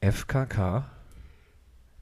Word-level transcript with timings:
FKK, 0.00 0.84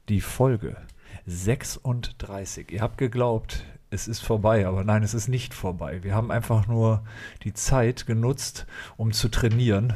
die 0.09 0.21
Folge 0.21 0.77
36. 1.25 2.71
Ihr 2.71 2.81
habt 2.81 2.97
geglaubt, 2.97 3.63
es 3.89 4.07
ist 4.07 4.19
vorbei, 4.19 4.67
aber 4.67 4.83
nein, 4.83 5.03
es 5.03 5.13
ist 5.13 5.27
nicht 5.27 5.53
vorbei. 5.53 6.03
Wir 6.03 6.13
haben 6.13 6.31
einfach 6.31 6.67
nur 6.67 7.03
die 7.43 7.53
Zeit 7.53 8.05
genutzt, 8.05 8.65
um 8.97 9.13
zu 9.13 9.29
trainieren 9.29 9.93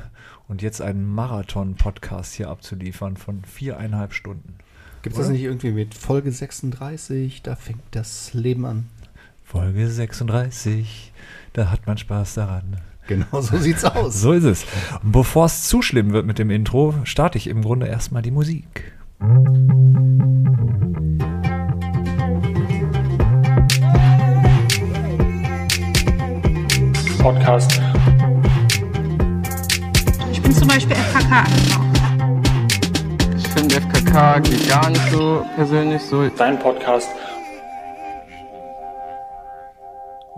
und 0.47 0.61
jetzt 0.61 0.81
einen 0.81 1.05
Marathon-Podcast 1.13 2.33
hier 2.33 2.49
abzuliefern 2.49 3.17
von 3.17 3.43
viereinhalb 3.43 4.13
Stunden. 4.13 4.55
Gibt 5.01 5.15
es 5.15 5.21
das 5.21 5.29
nicht 5.29 5.43
irgendwie 5.43 5.71
mit 5.71 5.93
Folge 5.93 6.31
36? 6.31 7.41
Da 7.41 7.55
fängt 7.55 7.83
das 7.91 8.33
Leben 8.33 8.65
an. 8.65 8.89
Folge 9.43 9.89
36, 9.89 11.11
da 11.53 11.71
hat 11.71 11.87
man 11.87 11.97
Spaß 11.97 12.35
daran. 12.35 12.81
Genau 13.09 13.41
so 13.41 13.57
sieht's 13.57 13.83
aus. 13.83 14.21
So 14.21 14.33
ist 14.33 14.43
es. 14.43 14.67
Und 15.01 15.13
bevor 15.13 15.47
es 15.47 15.63
zu 15.63 15.81
schlimm 15.81 16.13
wird 16.13 16.27
mit 16.27 16.37
dem 16.37 16.51
Intro, 16.51 16.93
starte 17.05 17.39
ich 17.39 17.47
im 17.47 17.63
Grunde 17.63 17.87
erstmal 17.87 18.21
die 18.21 18.29
Musik. 18.29 18.93
Podcast. 27.19 27.81
Ich 30.31 30.39
bin 30.43 30.53
zum 30.53 30.67
Beispiel 30.67 30.95
FKK. 30.95 31.45
Ich 33.35 33.47
finde 33.47 33.81
FKK 33.81 34.39
geht 34.41 34.69
gar 34.69 34.87
nicht 34.87 35.09
so 35.09 35.43
persönlich 35.55 36.01
so. 36.03 36.29
Dein 36.29 36.59
Podcast. 36.59 37.09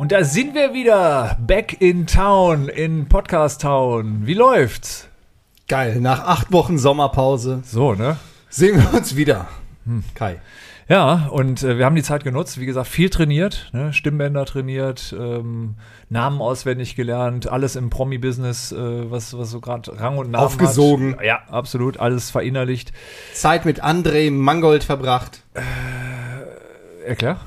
Und 0.01 0.11
da 0.11 0.23
sind 0.23 0.55
wir 0.55 0.73
wieder. 0.73 1.37
Back 1.45 1.79
in 1.79 2.07
Town, 2.07 2.69
in 2.69 3.07
Podcast 3.07 3.61
Town. 3.61 4.25
Wie 4.25 4.33
läuft's? 4.33 5.07
Geil. 5.67 6.01
Nach 6.01 6.25
acht 6.25 6.51
Wochen 6.51 6.79
Sommerpause 6.79 7.61
So, 7.63 7.93
ne? 7.93 8.17
sehen 8.49 8.81
wir 8.81 8.97
uns 8.97 9.15
wieder. 9.15 9.47
Kai. 10.15 10.41
Ja, 10.89 11.27
und 11.27 11.61
äh, 11.61 11.77
wir 11.77 11.85
haben 11.85 11.95
die 11.95 12.01
Zeit 12.01 12.23
genutzt, 12.23 12.59
wie 12.59 12.65
gesagt, 12.65 12.87
viel 12.87 13.11
trainiert, 13.11 13.69
ne? 13.73 13.93
Stimmbänder 13.93 14.43
trainiert, 14.45 15.15
ähm, 15.15 15.75
Namen 16.09 16.41
auswendig 16.41 16.95
gelernt, 16.95 17.47
alles 17.47 17.75
im 17.75 17.91
Promi-Business, 17.91 18.71
äh, 18.71 19.11
was, 19.11 19.37
was 19.37 19.51
so 19.51 19.61
gerade 19.61 19.99
Rang 19.99 20.17
und 20.17 20.31
Namen 20.31 20.43
Aufgesogen. 20.43 21.17
Hat. 21.17 21.25
Ja, 21.25 21.41
absolut, 21.47 21.99
alles 21.99 22.31
verinnerlicht. 22.31 22.91
Zeit 23.35 23.65
mit 23.65 23.83
André 23.83 24.31
Mangold 24.31 24.83
verbracht. 24.83 25.43
Erklär? 27.05 27.39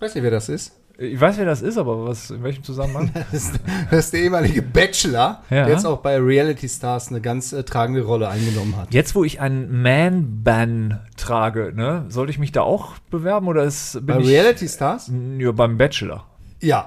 Weiß 0.00 0.16
nicht, 0.16 0.24
wer 0.24 0.32
das 0.32 0.48
ist. 0.48 0.74
Ich 1.00 1.20
weiß, 1.20 1.38
wer 1.38 1.44
das 1.44 1.62
ist, 1.62 1.78
aber 1.78 2.06
was, 2.06 2.32
in 2.32 2.42
welchem 2.42 2.64
Zusammenhang? 2.64 3.10
Das 3.30 3.32
ist, 3.32 3.60
das 3.88 4.04
ist 4.06 4.14
der 4.14 4.20
ehemalige 4.20 4.62
Bachelor, 4.62 5.42
Ja. 5.48 5.64
der 5.64 5.68
jetzt 5.74 5.86
auch 5.86 5.98
bei 5.98 6.18
Reality 6.18 6.68
Stars 6.68 7.08
eine 7.10 7.20
ganz 7.20 7.52
äh, 7.52 7.62
tragende 7.62 8.02
Rolle 8.02 8.28
eingenommen 8.28 8.76
hat. 8.76 8.92
Jetzt, 8.92 9.14
wo 9.14 9.22
ich 9.22 9.40
einen 9.40 9.80
Man-Ban 9.80 10.98
trage, 11.16 11.72
ne, 11.72 12.04
sollte 12.08 12.32
ich 12.32 12.40
mich 12.40 12.50
da 12.50 12.62
auch 12.62 12.94
bewerben 13.10 13.46
oder 13.46 13.62
ist, 13.62 14.04
Bei 14.04 14.18
ich 14.18 14.26
Reality 14.26 14.66
Stars? 14.68 15.08
ja, 15.38 15.52
beim 15.52 15.78
Bachelor? 15.78 16.24
Ja. 16.60 16.86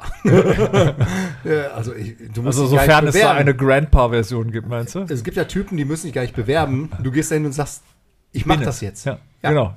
Also 1.74 1.94
ich, 1.96 2.16
du 2.34 2.42
musst 2.42 2.60
Also 2.60 2.68
sofern 2.68 3.08
es 3.08 3.18
da 3.18 3.32
eine 3.32 3.56
Grandpa-Version 3.56 4.52
gibt, 4.52 4.68
meinst 4.68 4.96
du? 4.96 5.06
Es 5.08 5.24
gibt 5.24 5.38
ja 5.38 5.46
Typen, 5.46 5.78
die 5.78 5.86
müssen 5.86 6.04
sich 6.04 6.14
gar 6.14 6.24
nicht 6.24 6.36
bewerben. 6.36 6.90
Du 7.02 7.10
gehst 7.10 7.32
dahin 7.32 7.46
und 7.46 7.54
sagst, 7.54 7.82
ich 8.32 8.46
mach 8.46 8.58
Bin 8.58 8.66
das 8.66 8.82
jetzt. 8.82 9.06
Ja, 9.06 9.20
Ja. 9.44 9.50
genau. 9.50 9.76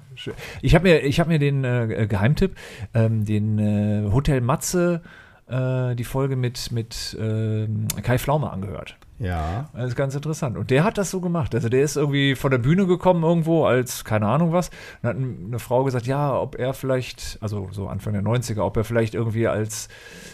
Ich 0.63 0.75
habe 0.75 0.89
mir, 0.89 1.01
ich 1.01 1.21
hab 1.21 1.29
mir 1.29 1.39
den 1.39 1.65
äh, 1.65 2.07
Geheimtipp, 2.09 2.57
ähm, 2.95 3.25
den 3.25 3.59
äh, 3.59 4.11
Hotel 4.13 4.41
Matze, 4.41 5.03
äh, 5.49 5.95
die 5.95 6.05
Folge 6.05 6.37
mit, 6.37 6.73
mit 6.73 7.17
ähm, 7.21 7.89
Kai 8.03 8.19
Pflaume 8.19 8.51
angehört. 8.51 8.97
Ja. 9.19 9.71
Das 9.73 9.89
ist 9.89 9.97
ganz 9.97 10.15
interessant. 10.15 10.57
Und 10.57 10.71
der 10.71 10.83
hat 10.85 10.99
das 10.99 11.11
so 11.11 11.21
gemacht. 11.21 11.55
Also 11.55 11.69
der 11.69 11.83
ist 11.83 11.97
irgendwie 11.97 12.35
von 12.35 12.51
der 12.51 12.59
Bühne 12.59 12.87
gekommen 12.87 13.23
irgendwo 13.23 13.65
als, 13.65 14.05
keine 14.05 14.27
Ahnung 14.27 14.53
was. 14.53 14.71
Und 15.03 15.09
hat 15.09 15.17
eine 15.17 15.59
Frau 15.59 15.85
gesagt, 15.85 16.07
ja, 16.07 16.37
ob 16.39 16.57
er 16.59 16.75
vielleicht, 16.75 17.39
also 17.41 17.69
so 17.71 17.89
Anfang 17.89 18.13
der 18.13 18.23
90er, 18.23 18.61
ob 18.61 18.77
er 18.77 18.85
vielleicht 18.85 19.15
irgendwie 19.15 19.47
als, 19.47 19.89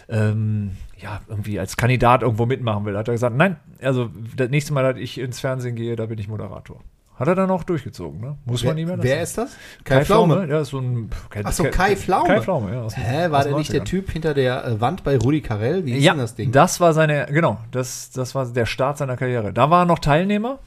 ähm, 0.09 0.71
ja, 0.97 1.21
irgendwie 1.27 1.59
als 1.59 1.77
Kandidat 1.77 2.23
irgendwo 2.23 2.45
mitmachen 2.45 2.85
will. 2.85 2.97
Hat 2.97 3.07
er 3.07 3.13
gesagt, 3.13 3.35
nein, 3.35 3.57
also 3.81 4.09
das 4.35 4.49
nächste 4.49 4.73
Mal, 4.73 4.93
dass 4.93 5.01
ich 5.01 5.19
ins 5.19 5.39
Fernsehen 5.39 5.75
gehe, 5.75 5.95
da 5.95 6.07
bin 6.07 6.17
ich 6.17 6.27
Moderator. 6.27 6.81
Hat 7.21 7.27
er 7.27 7.35
dann 7.35 7.51
auch 7.51 7.63
durchgezogen, 7.63 8.19
ne? 8.19 8.35
Muss 8.45 8.63
man 8.63 8.75
Wer, 8.75 8.81
ihm 8.83 8.89
ja 8.89 8.95
wer 9.03 9.21
ist 9.21 9.37
das? 9.37 9.55
Kai 9.83 10.03
Pflaume? 10.03 10.47
Ja, 10.49 10.61
ist 10.61 10.69
so 10.69 10.79
ein. 10.79 11.09
Ach 11.43 11.51
so, 11.51 11.63
Kai 11.65 11.95
Pflaume. 11.95 12.27
Kai 12.27 12.41
Pflaume, 12.41 12.73
ja. 12.73 12.81
aus 12.81 12.97
Hä, 12.97 13.29
war 13.29 13.43
der 13.43 13.55
nicht 13.57 13.71
der 13.71 13.81
90ern. 13.81 13.85
Typ 13.85 14.09
hinter 14.11 14.33
der 14.33 14.65
äh, 14.65 14.81
Wand 14.81 15.03
bei 15.03 15.17
Rudi 15.17 15.41
Carell? 15.41 15.85
Wie 15.85 15.93
ist 15.93 16.03
Ja, 16.03 16.13
denn 16.13 16.21
das 16.21 16.33
Ding? 16.35 16.51
das 16.51 16.79
war 16.79 16.93
seine, 16.93 17.27
genau, 17.27 17.59
das, 17.69 18.09
das 18.11 18.33
war 18.33 18.45
der 18.47 18.65
Start 18.65 18.97
seiner 18.97 19.17
Karriere. 19.17 19.53
Da 19.53 19.69
war 19.69 19.83
er 19.83 19.85
noch 19.85 19.99
Teilnehmer 19.99 20.57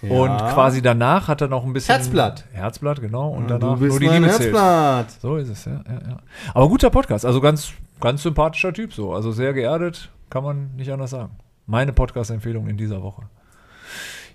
Ja. 0.00 0.10
und 0.10 0.38
quasi 0.38 0.80
danach 0.80 1.26
hat 1.28 1.40
er 1.40 1.48
noch 1.48 1.64
ein 1.64 1.72
bisschen. 1.72 1.94
Herzblatt. 1.96 2.44
Herzblatt, 2.52 3.00
genau. 3.00 3.30
Und 3.30 3.50
du 3.50 3.58
danach 3.58 3.76
bist 3.78 3.90
nur 3.90 3.98
die 4.00 4.06
Liebe 4.06 4.28
zählt. 4.28 4.40
Herzblatt. 4.54 5.10
So 5.20 5.36
ist 5.38 5.48
es, 5.48 5.64
ja, 5.64 5.72
ja, 5.72 6.08
ja. 6.10 6.16
Aber 6.54 6.68
guter 6.68 6.90
Podcast, 6.90 7.26
also 7.26 7.40
ganz, 7.40 7.72
ganz 8.00 8.22
sympathischer 8.22 8.72
Typ 8.72 8.94
so. 8.94 9.12
Also 9.12 9.32
sehr 9.32 9.52
geerdet, 9.52 10.08
kann 10.30 10.44
man 10.44 10.70
nicht 10.76 10.92
anders 10.92 11.10
sagen. 11.10 11.32
Meine 11.66 11.92
Podcast-Empfehlung 11.92 12.68
in 12.68 12.76
dieser 12.76 13.02
Woche. 13.02 13.22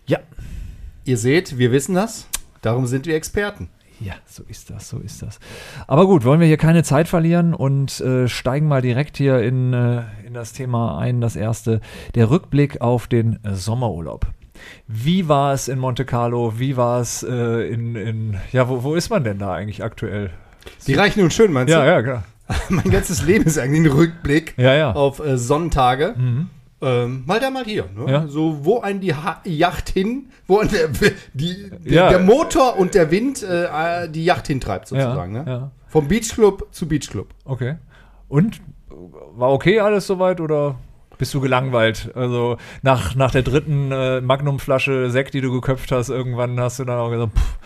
Ja, 0.08 0.20
Ihr 1.06 1.18
seht, 1.18 1.58
wir 1.58 1.72
wissen 1.72 1.96
das. 1.96 2.28
Darum 2.62 2.88
sind 2.88 3.06
wir 3.06 3.16
Experten. 3.16 3.70
Ja, 4.00 4.14
so 4.26 4.44
ist 4.50 4.70
das, 4.72 4.90
so 4.90 4.98
ist 5.00 5.22
das. 5.22 5.40
Aber 5.88 6.06
gut, 6.06 6.26
wollen 6.26 6.40
wir 6.42 6.48
hier 6.48 6.58
keine 6.58 6.84
Zeit 6.84 7.08
verlieren 7.08 7.54
und 7.54 8.02
äh, 8.02 8.28
steigen 8.28 8.68
mal 8.68 8.82
direkt 8.82 9.16
hier 9.18 9.42
in, 9.42 9.72
äh, 9.72 10.02
in 10.26 10.34
das 10.34 10.52
Thema 10.52 10.98
ein. 10.98 11.22
Das 11.22 11.36
erste, 11.38 11.80
der 12.14 12.30
Rückblick 12.30 12.82
auf 12.82 13.08
den 13.08 13.40
äh, 13.46 13.54
Sommerurlaub. 13.54 14.26
Wie 14.88 15.30
war 15.30 15.54
es 15.54 15.68
in 15.68 15.80
Monte 15.80 16.04
Carlo? 16.06 16.60
Wie 16.60 16.76
war 16.76 17.00
es 17.00 17.24
äh, 17.24 17.70
in, 17.72 17.96
in, 17.96 18.38
ja, 18.52 18.68
wo, 18.68 18.84
wo 18.84 18.96
ist 18.96 19.10
man 19.10 19.24
denn 19.24 19.38
da 19.40 19.54
eigentlich 19.54 19.84
aktuell? 19.84 20.32
Die 20.88 20.94
reichen 20.96 21.22
nun 21.22 21.32
schön, 21.32 21.54
meinst 21.54 21.72
Ja, 21.72 21.82
du? 21.82 21.88
ja, 21.88 22.02
klar. 22.02 22.24
Mein 22.70 22.90
ganzes 22.92 23.22
Leben 23.24 23.46
ist 23.46 23.58
eigentlich 23.58 23.82
ein 23.92 23.98
Rückblick 23.98 24.56
Ja, 24.58 24.74
ja. 24.74 24.92
auf 24.94 25.20
äh, 25.20 25.38
Sonntage. 25.38 26.16
Mhm. 26.18 26.50
Ähm, 26.86 27.24
mal 27.26 27.40
da, 27.40 27.50
mal 27.50 27.66
hier. 27.66 27.86
Ne? 27.96 28.12
Ja. 28.12 28.28
So, 28.28 28.64
wo 28.64 28.80
ein 28.82 29.00
die 29.00 29.14
ha 29.14 29.42
Yacht 29.44 29.90
hin, 29.90 30.30
wo 30.48 30.60
ein 30.60 30.70
der, 30.70 30.90
die, 31.34 31.70
der, 31.84 31.92
Ja. 31.92 32.10
der 32.10 32.20
Motor 32.20 32.78
und 32.78 32.94
der 32.94 33.10
Wind 33.12 33.42
äh, 33.44 34.08
die 34.10 34.24
Yacht 34.24 34.48
hintreibt, 34.48 34.88
sozusagen. 34.88 35.36
ja, 35.36 35.44
ne? 35.44 35.52
ja. 35.52 35.72
Vom 35.88 36.08
Beachclub 36.08 36.68
zu 36.72 36.88
Beachclub. 36.88 37.28
Okay. 37.46 37.76
Und 38.28 38.62
war 38.90 39.52
okay 39.52 39.80
alles 39.80 40.08
soweit 40.08 40.40
oder 40.42 40.76
bist 41.18 41.34
du 41.34 41.40
gelangweilt? 41.40 42.12
Also 42.16 42.58
nach, 42.82 43.16
nach 43.16 43.32
der 43.32 43.44
dritten 43.44 43.92
äh, 43.92 44.22
Magnumflasche 44.22 45.10
Sekt, 45.10 45.34
die 45.34 45.42
du 45.42 45.52
geköpft 45.52 45.92
hast, 45.92 46.10
irgendwann 46.10 46.60
hast 46.60 46.80
du 46.80 46.84
dann 46.86 47.00
auch 47.00 47.10
gesagt, 47.10 47.38
pff, 47.38 47.58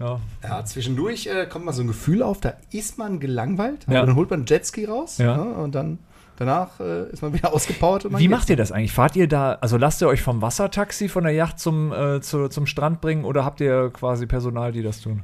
ja, 0.00 0.20
Ja, 0.42 0.64
zwischendurch 0.64 1.26
äh, 1.26 1.46
kommt 1.46 1.64
mal 1.66 1.72
so 1.72 1.82
ein 1.82 1.86
Gefühl 1.86 2.22
auf, 2.22 2.40
da 2.40 2.54
ist 2.72 2.98
man 2.98 3.20
gelangweilt. 3.20 3.86
Ja. 3.88 4.04
Dann 4.04 4.14
holt 4.14 4.30
man 4.30 4.40
einen 4.40 4.46
Jetski 4.46 4.84
raus 4.86 5.18
Ja. 5.18 5.36
ne? 5.36 5.54
und 5.54 5.74
dann 5.74 5.98
danach 6.36 6.78
äh, 6.80 7.10
ist 7.10 7.22
man 7.22 7.32
wieder 7.34 7.52
ausgepowert. 7.54 8.04
Und 8.06 8.18
Wie 8.18 8.28
macht 8.28 8.48
ihr 8.50 8.56
das 8.56 8.72
eigentlich? 8.72 8.92
Fahrt 8.92 9.16
ihr 9.16 9.28
da, 9.28 9.58
also 9.60 9.76
lasst 9.76 10.00
ihr 10.02 10.08
euch 10.08 10.22
vom 10.22 10.42
Wassertaxi 10.42 11.08
von 11.08 11.24
der 11.24 11.32
Yacht 11.32 11.58
zum, 11.58 11.92
äh, 11.92 12.20
zu, 12.20 12.48
zum 12.48 12.66
Strand 12.66 13.00
bringen 13.00 13.24
oder 13.24 13.44
habt 13.44 13.60
ihr 13.60 13.90
quasi 13.92 14.26
Personal, 14.26 14.72
die 14.72 14.82
das 14.82 15.00
tun? 15.00 15.22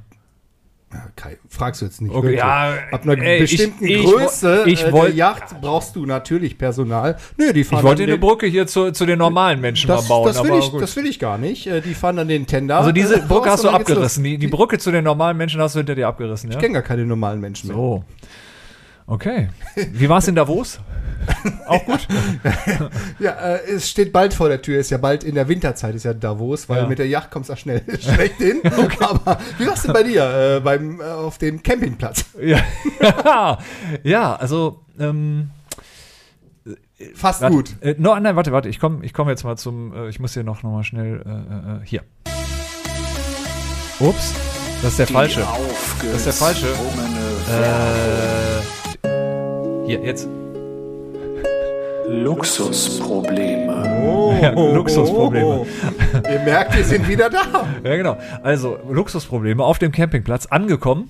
Ja, 0.92 1.06
Kai, 1.16 1.38
fragst 1.48 1.80
du 1.80 1.86
jetzt 1.86 2.02
nicht. 2.02 2.14
Okay, 2.14 2.36
ja, 2.36 2.74
Ab 2.92 3.04
einer 3.04 3.16
ey, 3.16 3.36
ich- 3.42 3.50
bestimmten 3.52 3.86
ich 3.86 4.04
Größe 4.04 4.64
ich 4.66 4.84
äh, 4.84 4.92
wollt- 4.92 5.08
der 5.08 5.14
Yacht 5.16 5.58
brauchst 5.62 5.96
du 5.96 6.04
natürlich 6.04 6.58
Personal. 6.58 7.16
Nö, 7.38 7.50
die 7.54 7.64
fahren 7.64 7.78
Ich 7.78 7.84
wollte 7.84 8.02
eine 8.02 8.18
Brücke 8.18 8.46
hier 8.46 8.66
zu, 8.66 8.90
zu 8.92 9.06
den 9.06 9.18
normalen 9.18 9.62
Menschen 9.62 9.88
das, 9.88 10.06
bauen, 10.06 10.26
das, 10.26 10.44
will 10.44 10.52
ich, 10.58 10.70
gut. 10.70 10.82
das 10.82 10.94
will 10.96 11.06
ich 11.06 11.18
gar 11.18 11.38
nicht. 11.38 11.66
Äh, 11.66 11.80
Die 11.80 11.94
fahren 11.94 12.16
dann 12.16 12.28
den 12.28 12.46
Tender. 12.46 12.76
also 12.76 12.92
diese 12.92 13.16
äh, 13.16 13.20
Brücke 13.26 13.48
hast 13.50 13.64
du 13.64 13.70
abgerissen. 13.70 14.22
Die, 14.22 14.36
die 14.36 14.48
Brücke 14.48 14.76
zu 14.76 14.90
den 14.90 15.04
normalen 15.04 15.38
Menschen 15.38 15.62
hast 15.62 15.74
du 15.76 15.78
hinter 15.78 15.94
dir 15.94 16.08
abgerissen, 16.08 16.50
ja? 16.50 16.56
Ich 16.58 16.60
kenne 16.62 16.74
gar 16.74 16.82
keine 16.82 17.06
normalen 17.06 17.40
Menschen 17.40 17.68
mehr. 17.68 17.76
So. 17.76 18.04
Okay. 19.06 19.48
Wie 19.92 20.08
war 20.08 20.18
es 20.18 20.28
in 20.28 20.34
Davos? 20.34 20.80
Auch 21.66 21.84
gut? 21.84 22.06
Ja, 23.18 23.30
äh, 23.32 23.60
es 23.74 23.88
steht 23.88 24.12
bald 24.12 24.34
vor 24.34 24.48
der 24.48 24.60
Tür. 24.62 24.80
Ist 24.80 24.90
ja 24.90 24.98
bald 24.98 25.22
in 25.22 25.36
der 25.36 25.46
Winterzeit, 25.48 25.94
ist 25.94 26.04
ja 26.04 26.14
Davos, 26.14 26.68
weil 26.68 26.82
Ja. 26.82 26.88
mit 26.88 26.98
der 26.98 27.06
Yacht 27.06 27.30
kommst 27.30 27.48
du 27.48 27.52
da 27.52 27.56
schnell 27.56 27.82
schlecht 28.00 28.38
hin. 28.38 28.60
Aber 29.00 29.38
wie 29.58 29.66
war's 29.66 29.82
denn 29.82 29.93
bei 29.93 30.02
dir 30.02 30.56
äh, 30.56 30.60
beim, 30.60 31.00
äh, 31.00 31.04
auf 31.04 31.38
dem 31.38 31.62
Campingplatz? 31.62 32.25
Ja, 32.40 33.58
ja 34.02 34.34
also 34.37 34.81
ähm, 34.99 35.50
Fast 37.14 37.40
warte, 37.43 37.54
gut. 37.54 37.76
Äh, 37.81 37.96
no, 37.99 38.19
nein, 38.19 38.37
warte, 38.37 38.52
warte, 38.52 38.69
ich 38.69 38.78
komme 38.78 39.04
ich 39.04 39.12
komm 39.12 39.28
jetzt 39.28 39.44
mal 39.44 39.56
zum, 39.56 39.93
äh, 39.94 40.08
ich 40.08 40.20
muss 40.20 40.34
hier 40.34 40.44
noch, 40.44 40.62
noch 40.62 40.70
mal 40.70 40.84
schnell, 40.84 41.22
äh, 41.25 41.31
äh, 41.31 41.82
äh, 41.82 41.84
hier. 41.84 42.02
Ups, 43.99 44.34
das 44.82 44.93
ist 44.93 44.99
der 44.99 45.06
falsche. 45.08 45.46
Das 46.02 46.16
ist 46.16 46.26
der 46.26 46.32
falsche. 46.32 46.66
Äh, 46.66 48.81
hier, 49.92 50.04
jetzt. 50.06 50.28
Luxusprobleme. 52.08 54.02
Oh, 54.04 54.34
Ja, 54.40 54.50
Luxusprobleme. 54.50 55.66
Ihr 56.30 56.40
merkt, 56.40 56.76
wir 56.76 56.84
sind 56.84 57.08
wieder 57.08 57.30
da. 57.30 57.66
Ja, 57.84 57.96
genau. 57.96 58.16
Also, 58.42 58.78
Luxusprobleme 58.90 59.62
auf 59.62 59.78
dem 59.78 59.92
Campingplatz 59.92 60.46
angekommen. 60.46 61.08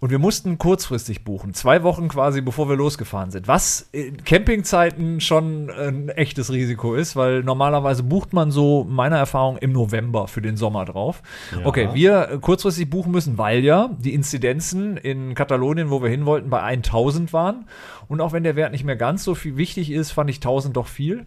Und 0.00 0.10
wir 0.10 0.18
mussten 0.18 0.58
kurzfristig 0.58 1.24
buchen, 1.24 1.54
zwei 1.54 1.82
Wochen 1.82 2.08
quasi 2.08 2.40
bevor 2.40 2.68
wir 2.68 2.76
losgefahren 2.76 3.30
sind. 3.30 3.48
Was 3.48 3.88
in 3.92 4.24
Campingzeiten 4.24 5.20
schon 5.20 5.70
ein 5.70 6.08
echtes 6.08 6.52
Risiko 6.52 6.94
ist, 6.94 7.16
weil 7.16 7.42
normalerweise 7.42 8.02
bucht 8.02 8.32
man 8.32 8.50
so, 8.50 8.84
meiner 8.88 9.18
Erfahrung, 9.18 9.58
im 9.58 9.72
November 9.72 10.28
für 10.28 10.42
den 10.42 10.56
Sommer 10.56 10.84
drauf. 10.84 11.22
Okay, 11.64 11.90
wir 11.94 12.28
äh, 12.30 12.38
kurzfristig 12.38 12.88
buchen 12.90 13.12
müssen, 13.12 13.38
weil 13.38 13.64
ja 13.64 13.90
die 13.98 14.14
Inzidenzen 14.14 14.96
in 14.96 15.34
Katalonien, 15.34 15.90
wo 15.90 16.02
wir 16.02 16.08
hin 16.08 16.26
wollten, 16.26 16.50
bei 16.50 16.60
1000 16.60 17.32
waren. 17.32 17.66
Und 18.08 18.20
auch 18.20 18.32
wenn 18.32 18.44
der 18.44 18.56
Wert 18.56 18.72
nicht 18.72 18.84
mehr 18.84 18.96
ganz 18.96 19.24
so 19.24 19.34
viel 19.34 19.56
wichtig 19.56 19.90
ist, 19.90 20.12
fand 20.12 20.30
ich 20.30 20.36
1000 20.36 20.76
doch 20.76 20.86
viel. 20.86 21.26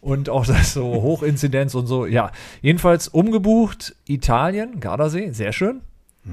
Und 0.00 0.28
auch 0.28 0.46
das 0.46 0.72
so 0.72 0.84
Hochinzidenz 1.02 1.74
und 1.74 1.86
so. 1.86 2.06
Ja, 2.06 2.30
jedenfalls 2.62 3.08
umgebucht 3.08 3.96
Italien, 4.06 4.80
Gardasee, 4.80 5.30
sehr 5.30 5.52
schön. 5.52 5.80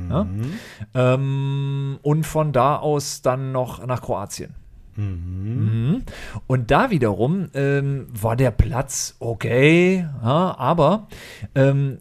Ja. 0.09 0.27
Ähm, 0.93 1.99
und 2.01 2.25
von 2.25 2.51
da 2.51 2.77
aus 2.77 3.21
dann 3.21 3.51
noch 3.51 3.85
nach 3.85 4.01
Kroatien. 4.01 4.53
Mhm. 4.95 6.03
Und 6.47 6.71
da 6.71 6.89
wiederum 6.89 7.49
ähm, 7.53 8.07
war 8.09 8.35
der 8.35 8.51
Platz 8.51 9.15
okay, 9.19 10.07
ja, 10.23 10.55
aber 10.57 11.07
ähm, 11.53 11.97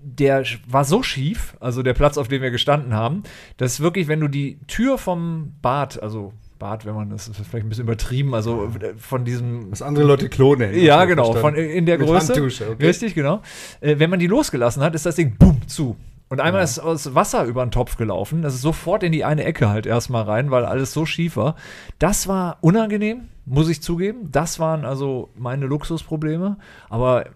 der 0.00 0.44
war 0.66 0.84
so 0.84 1.02
schief, 1.02 1.56
also 1.60 1.82
der 1.82 1.94
Platz, 1.94 2.16
auf 2.18 2.28
dem 2.28 2.40
wir 2.40 2.50
gestanden 2.50 2.94
haben, 2.94 3.24
dass 3.56 3.80
wirklich, 3.80 4.08
wenn 4.08 4.20
du 4.20 4.28
die 4.28 4.58
Tür 4.66 4.96
vom 4.96 5.54
Bad, 5.60 6.02
also 6.02 6.32
Bad, 6.58 6.86
wenn 6.86 6.94
man 6.94 7.10
das 7.10 7.28
ist 7.28 7.36
vielleicht 7.36 7.66
ein 7.66 7.68
bisschen 7.68 7.84
übertrieben, 7.84 8.34
also 8.34 8.70
von 8.96 9.24
diesem 9.24 9.70
Was 9.70 9.82
andere 9.82 10.04
Leute 10.04 10.28
klonen. 10.28 10.74
ja, 10.74 11.04
genau, 11.04 11.32
von, 11.34 11.54
in 11.54 11.86
der 11.86 11.98
Mit 11.98 12.08
Größe. 12.08 12.32
Okay. 12.70 12.86
Richtig, 12.86 13.14
genau. 13.14 13.42
Äh, 13.80 13.98
wenn 13.98 14.10
man 14.10 14.18
die 14.18 14.26
losgelassen 14.26 14.82
hat, 14.82 14.94
ist 14.94 15.06
das 15.06 15.16
Ding 15.16 15.36
boom 15.36 15.66
zu. 15.68 15.96
Und 16.30 16.40
einmal 16.40 16.62
ist 16.62 16.78
aus 16.78 17.14
Wasser 17.14 17.44
über 17.44 17.64
den 17.64 17.70
Topf 17.70 17.96
gelaufen. 17.96 18.42
Das 18.42 18.54
ist 18.54 18.60
sofort 18.60 19.02
in 19.02 19.12
die 19.12 19.24
eine 19.24 19.44
Ecke 19.44 19.68
halt 19.70 19.86
erstmal 19.86 20.24
rein, 20.24 20.50
weil 20.50 20.64
alles 20.66 20.92
so 20.92 21.06
schief 21.06 21.36
war. 21.36 21.56
Das 21.98 22.28
war 22.28 22.58
unangenehm, 22.60 23.28
muss 23.46 23.68
ich 23.68 23.82
zugeben. 23.82 24.30
Das 24.30 24.58
waren 24.58 24.84
also 24.84 25.30
meine 25.36 25.66
Luxusprobleme. 25.66 26.58
Aber 26.90 27.26
äh, 27.26 27.30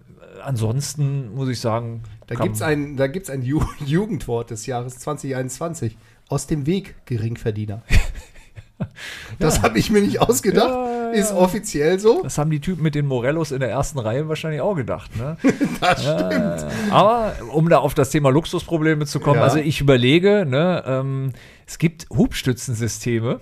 ansonsten 0.44 1.34
muss 1.34 1.48
ich 1.48 1.60
sagen, 1.60 2.02
Da 2.26 2.34
gibt 2.34 2.56
es 2.56 2.62
ein, 2.62 2.96
da 2.96 3.06
gibt's 3.06 3.30
ein 3.30 3.42
Ju 3.42 3.62
Jugendwort 3.86 4.50
des 4.50 4.66
Jahres 4.66 4.98
2021. 4.98 5.96
Aus 6.28 6.46
dem 6.46 6.66
Weg, 6.66 6.94
Geringverdiener. 7.06 7.82
Das 9.38 9.62
habe 9.62 9.78
ich 9.78 9.90
mir 9.90 10.00
nicht 10.02 10.20
ausgedacht. 10.20 10.68
Ja, 10.68 10.86
ja. 10.86 11.10
Ist 11.12 11.32
offiziell 11.32 11.98
so. 11.98 12.22
das 12.22 12.38
haben 12.38 12.50
die 12.50 12.60
Typen 12.60 12.82
mit 12.82 12.94
den 12.94 13.06
Morellos 13.06 13.50
in 13.52 13.60
der 13.60 13.70
ersten 13.70 13.98
Reihe 13.98 14.28
wahrscheinlich 14.28 14.60
auch 14.60 14.74
gedacht. 14.74 15.10
Ne? 15.16 15.36
Das 15.80 16.04
Ja, 16.04 16.28
stimmt. 16.58 16.72
aber 16.90 17.32
um 17.52 17.68
da 17.68 17.78
auf 17.78 17.94
das 17.94 18.10
Thema 18.10 18.30
Luxusprobleme 18.30 19.04
zu 19.06 19.20
kommen, 19.20 19.36
Ja. 19.38 19.44
also 19.44 19.58
ich 19.58 19.80
überlege, 19.80 20.46
ne, 20.48 20.82
ähm, 20.86 21.32
es 21.66 21.78
gibt 21.78 22.06
Hubstützensysteme. 22.10 23.40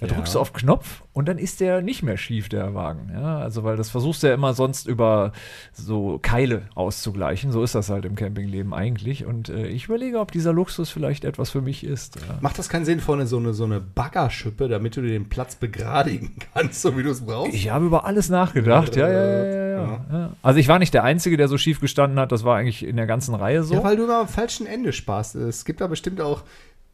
Da 0.00 0.06
Ja. 0.06 0.14
drückst 0.14 0.34
du 0.34 0.40
auf 0.40 0.52
Knopf 0.54 1.02
und 1.12 1.28
dann 1.28 1.36
ist 1.38 1.60
der 1.60 1.82
nicht 1.82 2.02
mehr 2.02 2.16
schief, 2.16 2.48
der 2.48 2.74
Wagen. 2.74 3.10
Ja, 3.12 3.38
also, 3.38 3.64
weil 3.64 3.76
das 3.76 3.90
versuchst 3.90 4.22
du 4.22 4.28
ja 4.28 4.34
immer 4.34 4.54
sonst 4.54 4.86
über 4.86 5.32
so 5.72 6.18
Keile 6.22 6.62
auszugleichen. 6.74 7.52
So 7.52 7.62
ist 7.62 7.74
das 7.74 7.90
halt 7.90 8.04
im 8.06 8.14
Campingleben 8.16 8.72
eigentlich. 8.72 9.26
Und 9.26 9.48
äh, 9.50 9.66
ich 9.66 9.84
überlege, 9.86 10.18
ob 10.20 10.32
dieser 10.32 10.52
Luxus 10.52 10.90
vielleicht 10.90 11.24
etwas 11.24 11.50
für 11.50 11.60
mich 11.60 11.84
ist. 11.84 12.16
Ja. 12.16 12.38
Macht 12.40 12.58
das 12.58 12.68
keinen 12.68 12.84
Sinn, 12.86 13.00
vorne 13.00 13.26
so 13.26 13.36
eine, 13.36 13.52
so 13.52 13.64
eine 13.64 13.80
Baggerschippe, 13.80 14.68
damit 14.68 14.96
du 14.96 15.02
dir 15.02 15.10
den 15.10 15.28
Platz 15.28 15.54
begradigen 15.56 16.32
kannst, 16.54 16.80
so 16.82 16.96
wie 16.96 17.02
du 17.02 17.10
es 17.10 17.20
brauchst? 17.24 17.52
Ich 17.54 17.70
habe 17.70 17.86
über 17.86 18.04
alles 18.06 18.28
nachgedacht. 18.30 18.96
Ja, 18.96 19.08
ja, 19.08 19.14
ja, 19.26 19.44
ja, 19.44 19.70
ja, 19.70 20.04
ja. 20.12 20.30
Also 20.42 20.58
ich 20.60 20.68
war 20.68 20.78
nicht 20.78 20.94
der 20.94 21.04
Einzige, 21.04 21.36
der 21.36 21.48
so 21.48 21.58
schief 21.58 21.80
gestanden 21.80 22.18
hat. 22.18 22.32
Das 22.32 22.44
war 22.44 22.56
eigentlich 22.56 22.84
in 22.86 22.96
der 22.96 23.06
ganzen 23.06 23.34
Reihe 23.34 23.62
so. 23.62 23.74
Ja, 23.74 23.84
weil 23.84 23.96
du 23.96 24.04
immer 24.04 24.20
am 24.20 24.28
falschen 24.28 24.66
Ende 24.66 24.92
sparst. 24.92 25.34
Es 25.34 25.64
gibt 25.64 25.80
da 25.80 25.86
bestimmt 25.86 26.20
auch. 26.20 26.42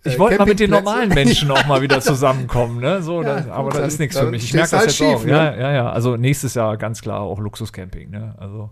Äh, 0.06 0.10
Ich 0.10 0.18
wollte 0.18 0.38
mal 0.38 0.46
mit 0.46 0.60
den 0.60 0.70
normalen 0.70 1.08
Menschen 1.10 1.50
auch 1.50 1.66
mal 1.66 1.82
wieder 1.82 2.00
zusammenkommen, 2.00 2.80
ne? 2.80 3.02
So, 3.02 3.22
Ja, 3.26 3.36
das, 3.36 3.48
aber 3.48 3.70
gut, 3.70 3.80
das 3.80 3.94
ist 3.94 4.00
nichts 4.00 4.18
für 4.18 4.30
mich. 4.30 4.44
Ich 4.44 4.54
merke 4.54 4.70
das 4.70 4.78
halt 4.78 4.88
jetzt 4.88 4.96
schief, 4.96 5.16
auch. 5.16 5.24
ne? 5.24 5.30
Ja, 5.30 5.56
ja, 5.56 5.72
ja. 5.72 5.90
Also 5.90 6.16
nächstes 6.16 6.54
Jahr 6.54 6.76
ganz 6.76 7.02
klar 7.02 7.20
auch 7.20 7.38
Luxuscamping, 7.38 8.10
ne? 8.10 8.34
Also 8.38 8.70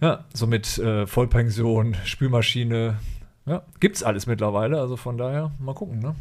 ja, 0.00 0.24
so 0.34 0.46
mit 0.46 0.78
äh, 0.78 1.06
Vollpension, 1.06 1.96
Spülmaschine. 2.04 2.96
Ja, 3.46 3.62
gibt's 3.80 4.02
alles 4.02 4.26
mittlerweile. 4.26 4.80
Also 4.80 4.96
von 4.96 5.16
daher 5.18 5.52
mal 5.60 5.74
gucken, 5.74 6.00
ne? 6.00 6.14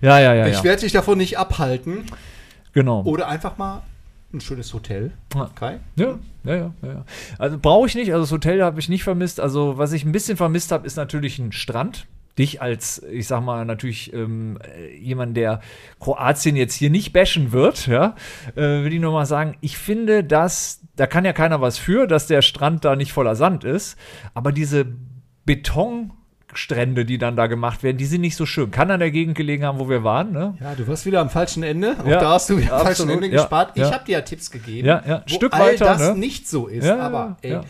Ja, 0.00 0.18
ja, 0.20 0.34
ja, 0.34 0.46
Ich 0.46 0.58
ja. 0.58 0.64
werde 0.64 0.82
dich 0.82 0.92
davon 0.92 1.18
nicht 1.18 1.38
abhalten. 1.38 2.04
Genau. 2.72 3.02
Oder 3.02 3.26
einfach 3.28 3.58
mal 3.58 3.82
ein 4.32 4.40
schönes 4.40 4.72
Hotel. 4.72 5.10
Ja. 5.34 5.50
Kai? 5.56 5.80
Ja, 5.96 6.18
ja, 6.44 6.54
ja, 6.54 6.74
ja, 6.82 6.88
ja. 6.88 7.04
Also 7.38 7.58
brauche 7.58 7.88
ich 7.88 7.96
nicht. 7.96 8.12
Also 8.12 8.22
das 8.22 8.32
Hotel 8.32 8.62
habe 8.62 8.78
ich 8.78 8.88
nicht 8.88 9.02
vermisst. 9.02 9.40
Also 9.40 9.76
was 9.76 9.92
ich 9.92 10.04
ein 10.04 10.12
bisschen 10.12 10.36
vermisst 10.36 10.70
habe, 10.72 10.86
ist 10.86 10.96
natürlich 10.96 11.38
ein 11.40 11.50
Strand. 11.52 12.06
Dich 12.40 12.62
als, 12.62 13.02
ich 13.02 13.26
sag 13.26 13.42
mal, 13.42 13.66
natürlich 13.66 14.12
ähm, 14.14 14.58
äh, 14.62 14.96
jemand, 14.96 15.36
der 15.36 15.60
Kroatien 16.00 16.56
jetzt 16.56 16.72
hier 16.74 16.88
nicht 16.88 17.12
bashen 17.12 17.52
wird, 17.52 17.86
ja, 17.86 18.14
äh, 18.56 18.60
will 18.82 18.94
ich 18.94 19.00
nur 19.00 19.12
mal 19.12 19.26
sagen, 19.26 19.58
ich 19.60 19.76
finde, 19.76 20.24
dass, 20.24 20.80
da 20.96 21.06
kann 21.06 21.26
ja 21.26 21.34
keiner 21.34 21.60
was 21.60 21.76
für, 21.76 22.06
dass 22.06 22.26
der 22.26 22.40
Strand 22.40 22.84
da 22.86 22.96
nicht 22.96 23.12
voller 23.12 23.36
Sand 23.36 23.64
ist, 23.64 23.98
aber 24.32 24.52
diese 24.52 24.86
Betonstrände, 25.44 27.04
die 27.04 27.18
dann 27.18 27.36
da 27.36 27.46
gemacht 27.46 27.82
werden, 27.82 27.96
die 27.98 28.06
sind 28.06 28.20
nicht 28.22 28.36
so 28.36 28.46
schön. 28.46 28.70
Kann 28.70 28.90
an 28.90 29.00
der 29.00 29.10
Gegend 29.10 29.36
gelegen 29.36 29.64
haben, 29.64 29.78
wo 29.78 29.88
wir 29.88 30.04
waren, 30.04 30.32
ne? 30.32 30.56
Ja, 30.60 30.74
du 30.74 30.86
warst 30.88 31.04
wieder 31.06 31.20
am 31.20 31.28
falschen 31.30 31.62
Ende. 31.62 31.96
Auch 32.00 32.06
Ja, 32.06 32.20
da 32.20 32.30
hast 32.30 32.48
du 32.48 32.56
wieder 32.56 32.74
am 32.76 32.86
falschen. 32.86 33.10
Ende 33.10 33.26
Ja, 33.26 33.42
gespart. 33.42 33.72
Ich 33.74 33.82
ja. 33.82 33.92
habe 33.92 34.04
dir 34.04 34.12
ja 34.12 34.20
Tipps 34.22 34.50
gegeben, 34.50 34.86
Ja, 34.86 35.02
ja. 35.06 35.24
wo 35.28 35.34
Stück 35.34 35.52
all 35.52 35.72
weiter, 35.72 35.84
das 35.84 36.00
ne? 36.00 36.16
nicht 36.16 36.48
so 36.48 36.66
ist. 36.68 36.88
Aber 36.88 37.36
ey. 37.42 37.60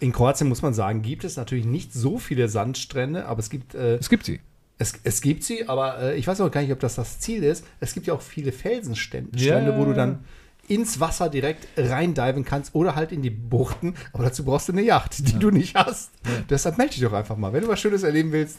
In 0.00 0.12
Kroatien 0.12 0.48
muss 0.48 0.62
man 0.62 0.74
sagen, 0.74 1.02
gibt 1.02 1.24
es 1.24 1.36
natürlich 1.36 1.64
nicht 1.64 1.92
so 1.92 2.18
viele 2.18 2.48
Sandstrände, 2.48 3.26
aber 3.26 3.40
es 3.40 3.50
gibt, 3.50 3.74
äh, 3.74 3.96
Es 3.96 4.08
gibt 4.08 4.24
sie. 4.26 4.40
es, 4.78 4.94
es 5.04 5.20
gibt 5.20 5.42
sie, 5.44 5.68
aber 5.68 6.00
äh, 6.02 6.16
ich 6.16 6.26
weiß 6.26 6.40
auch 6.40 6.50
gar 6.50 6.60
nicht, 6.62 6.72
ob 6.72 6.80
das 6.80 6.96
das 6.96 7.20
Ziel 7.20 7.42
ist. 7.44 7.64
Es 7.80 7.94
gibt 7.94 8.06
ja 8.06 8.14
auch 8.14 8.20
viele 8.22 8.52
Felsenstrände, 8.52 9.38
Ja. 9.38 9.76
wo 9.78 9.84
du 9.84 9.94
dann 9.94 10.20
ins 10.66 10.98
Wasser 10.98 11.28
direkt 11.28 11.68
reindiven 11.76 12.44
kannst 12.44 12.74
oder 12.74 12.94
halt 12.96 13.12
in 13.12 13.20
die 13.22 13.28
Buchten. 13.30 13.94
Aber 14.14 14.24
dazu 14.24 14.44
brauchst 14.44 14.68
du 14.68 14.72
eine 14.72 14.80
Yacht, 14.82 15.18
die 15.28 15.38
du 15.38 15.50
nicht 15.50 15.74
hast. 15.76 16.10
Deshalb 16.48 16.78
melde 16.78 16.94
dich 16.94 17.02
doch 17.02 17.12
einfach 17.12 17.36
mal. 17.36 17.52
Wenn 17.52 17.62
du 17.62 17.68
was 17.68 17.80
Schönes 17.80 18.02
erleben 18.02 18.32
willst, 18.32 18.58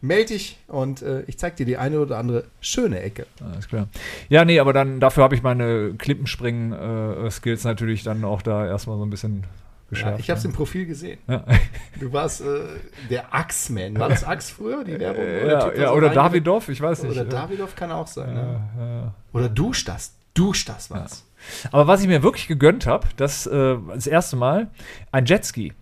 melde 0.00 0.32
dich 0.34 0.58
und 0.66 1.00
äh, 1.02 1.22
ich 1.28 1.38
zeige 1.38 1.54
dir 1.56 1.64
die 1.66 1.76
eine 1.76 2.00
oder 2.00 2.18
andere 2.18 2.44
schöne 2.60 3.00
Ecke. 3.00 3.26
Alles 3.40 3.68
klar. 3.68 3.88
Ja, 4.28 4.44
nee, 4.44 4.58
aber 4.58 4.72
dann 4.72 4.98
dafür 5.00 5.22
habe 5.22 5.34
ich 5.36 5.42
meine 5.44 5.94
Klippenspringen-Skills 5.96 7.64
natürlich 7.64 8.02
dann 8.02 8.24
auch 8.24 8.42
da 8.42 8.66
erstmal 8.66 8.98
so 8.98 9.04
ein 9.04 9.10
bisschen 9.10 9.44
Ja, 9.94 10.00
geschärft. 10.00 10.20
ich 10.20 10.30
habe 10.30 10.38
es 10.38 10.44
im 10.44 10.52
Profil 10.52 10.86
gesehen. 10.86 11.18
Ja. 11.28 11.44
Du 12.00 12.12
warst 12.12 12.40
äh, 12.40 12.44
der 13.10 13.34
Axman. 13.34 13.98
War 13.98 14.08
das 14.08 14.24
Ax 14.24 14.50
früher, 14.50 14.84
die 14.84 14.98
Werbung? 14.98 15.24
ja, 15.48 15.68
Typ, 15.68 15.78
ja, 15.78 15.92
oder 15.92 16.10
Davidoff, 16.10 16.68
ich 16.68 16.80
weiß 16.80 17.02
nicht. 17.04 17.12
Oder 17.12 17.22
Ja. 17.24 17.28
Davidoff 17.30 17.74
kann 17.76 17.90
auch 17.92 18.06
sein. 18.06 18.34
Ne? 18.34 18.60
Ja, 18.78 18.86
ja. 18.86 19.14
Oder 19.32 19.48
Dusch 19.48 19.84
das. 19.84 20.14
Dusch 20.34 20.64
das 20.64 20.90
was. 20.90 21.24
Aber 21.70 21.86
was 21.86 22.00
ich 22.00 22.08
mir 22.08 22.22
wirklich 22.22 22.48
gegönnt 22.48 22.86
habe, 22.86 23.06
das 23.16 23.46
äh, 23.46 23.76
das 23.94 24.06
erste 24.06 24.36
Mal, 24.36 24.68
ein 25.12 25.26
Jetski. 25.26 25.72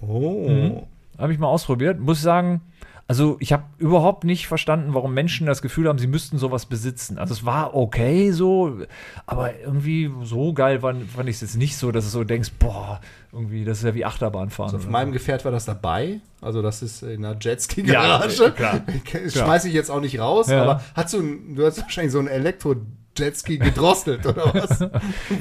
Oh. 0.00 0.86
Habe 1.18 1.32
ich 1.32 1.38
mal 1.38 1.48
ausprobiert. 1.48 1.98
Muss 1.98 2.18
ich 2.18 2.22
sagen, 2.22 2.60
also 3.08 3.36
ich 3.40 3.52
habe 3.54 3.64
überhaupt 3.78 4.24
nicht 4.24 4.46
verstanden, 4.46 4.92
warum 4.92 5.14
Menschen 5.14 5.46
das 5.46 5.62
Gefühl 5.62 5.88
haben, 5.88 5.98
sie 5.98 6.06
müssten 6.06 6.36
sowas 6.38 6.66
besitzen. 6.66 7.18
Also 7.18 7.32
es 7.32 7.44
war 7.44 7.74
okay 7.74 8.30
so, 8.32 8.80
aber 9.26 9.58
irgendwie 9.58 10.10
so 10.24 10.52
geil 10.52 10.80
fand 10.80 11.06
ich 11.24 11.36
es 11.36 11.40
jetzt 11.40 11.56
nicht 11.56 11.76
so, 11.78 11.90
dass 11.90 12.04
du 12.04 12.10
so 12.10 12.24
denkst, 12.24 12.52
boah, 12.58 13.00
irgendwie, 13.32 13.64
das 13.64 13.78
ist 13.78 13.84
ja 13.84 13.94
wie 13.94 14.04
Achterbahnfahren. 14.04 14.68
Also 14.74 14.78
auf 14.78 14.84
oder 14.84 14.92
meinem 14.92 15.12
Gefährt 15.12 15.44
war 15.44 15.52
das 15.52 15.66
dabei. 15.66 16.20
Also 16.40 16.62
das 16.62 16.82
ist 16.82 17.02
in 17.02 17.24
einer 17.24 17.36
Jetski-Garage. 17.38 18.44
Ja, 18.44 18.50
klar. 18.50 18.80
Schmeiße 19.28 19.68
ich 19.68 19.74
jetzt 19.74 19.90
auch 19.90 20.00
nicht 20.00 20.18
raus, 20.18 20.48
Ja. 20.48 20.62
aber 20.62 20.82
hast 20.94 21.12
du, 21.14 21.22
du 21.54 21.66
hast 21.66 21.80
wahrscheinlich 21.82 22.12
so 22.12 22.20
einen 22.20 22.28
Elektro-Jetski 22.28 23.58
gedrosselt 23.58 24.24
oder 24.26 24.54
was? 24.54 24.80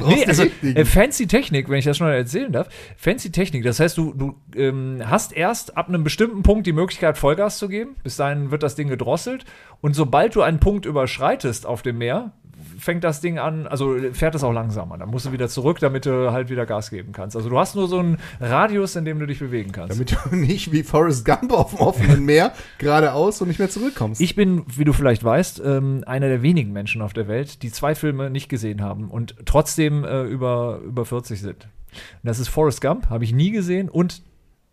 Nee, 0.08 0.26
also 0.26 0.44
äh, 0.64 0.84
Fancy 0.86 1.28
Technik, 1.28 1.70
wenn 1.70 1.80
ich 1.80 1.86
das 1.86 1.98
schon 1.98 2.08
mal 2.08 2.14
erzählen 2.14 2.52
darf. 2.52 2.68
Fancy 2.98 3.32
Technik, 3.32 3.64
das 3.64 3.80
heißt, 3.80 3.98
du, 3.98 4.14
du 4.14 4.36
ähm, 4.56 5.02
hast 5.06 5.32
erst 5.34 5.78
ab 5.78 5.88
einem 5.88 6.04
bestimmten 6.04 6.44
Punkt 6.44 6.68
die 6.68 6.74
Möglichkeit, 6.74 7.18
Vollgas 7.18 7.58
zu 7.58 7.70
geben. 7.70 7.96
Bis 8.04 8.18
dahin 8.18 8.52
wird 8.52 8.64
das 8.64 8.76
Ding 8.76 8.88
gedrosselt. 8.90 9.46
Und 9.82 9.96
sobald 9.96 10.36
du 10.36 10.42
einen 10.42 10.60
Punkt 10.60 10.86
überschreitest 10.86 11.66
auf 11.66 11.84
dem 11.84 12.00
Meer, 12.00 12.32
fängt 12.78 13.04
das 13.04 13.22
Ding 13.22 13.40
an, 13.40 13.68
also 13.68 13.96
fährt 14.14 14.36
es 14.36 14.44
auch 14.44 14.52
langsamer. 14.52 14.98
Dann 14.98 15.10
musst 15.10 15.26
du 15.26 15.32
wieder 15.32 15.48
zurück, 15.48 15.80
damit 15.80 16.06
du 16.06 16.32
halt 16.32 16.50
wieder 16.50 16.66
Gas 16.66 16.90
geben 16.90 17.12
kannst. 17.12 17.36
Also 17.36 17.50
du 17.50 17.60
hast 17.60 17.76
nur 17.76 17.88
so 17.88 18.00
einen 18.00 18.18
Radius, 18.40 18.96
in 18.96 19.06
dem 19.06 19.20
du 19.20 19.26
dich 19.26 19.40
bewegen 19.40 19.72
kannst. 19.72 19.94
Damit 19.94 20.12
du 20.12 20.36
nicht 20.36 20.72
wie 20.72 20.84
Forrest 20.84 21.26
Gump 21.26 21.52
auf 21.52 21.76
dem 21.76 21.80
offenen 21.80 22.26
Meer 22.26 22.54
geradeaus 22.78 23.42
und 23.42 23.48
nicht 23.48 23.60
mehr 23.60 23.70
zurückkommst. 23.70 24.22
Ich 24.22 24.36
bin, 24.36 24.64
wie 24.68 24.84
du 24.84 24.94
vielleicht 24.94 25.24
weißt, 25.24 25.62
ähm, 25.66 26.04
einer 26.06 26.28
der 26.28 26.42
wenigen 26.42 26.74
Menschen 26.74 27.02
auf 27.02 27.14
der 27.14 27.28
Welt, 27.28 27.64
die 27.64 27.72
zwei 27.72 27.96
Filme 27.96 28.30
nicht 28.30 28.50
gesehen 28.50 28.82
haben 28.82 29.10
und 29.10 29.36
trotzdem 29.46 30.04
äh, 30.04 30.24
über, 30.24 30.80
über 30.86 31.06
40 31.06 31.42
sind. 31.42 31.66
Und 31.66 32.02
das 32.24 32.40
ist 32.40 32.50
Forrest 32.50 32.82
Gump, 32.82 33.10
habe 33.10 33.24
ich 33.24 33.34
nie 33.34 33.52
gesehen, 33.52 33.90
und 33.90 34.22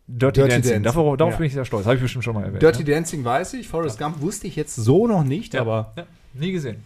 Dirty, 0.06 0.40
Dirty 0.40 0.50
Dancing. 0.50 0.62
Dancing, 0.62 0.82
Darauf, 0.82 1.16
darauf 1.16 1.32
ja. 1.32 1.38
bin 1.38 1.46
ich 1.46 1.54
sehr 1.54 1.64
stolz. 1.64 1.86
Habe 1.86 1.96
ich 1.96 2.02
bestimmt 2.02 2.24
schon 2.24 2.34
mal 2.34 2.44
erwähnt. 2.44 2.62
Dirty 2.62 2.84
ne? 2.84 2.90
Dancing 2.90 3.24
weiß 3.24 3.54
ich, 3.54 3.68
Forrest 3.68 3.98
Gump 3.98 4.20
wusste 4.20 4.46
ich 4.46 4.54
jetzt 4.54 4.76
so 4.76 5.06
noch 5.06 5.24
nicht, 5.24 5.54
ja. 5.54 5.62
aber 5.62 5.94
ja, 5.96 6.04
nie 6.34 6.52
gesehen. 6.52 6.82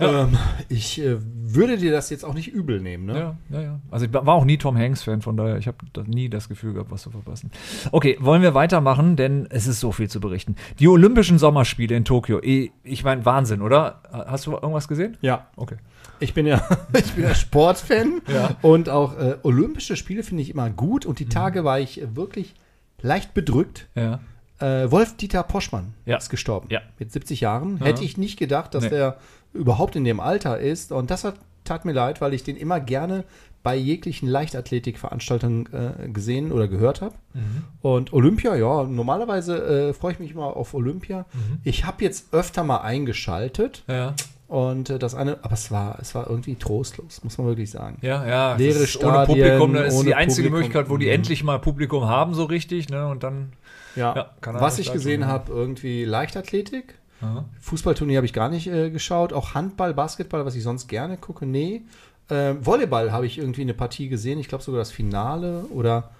Ähm, 0.00 0.36
ich 0.68 1.00
äh, 1.00 1.16
würde 1.20 1.76
dir 1.78 1.90
das 1.92 2.10
jetzt 2.10 2.24
auch 2.24 2.34
nicht 2.34 2.48
übel 2.48 2.80
nehmen, 2.80 3.06
ne? 3.06 3.18
Ja, 3.18 3.36
ja, 3.50 3.60
ja. 3.62 3.80
Also 3.90 4.06
ich 4.06 4.12
war 4.12 4.28
auch 4.28 4.44
nie 4.44 4.58
Tom 4.58 4.76
Hanks-Fan, 4.76 5.22
von 5.22 5.36
daher, 5.36 5.58
ich 5.58 5.66
habe 5.66 5.78
nie 6.06 6.28
das 6.28 6.48
Gefühl 6.48 6.72
gehabt, 6.74 6.90
was 6.90 7.02
zu 7.02 7.10
verpassen. 7.10 7.50
Okay, 7.92 8.16
wollen 8.20 8.42
wir 8.42 8.54
weitermachen, 8.54 9.16
denn 9.16 9.46
es 9.50 9.66
ist 9.66 9.80
so 9.80 9.92
viel 9.92 10.08
zu 10.08 10.20
berichten. 10.20 10.56
Die 10.78 10.88
Olympischen 10.88 11.38
Sommerspiele 11.38 11.96
in 11.96 12.04
Tokio. 12.04 12.40
Ich 12.42 13.04
meine, 13.04 13.24
Wahnsinn, 13.24 13.62
oder? 13.62 14.02
Hast 14.12 14.46
du 14.46 14.52
irgendwas 14.52 14.88
gesehen? 14.88 15.16
Ja. 15.20 15.46
Okay. 15.56 15.76
Ich 16.20 16.34
bin 16.34 16.46
ja, 16.46 16.60
ich 16.94 17.12
bin 17.12 17.24
ja 17.24 17.34
Sportfan 17.34 18.20
Ja. 18.32 18.56
und 18.62 18.88
auch 18.88 19.16
äh, 19.18 19.36
Olympische 19.42 19.96
Spiele 19.96 20.22
finde 20.22 20.42
ich 20.42 20.50
immer 20.50 20.68
gut 20.70 21.06
und 21.06 21.18
die 21.20 21.28
Tage 21.28 21.64
war 21.64 21.78
ich 21.80 22.00
äh, 22.02 22.16
wirklich 22.16 22.54
leicht 23.00 23.34
bedrückt. 23.34 23.86
Ja. 23.94 24.20
Äh, 24.60 24.90
Wolf-Dieter 24.90 25.44
Poschmann 25.44 25.94
Ja. 26.04 26.16
ist 26.16 26.30
gestorben. 26.30 26.66
Ja. 26.70 26.80
Mit 26.98 27.12
70 27.12 27.40
Jahren. 27.40 27.76
Hätte 27.78 28.02
ich 28.02 28.18
nicht 28.18 28.36
gedacht, 28.38 28.74
dass 28.74 28.82
Nee. 28.84 28.90
der 28.90 29.18
überhaupt 29.52 29.96
in 29.96 30.04
dem 30.04 30.20
Alter 30.20 30.58
ist. 30.58 30.92
Und 30.92 31.10
das 31.10 31.24
hat, 31.24 31.34
tat 31.64 31.84
mir 31.84 31.92
leid, 31.92 32.20
weil 32.20 32.34
ich 32.34 32.44
den 32.44 32.56
immer 32.56 32.80
gerne 32.80 33.24
bei 33.62 33.74
jeglichen 33.76 34.28
Leichtathletikveranstaltungen 34.28 35.68
äh, 35.72 36.08
gesehen 36.08 36.52
oder 36.52 36.68
gehört 36.68 37.00
habe. 37.02 37.14
Mhm. 37.34 37.64
Und 37.82 38.12
Olympia, 38.12 38.54
ja, 38.54 38.84
normalerweise 38.84 39.88
äh, 39.88 39.92
freue 39.94 40.12
ich 40.12 40.18
mich 40.18 40.32
immer 40.32 40.56
auf 40.56 40.74
Olympia. 40.74 41.26
Mhm. 41.32 41.58
Ich 41.64 41.84
habe 41.84 42.04
jetzt 42.04 42.32
öfter 42.32 42.64
mal 42.64 42.78
eingeschaltet 42.78 43.82
Ja. 43.88 44.14
und 44.46 44.90
äh, 44.90 44.98
das 44.98 45.14
eine, 45.14 45.38
aber 45.42 45.54
es 45.54 45.70
war, 45.70 45.98
es 46.00 46.14
war 46.14 46.28
irgendwie 46.30 46.54
trostlos, 46.54 47.22
muss 47.24 47.36
man 47.38 47.46
wirklich 47.48 47.70
sagen. 47.70 47.98
Ja, 48.00 48.26
ja. 48.26 48.56
Leere 48.56 48.78
ist 48.78 48.96
ohne 49.02 49.12
Stadien, 49.24 49.26
Publikum, 49.58 49.72
das 49.74 49.94
ist 49.94 50.06
die 50.06 50.14
einzige 50.14 50.48
Publikum. 50.48 50.58
Möglichkeit, 50.68 50.90
wo 50.90 50.96
die 50.96 51.06
Mhm. 51.06 51.12
endlich 51.12 51.44
mal 51.44 51.58
Publikum 51.58 52.04
haben, 52.06 52.34
so 52.34 52.44
richtig, 52.44 52.88
ne? 52.88 53.08
Und 53.08 53.22
dann. 53.22 53.52
Ja, 53.96 54.14
Ja, 54.14 54.30
kann 54.40 54.54
was 54.60 54.78
ich 54.78 54.92
gesehen 54.92 55.26
habe, 55.26 55.50
irgendwie 55.50 56.04
Leichtathletik. 56.04 56.94
Aha. 57.20 57.44
Fußballturnier 57.60 58.18
habe 58.18 58.26
ich 58.26 58.32
gar 58.32 58.48
nicht 58.48 58.68
äh, 58.68 58.90
geschaut. 58.90 59.32
Auch 59.32 59.54
Handball, 59.54 59.94
Basketball, 59.94 60.44
was 60.44 60.54
ich 60.54 60.62
sonst 60.62 60.86
gerne 60.88 61.16
gucke, 61.16 61.46
nee. 61.46 61.82
Ähm, 62.30 62.64
Volleyball 62.64 63.10
habe 63.12 63.26
ich 63.26 63.38
irgendwie 63.38 63.62
eine 63.62 63.74
Partie 63.74 64.08
gesehen. 64.08 64.38
Ich 64.38 64.48
glaube 64.48 64.62
sogar 64.62 64.78
das 64.78 64.90
Finale 64.90 65.64
oder 65.70 66.10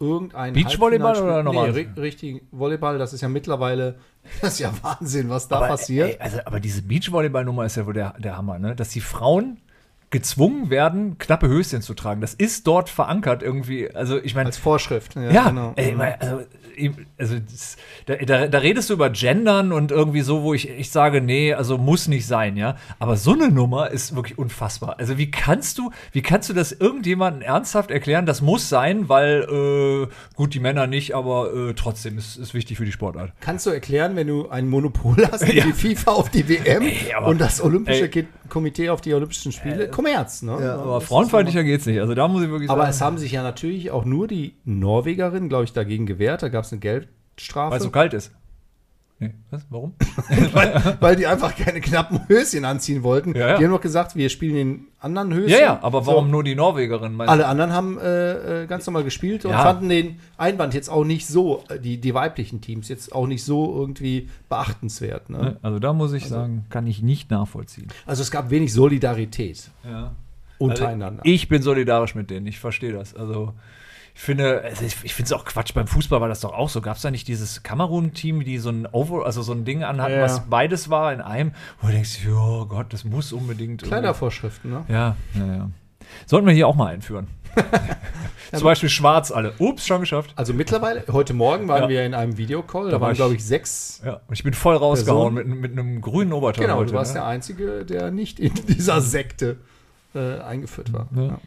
irgendein 0.00 0.52
Beachvolleyball 0.52 1.20
oder 1.20 1.42
normal? 1.42 1.72
Nee, 1.72 1.88
ri 1.94 2.00
richtig 2.00 2.42
Volleyball. 2.52 2.98
Das 2.98 3.12
ist 3.12 3.20
ja 3.20 3.28
mittlerweile, 3.28 3.96
das 4.40 4.54
ist 4.54 4.58
ja 4.60 4.72
Wahnsinn, 4.82 5.28
was 5.30 5.48
da 5.48 5.56
aber, 5.56 5.68
passiert. 5.68 6.10
Ey, 6.10 6.20
also, 6.20 6.38
aber 6.44 6.60
diese 6.60 6.82
Beachvolleyball-Nummer 6.82 7.64
ist 7.64 7.76
ja 7.76 7.86
wohl 7.86 7.94
der, 7.94 8.14
der 8.18 8.36
Hammer, 8.36 8.58
ne? 8.58 8.76
Dass 8.76 8.90
die 8.90 9.00
Frauen 9.00 9.58
gezwungen 10.10 10.70
werden, 10.70 11.18
knappe 11.18 11.48
Höschen 11.48 11.82
zu 11.82 11.94
tragen. 11.94 12.20
Das 12.20 12.34
ist 12.34 12.66
dort 12.66 12.88
verankert 12.88 13.42
irgendwie. 13.42 13.90
Also 13.94 14.18
ich 14.22 14.34
meine, 14.34 14.46
Als 14.46 14.56
Vorschrift. 14.58 15.16
Ja, 15.16 15.30
Ja, 15.30 15.48
genau. 15.48 15.72
ey, 15.76 15.98
weil, 15.98 16.14
also, 16.20 16.40
also 17.18 17.36
das, 17.38 17.76
da, 18.06 18.14
da, 18.16 18.46
da 18.48 18.58
redest 18.58 18.90
du 18.90 18.94
über 18.94 19.10
Gendern 19.10 19.72
und 19.72 19.90
irgendwie 19.90 20.22
so, 20.22 20.42
wo 20.42 20.54
ich, 20.54 20.68
ich 20.68 20.90
sage, 20.90 21.20
nee, 21.20 21.52
also 21.54 21.78
muss 21.78 22.08
nicht 22.08 22.26
sein, 22.26 22.56
ja. 22.56 22.76
Aber 22.98 23.16
so 23.16 23.32
eine 23.32 23.48
Nummer 23.50 23.90
ist 23.90 24.14
wirklich 24.16 24.38
unfassbar. 24.38 24.96
Also 24.98 25.18
wie 25.18 25.30
kannst 25.30 25.78
du, 25.78 25.90
wie 26.12 26.22
kannst 26.22 26.48
du 26.48 26.52
das 26.52 26.72
irgendjemandem 26.72 27.42
ernsthaft 27.42 27.90
erklären? 27.90 28.26
Das 28.26 28.40
muss 28.40 28.68
sein, 28.68 29.08
weil 29.08 29.42
äh, 30.10 30.34
gut, 30.36 30.54
die 30.54 30.60
Männer 30.60 30.86
nicht, 30.86 31.14
aber 31.14 31.52
äh, 31.54 31.74
trotzdem 31.74 32.18
ist, 32.18 32.36
ist 32.36 32.54
wichtig 32.54 32.76
für 32.78 32.84
die 32.84 32.92
Sportart. 32.92 33.32
Kannst 33.40 33.66
du 33.66 33.70
erklären, 33.70 34.16
wenn 34.16 34.26
du 34.26 34.48
ein 34.48 34.68
Monopol 34.68 35.16
hast, 35.30 35.46
wie 35.46 35.54
Ja. 35.58 35.64
die 35.64 35.72
FIFA 35.72 36.10
auf 36.12 36.28
die 36.30 36.48
WM 36.48 36.82
Ey, 36.82 37.12
aber- 37.16 37.26
und 37.28 37.40
das 37.40 37.60
Olympische 37.60 38.02
ey. 38.04 38.08
Ki- 38.10 38.26
Komitee 38.48 38.90
auf 38.90 39.00
die 39.00 39.14
Olympischen 39.14 39.52
Spiele? 39.52 39.88
Kommerz, 39.88 40.42
ne? 40.42 40.58
Ja, 40.60 40.74
Aber 40.78 41.00
frauenfeindlicher 41.00 41.64
geht's 41.64 41.86
nicht. 41.86 42.00
Also 42.00 42.14
da 42.14 42.28
muss 42.28 42.42
ich 42.42 42.50
wirklich 42.50 42.70
Aber 42.70 42.82
sagen. 42.82 42.90
es 42.90 43.00
haben 43.00 43.18
sich 43.18 43.32
ja 43.32 43.42
natürlich 43.42 43.90
auch 43.90 44.04
nur 44.04 44.28
die 44.28 44.54
Norwegerinnen, 44.64 45.48
glaube 45.48 45.64
ich, 45.64 45.72
dagegen 45.72 46.06
gewehrt. 46.06 46.42
Da 46.42 46.48
gab 46.48 46.64
es 46.64 46.72
eine 46.72 46.80
Geldstrafe. 46.80 47.70
weil 47.72 47.78
es 47.78 47.84
so 47.84 47.90
kalt 47.90 48.14
ist. 48.14 48.32
Nee, 49.28 49.34
was? 49.50 49.66
Warum? 49.70 49.94
weil, 50.52 50.96
weil 51.00 51.16
die 51.16 51.26
einfach 51.26 51.54
keine 51.56 51.80
knappen 51.80 52.20
Höschen 52.28 52.64
anziehen 52.64 53.02
wollten. 53.02 53.34
Ja, 53.34 53.48
ja. 53.48 53.58
Die 53.58 53.64
haben 53.64 53.72
doch 53.72 53.80
gesagt, 53.80 54.16
wir 54.16 54.28
spielen 54.28 54.56
in 54.56 54.80
anderen 55.00 55.32
Höschen. 55.34 55.50
ja, 55.50 55.58
ja, 55.58 55.78
aber 55.82 56.06
warum 56.06 56.26
So. 56.26 56.30
nur 56.30 56.44
die 56.44 56.54
Norwegerin? 56.54 57.20
Alle 57.20 57.46
anderen 57.46 57.72
haben 57.72 57.98
äh, 57.98 58.62
äh, 58.62 58.66
ganz 58.66 58.86
normal 58.86 59.04
gespielt 59.04 59.44
und 59.44 59.50
Ja. 59.52 59.62
fanden 59.62 59.88
den 59.88 60.18
Einwand 60.36 60.74
jetzt 60.74 60.88
auch 60.88 61.04
nicht 61.04 61.26
so, 61.26 61.62
äh, 61.68 61.78
die, 61.78 61.98
die 62.00 62.14
weiblichen 62.14 62.60
Teams, 62.60 62.88
jetzt 62.88 63.14
auch 63.14 63.26
nicht 63.26 63.44
so 63.44 63.74
irgendwie 63.74 64.28
beachtenswert. 64.48 65.30
Ne? 65.30 65.56
Also 65.62 65.78
da 65.78 65.92
muss 65.92 66.12
ich 66.12 66.26
sagen, 66.26 66.64
kann 66.70 66.86
ich 66.86 67.02
nicht 67.02 67.30
nachvollziehen. 67.30 67.88
Also 68.06 68.22
es 68.22 68.30
gab 68.30 68.50
wenig 68.50 68.72
Solidarität 68.72 69.70
Ja. 69.88 70.12
untereinander. 70.58 71.22
Also 71.22 71.32
ich 71.34 71.48
bin 71.48 71.62
solidarisch 71.62 72.14
mit 72.14 72.30
denen, 72.30 72.46
ich 72.46 72.58
verstehe 72.58 72.92
das. 72.92 73.14
Also 73.14 73.52
ich 74.14 74.20
finde, 74.20 74.62
also 74.62 74.84
ich, 74.84 74.96
ich 75.02 75.12
finde 75.14 75.26
es 75.26 75.32
auch 75.32 75.44
Quatsch. 75.44 75.74
Beim 75.74 75.86
Fußball 75.88 76.20
war 76.20 76.28
das 76.28 76.40
doch 76.40 76.52
auch 76.52 76.68
so. 76.68 76.80
Gab 76.80 76.96
es 76.96 77.02
da 77.02 77.10
nicht 77.10 77.26
dieses 77.28 77.62
Kamerun-Team, 77.64 78.44
die 78.44 78.58
so 78.58 78.70
ein 78.70 78.86
Over, 78.92 79.26
also 79.26 79.42
so 79.42 79.52
ein 79.52 79.64
Ding 79.64 79.82
anhatten, 79.82 80.14
Ja, 80.14 80.22
was 80.22 80.46
beides 80.48 80.88
war 80.88 81.12
in 81.12 81.20
einem, 81.20 81.52
wo 81.80 81.88
du 81.88 81.92
denkst, 81.94 82.20
ja 82.24 82.64
Gott, 82.68 82.92
das 82.92 83.04
muss 83.04 83.32
unbedingt. 83.32 83.82
irgendwie- 83.82 83.86
Kleidervorschriften, 83.88 84.70
ne? 84.70 84.84
Ja, 84.88 85.16
ja, 85.34 85.46
ja. 85.46 85.70
Sollten 86.26 86.46
wir 86.46 86.54
hier 86.54 86.68
auch 86.68 86.76
mal 86.76 86.92
einführen. 86.94 87.26
Zum 88.52 88.64
Beispiel 88.64 88.88
schwarz 88.88 89.30
alle. 89.32 89.52
Ups, 89.58 89.86
schon 89.86 90.00
geschafft. 90.00 90.32
Also 90.36 90.52
mittlerweile, 90.54 91.02
heute 91.10 91.34
Morgen 91.34 91.66
waren 91.66 91.84
Ja. 91.84 91.88
wir 91.88 92.04
in 92.06 92.14
einem 92.14 92.36
Videocall, 92.36 92.84
da, 92.86 92.90
Da 92.92 92.94
war 92.96 93.00
waren, 93.02 93.12
ich- 93.12 93.18
glaube 93.18 93.34
ich, 93.34 93.44
sechs. 93.44 94.00
Ja, 94.04 94.20
und 94.28 94.34
ich 94.34 94.44
bin 94.44 94.54
voll 94.54 94.76
rausgehauen 94.76 95.34
mit, 95.34 95.46
mit 95.48 95.72
einem 95.72 96.00
grünen 96.00 96.32
Oberteil 96.32 96.66
Genau, 96.66 96.78
heute. 96.78 96.92
du 96.92 96.96
warst 96.96 97.14
ne? 97.14 97.20
der 97.20 97.26
Einzige, 97.28 97.84
der 97.84 98.10
nicht 98.10 98.38
in 98.38 98.52
dieser 98.68 99.00
Sekte 99.00 99.56
äh, 100.14 100.38
eingeführt 100.40 100.92
war. 100.92 101.08
Ja. 101.16 101.22
Ja. 101.22 101.38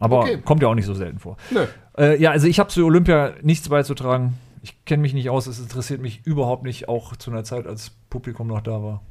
Aber 0.00 0.20
Okay. 0.20 0.38
kommt 0.44 0.62
ja 0.62 0.68
auch 0.68 0.74
nicht 0.74 0.86
so 0.86 0.94
selten 0.94 1.18
vor. 1.20 1.36
Nö. 1.50 1.66
Äh, 1.96 2.20
ja, 2.20 2.30
also 2.32 2.46
ich 2.48 2.58
habe 2.58 2.68
zu 2.70 2.84
Olympia 2.84 3.34
nichts 3.42 3.68
beizutragen. 3.68 4.36
Ich 4.62 4.84
kenne 4.84 5.00
mich 5.02 5.14
nicht 5.14 5.30
aus, 5.30 5.46
es 5.46 5.58
interessiert 5.60 6.00
mich 6.02 6.26
überhaupt 6.26 6.64
nicht, 6.64 6.88
auch 6.88 7.14
zu 7.16 7.30
einer 7.30 7.44
Zeit, 7.44 7.66
als 7.66 7.92
Publikum 8.10 8.46
noch 8.48 8.60
da 8.60 8.82
war. 8.82 9.02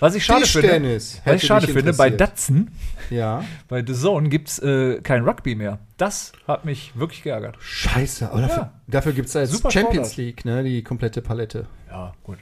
Was 0.00 0.14
ich 0.14 0.24
schade 0.24 0.46
finde, 0.46 0.94
was 0.96 1.20
ich 1.34 1.46
schade 1.46 1.66
finde, 1.68 1.92
bei. 1.92 2.08
Datsen, 2.08 2.70
Ja. 3.10 3.44
bei 3.68 3.84
The 3.86 3.92
Zone 3.94 4.28
gibt 4.30 4.48
es 4.48 4.58
äh, 4.58 5.00
kein 5.02 5.22
Rugby 5.24 5.54
mehr. 5.54 5.78
Das 5.98 6.32
hat 6.48 6.64
mich 6.64 6.92
wirklich 6.96 7.22
geärgert. 7.22 7.56
Scheiße, 7.60 8.30
aber 8.30 8.40
dafür, 8.42 8.62
Ja. 8.62 8.72
dafür 8.86 9.12
gibt 9.12 9.28
es 9.28 9.34
jetzt 9.34 9.52
Super 9.52 9.70
Champions. 9.70 10.16
League, 10.16 10.44
ne, 10.46 10.62
die 10.64 10.82
komplette 10.82 11.20
Palette. 11.20 11.66
Ja, 11.90 12.12
gut. 12.22 12.38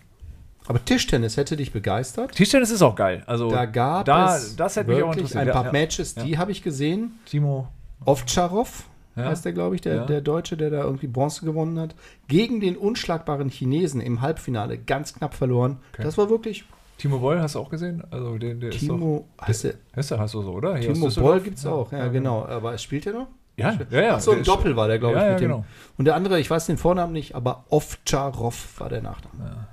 Aber 0.66 0.82
Tischtennis 0.84 1.36
hätte 1.36 1.56
dich 1.56 1.72
begeistert. 1.72 2.32
Tischtennis 2.32 2.70
ist 2.70 2.80
auch 2.82 2.94
geil. 2.96 3.22
Also 3.26 3.50
Da 3.50 3.66
gab 3.66 4.06
da, 4.06 4.36
es 4.36 4.56
das 4.56 4.76
hätte 4.76 4.90
mich 4.90 5.02
auch 5.02 5.12
interessiert. 5.12 5.42
ein 5.42 5.46
Ja, 5.48 5.52
paar 5.52 5.66
ja. 5.66 5.72
Matches, 5.72 6.14
die 6.14 6.38
habe 6.38 6.52
ich 6.52 6.62
gesehen. 6.62 7.18
Timo. 7.26 7.68
Ovtcharov 8.06 8.84
Ja. 9.16 9.26
heißt 9.26 9.44
der, 9.44 9.52
glaube 9.52 9.74
ich, 9.74 9.80
der, 9.82 9.94
Ja. 9.94 10.04
der 10.06 10.20
Deutsche, 10.20 10.56
der 10.56 10.70
da 10.70 10.82
irgendwie 10.82 11.06
Bronze 11.06 11.44
gewonnen 11.44 11.78
hat. 11.78 11.94
Gegen 12.28 12.60
den 12.60 12.76
unschlagbaren 12.76 13.48
Chinesen 13.50 14.00
im 14.00 14.20
Halbfinale 14.22 14.78
ganz 14.78 15.14
knapp 15.14 15.34
verloren. 15.34 15.78
Das 15.98 16.16
war 16.18 16.30
wirklich 16.30 16.64
Timo 16.96 17.18
Boll 17.18 17.40
hast 17.40 17.56
du 17.56 17.58
auch 17.58 17.70
gesehen? 17.70 18.04
Also 18.10 18.38
den, 18.38 18.60
der 18.60 18.70
Timo. 18.70 19.26
Ist 19.48 19.64
doch, 19.64 19.70
ist 19.96 20.10
der, 20.12 20.18
hast 20.20 20.32
du 20.34 20.42
so, 20.42 20.52
oder? 20.52 20.76
Hier 20.76 20.92
Timo? 20.94 21.08
Boll 21.10 21.40
gibt 21.40 21.58
es 21.58 21.66
auch, 21.66 21.90
ja, 21.92 22.06
genau. 22.08 22.44
Aber 22.46 22.78
spielt 22.78 23.04
er 23.06 23.12
noch? 23.14 23.26
Ja, 23.56 23.76
ja, 23.90 24.00
ja. 24.00 24.14
Ach 24.16 24.20
so, 24.20 24.30
ein 24.32 24.42
Doppel 24.44 24.76
war 24.76 24.86
der, 24.88 24.98
glaube 24.98 25.14
ich, 25.16 25.20
Ja, 25.20 25.26
ja, 25.26 25.32
mit 25.32 25.40
dem. 25.40 25.48
genau. 25.50 25.64
Und 25.98 26.04
der 26.06 26.14
andere, 26.14 26.38
ich 26.40 26.48
weiß 26.50 26.66
den 26.66 26.76
Vornamen 26.78 27.12
nicht, 27.12 27.34
aber 27.34 27.64
Ovtcharov 27.68 28.80
war 28.80 28.88
der 28.88 29.02
Nachname. 29.02 29.44
Ja. 29.44 29.68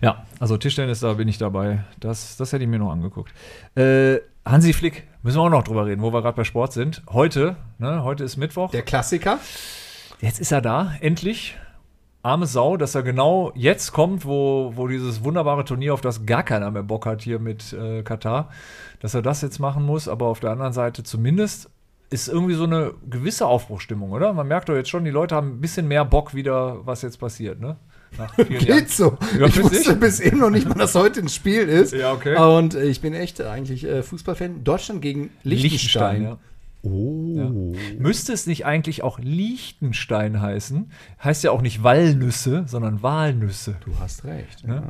Ja, 0.00 0.24
also 0.40 0.56
Tischtennis, 0.56 1.00
da 1.00 1.12
bin 1.14 1.28
ich 1.28 1.38
dabei. 1.38 1.84
Das, 2.00 2.36
das 2.36 2.52
hätte 2.52 2.64
ich 2.64 2.70
mir 2.70 2.78
noch 2.78 2.90
angeguckt. 2.90 3.32
Äh, 3.76 4.18
Hansi 4.44 4.72
Flick, 4.72 5.06
müssen 5.22 5.38
wir 5.38 5.42
auch 5.42 5.50
noch 5.50 5.62
drüber 5.62 5.86
reden, 5.86 6.02
wo 6.02 6.12
wir 6.12 6.22
gerade 6.22 6.36
bei 6.36 6.44
Sport 6.44 6.72
sind. 6.72 7.02
Heute, 7.10 7.56
ne, 7.78 8.02
heute 8.02 8.24
ist 8.24 8.36
Mittwoch. 8.36 8.70
Der 8.70 8.82
Klassiker. 8.82 9.38
Jetzt 10.20 10.40
ist 10.40 10.52
er 10.52 10.60
da, 10.60 10.94
endlich. 11.00 11.56
Arme 12.22 12.46
Sau, 12.46 12.76
dass 12.76 12.94
er 12.94 13.02
genau 13.02 13.52
jetzt 13.54 13.92
kommt, 13.92 14.24
wo, 14.24 14.72
wo 14.74 14.88
dieses 14.88 15.22
wunderbare 15.22 15.64
Turnier, 15.64 15.94
auf 15.94 16.00
das 16.00 16.26
gar 16.26 16.42
keiner 16.42 16.70
mehr 16.70 16.82
Bock 16.82 17.06
hat 17.06 17.22
hier 17.22 17.38
mit 17.38 17.72
äh, 17.72 18.02
Katar, 18.02 18.50
dass 19.00 19.14
er 19.14 19.22
das 19.22 19.40
jetzt 19.42 19.60
machen 19.60 19.84
muss. 19.84 20.08
Aber 20.08 20.26
auf 20.26 20.40
der 20.40 20.50
anderen 20.50 20.72
Seite 20.72 21.04
zumindest 21.04 21.70
ist 22.10 22.28
irgendwie 22.28 22.54
so 22.54 22.64
eine 22.64 22.94
gewisse 23.08 23.46
Aufbruchstimmung, 23.46 24.10
oder? 24.10 24.32
Man 24.32 24.48
merkt 24.48 24.68
doch 24.68 24.74
jetzt 24.74 24.88
schon, 24.88 25.04
die 25.04 25.10
Leute 25.10 25.36
haben 25.36 25.56
ein 25.56 25.60
bisschen 25.60 25.86
mehr 25.86 26.04
Bock 26.04 26.34
wieder, 26.34 26.84
was 26.86 27.02
jetzt 27.02 27.18
passiert, 27.18 27.60
ne? 27.60 27.76
Nach 28.16 28.34
vielen 28.34 28.52
Jahren. 28.52 28.64
Geht 28.66 28.90
so. 28.90 29.18
Ja, 29.38 29.46
ich 29.46 29.62
wusste 29.62 29.94
du? 29.94 30.00
bis 30.00 30.20
eben 30.20 30.38
noch 30.38 30.50
nicht 30.50 30.68
mal, 30.68 30.74
dass 30.74 30.94
heute 30.94 31.20
ein 31.20 31.28
Spiel 31.28 31.68
ist. 31.68 31.92
Ja, 31.92 32.12
okay. 32.12 32.36
Und 32.36 32.74
äh, 32.74 32.84
ich 32.84 33.00
bin 33.00 33.14
echt 33.14 33.40
eigentlich 33.40 33.84
äh, 33.84 34.02
Fußballfan. 34.02 34.64
Deutschland 34.64 35.02
gegen 35.02 35.30
Liechtenstein. 35.42 36.22
ja. 36.22 36.38
Oh. 36.82 37.74
Müsste 37.98 38.32
es 38.32 38.46
nicht 38.46 38.64
eigentlich 38.64 39.02
auch 39.02 39.18
Liechtenstein 39.18 40.40
heißen? 40.40 40.90
Heißt 41.22 41.42
ja 41.42 41.50
auch 41.50 41.60
nicht 41.60 41.82
Walnüsse, 41.82 42.64
sondern 42.66 43.02
Walnüsse. 43.02 43.76
Du 43.84 43.98
hast 43.98 44.24
recht. 44.24 44.62
Ja. 44.66 44.76
Ja. 44.76 44.82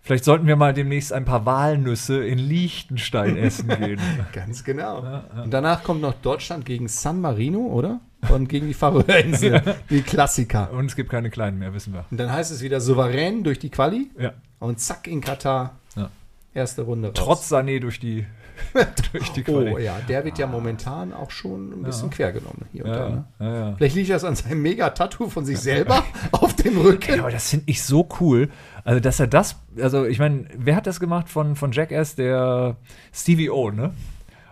Vielleicht 0.00 0.24
sollten 0.24 0.46
wir 0.46 0.56
mal 0.56 0.74
demnächst 0.74 1.14
ein 1.14 1.24
paar 1.24 1.46
Walnüsse 1.46 2.22
in 2.26 2.38
Liechtenstein 2.38 3.36
essen 3.38 3.68
gehen. 3.68 3.98
Ganz 4.32 4.62
genau. 4.64 5.22
Und 5.42 5.50
danach 5.50 5.82
kommt 5.82 6.02
noch 6.02 6.12
Deutschland 6.12 6.66
gegen 6.66 6.88
San 6.88 7.22
Marino, 7.22 7.60
oder? 7.60 8.00
Und 8.32 8.48
gegen 8.48 8.66
die 8.68 8.74
Färöerinseln. 8.74 9.62
Die 9.90 10.02
Klassiker. 10.02 10.70
Und 10.72 10.86
es 10.86 10.96
gibt 10.96 11.10
keine 11.10 11.30
kleinen 11.30 11.58
mehr, 11.58 11.74
wissen 11.74 11.92
wir. 11.92 12.04
Und 12.10 12.18
dann 12.18 12.32
heißt 12.32 12.50
es 12.52 12.62
wieder 12.62 12.80
souverän 12.80 13.42
durch 13.44 13.58
die 13.58 13.70
Quali. 13.70 14.10
Ja. 14.18 14.32
Und 14.60 14.80
zack 14.80 15.06
in 15.06 15.20
Katar. 15.20 15.76
Ja. 15.96 16.10
Erste 16.54 16.82
Runde 16.82 17.08
raus. 17.08 17.14
Trotz 17.16 17.52
Sané 17.52 17.80
durch 17.80 18.00
die 18.00 18.26
durch 19.12 19.30
die 19.32 19.40
Oh 19.42 19.44
Quali. 19.62 19.82
ja, 19.82 19.98
der 20.08 20.24
wird 20.24 20.38
ja 20.38 20.46
momentan 20.46 21.12
auch 21.12 21.32
schon 21.32 21.72
ein 21.72 21.82
bisschen 21.82 22.08
quer 22.10 22.30
genommen 22.32 22.66
hier 22.72 22.84
und 22.84 22.90
da. 22.92 22.98
Ja, 23.00 23.08
Ne? 23.10 23.24
ja, 23.40 23.54
ja. 23.70 23.74
Vielleicht 23.76 23.96
liegt 23.96 24.10
das 24.10 24.22
an 24.22 24.36
seinem 24.36 24.62
Mega-Tattoo 24.62 25.28
von 25.28 25.44
sich 25.44 25.58
selber 25.58 26.04
auf 26.30 26.54
dem 26.54 26.78
Rücken. 26.80 27.16
Ja, 27.16 27.22
aber 27.22 27.32
das 27.32 27.50
finde 27.50 27.64
ich 27.68 27.82
so 27.82 28.08
cool. 28.20 28.48
Also, 28.84 29.00
dass 29.00 29.18
er 29.18 29.26
das, 29.26 29.56
also 29.80 30.04
ich 30.06 30.20
meine, 30.20 30.46
wer 30.56 30.76
hat 30.76 30.86
das 30.86 31.00
gemacht 31.00 31.28
von, 31.28 31.56
von 31.56 31.72
Jackass? 31.72 32.14
Der 32.14 32.76
Stevie 33.12 33.50
O, 33.50 33.72
ne? 33.72 33.92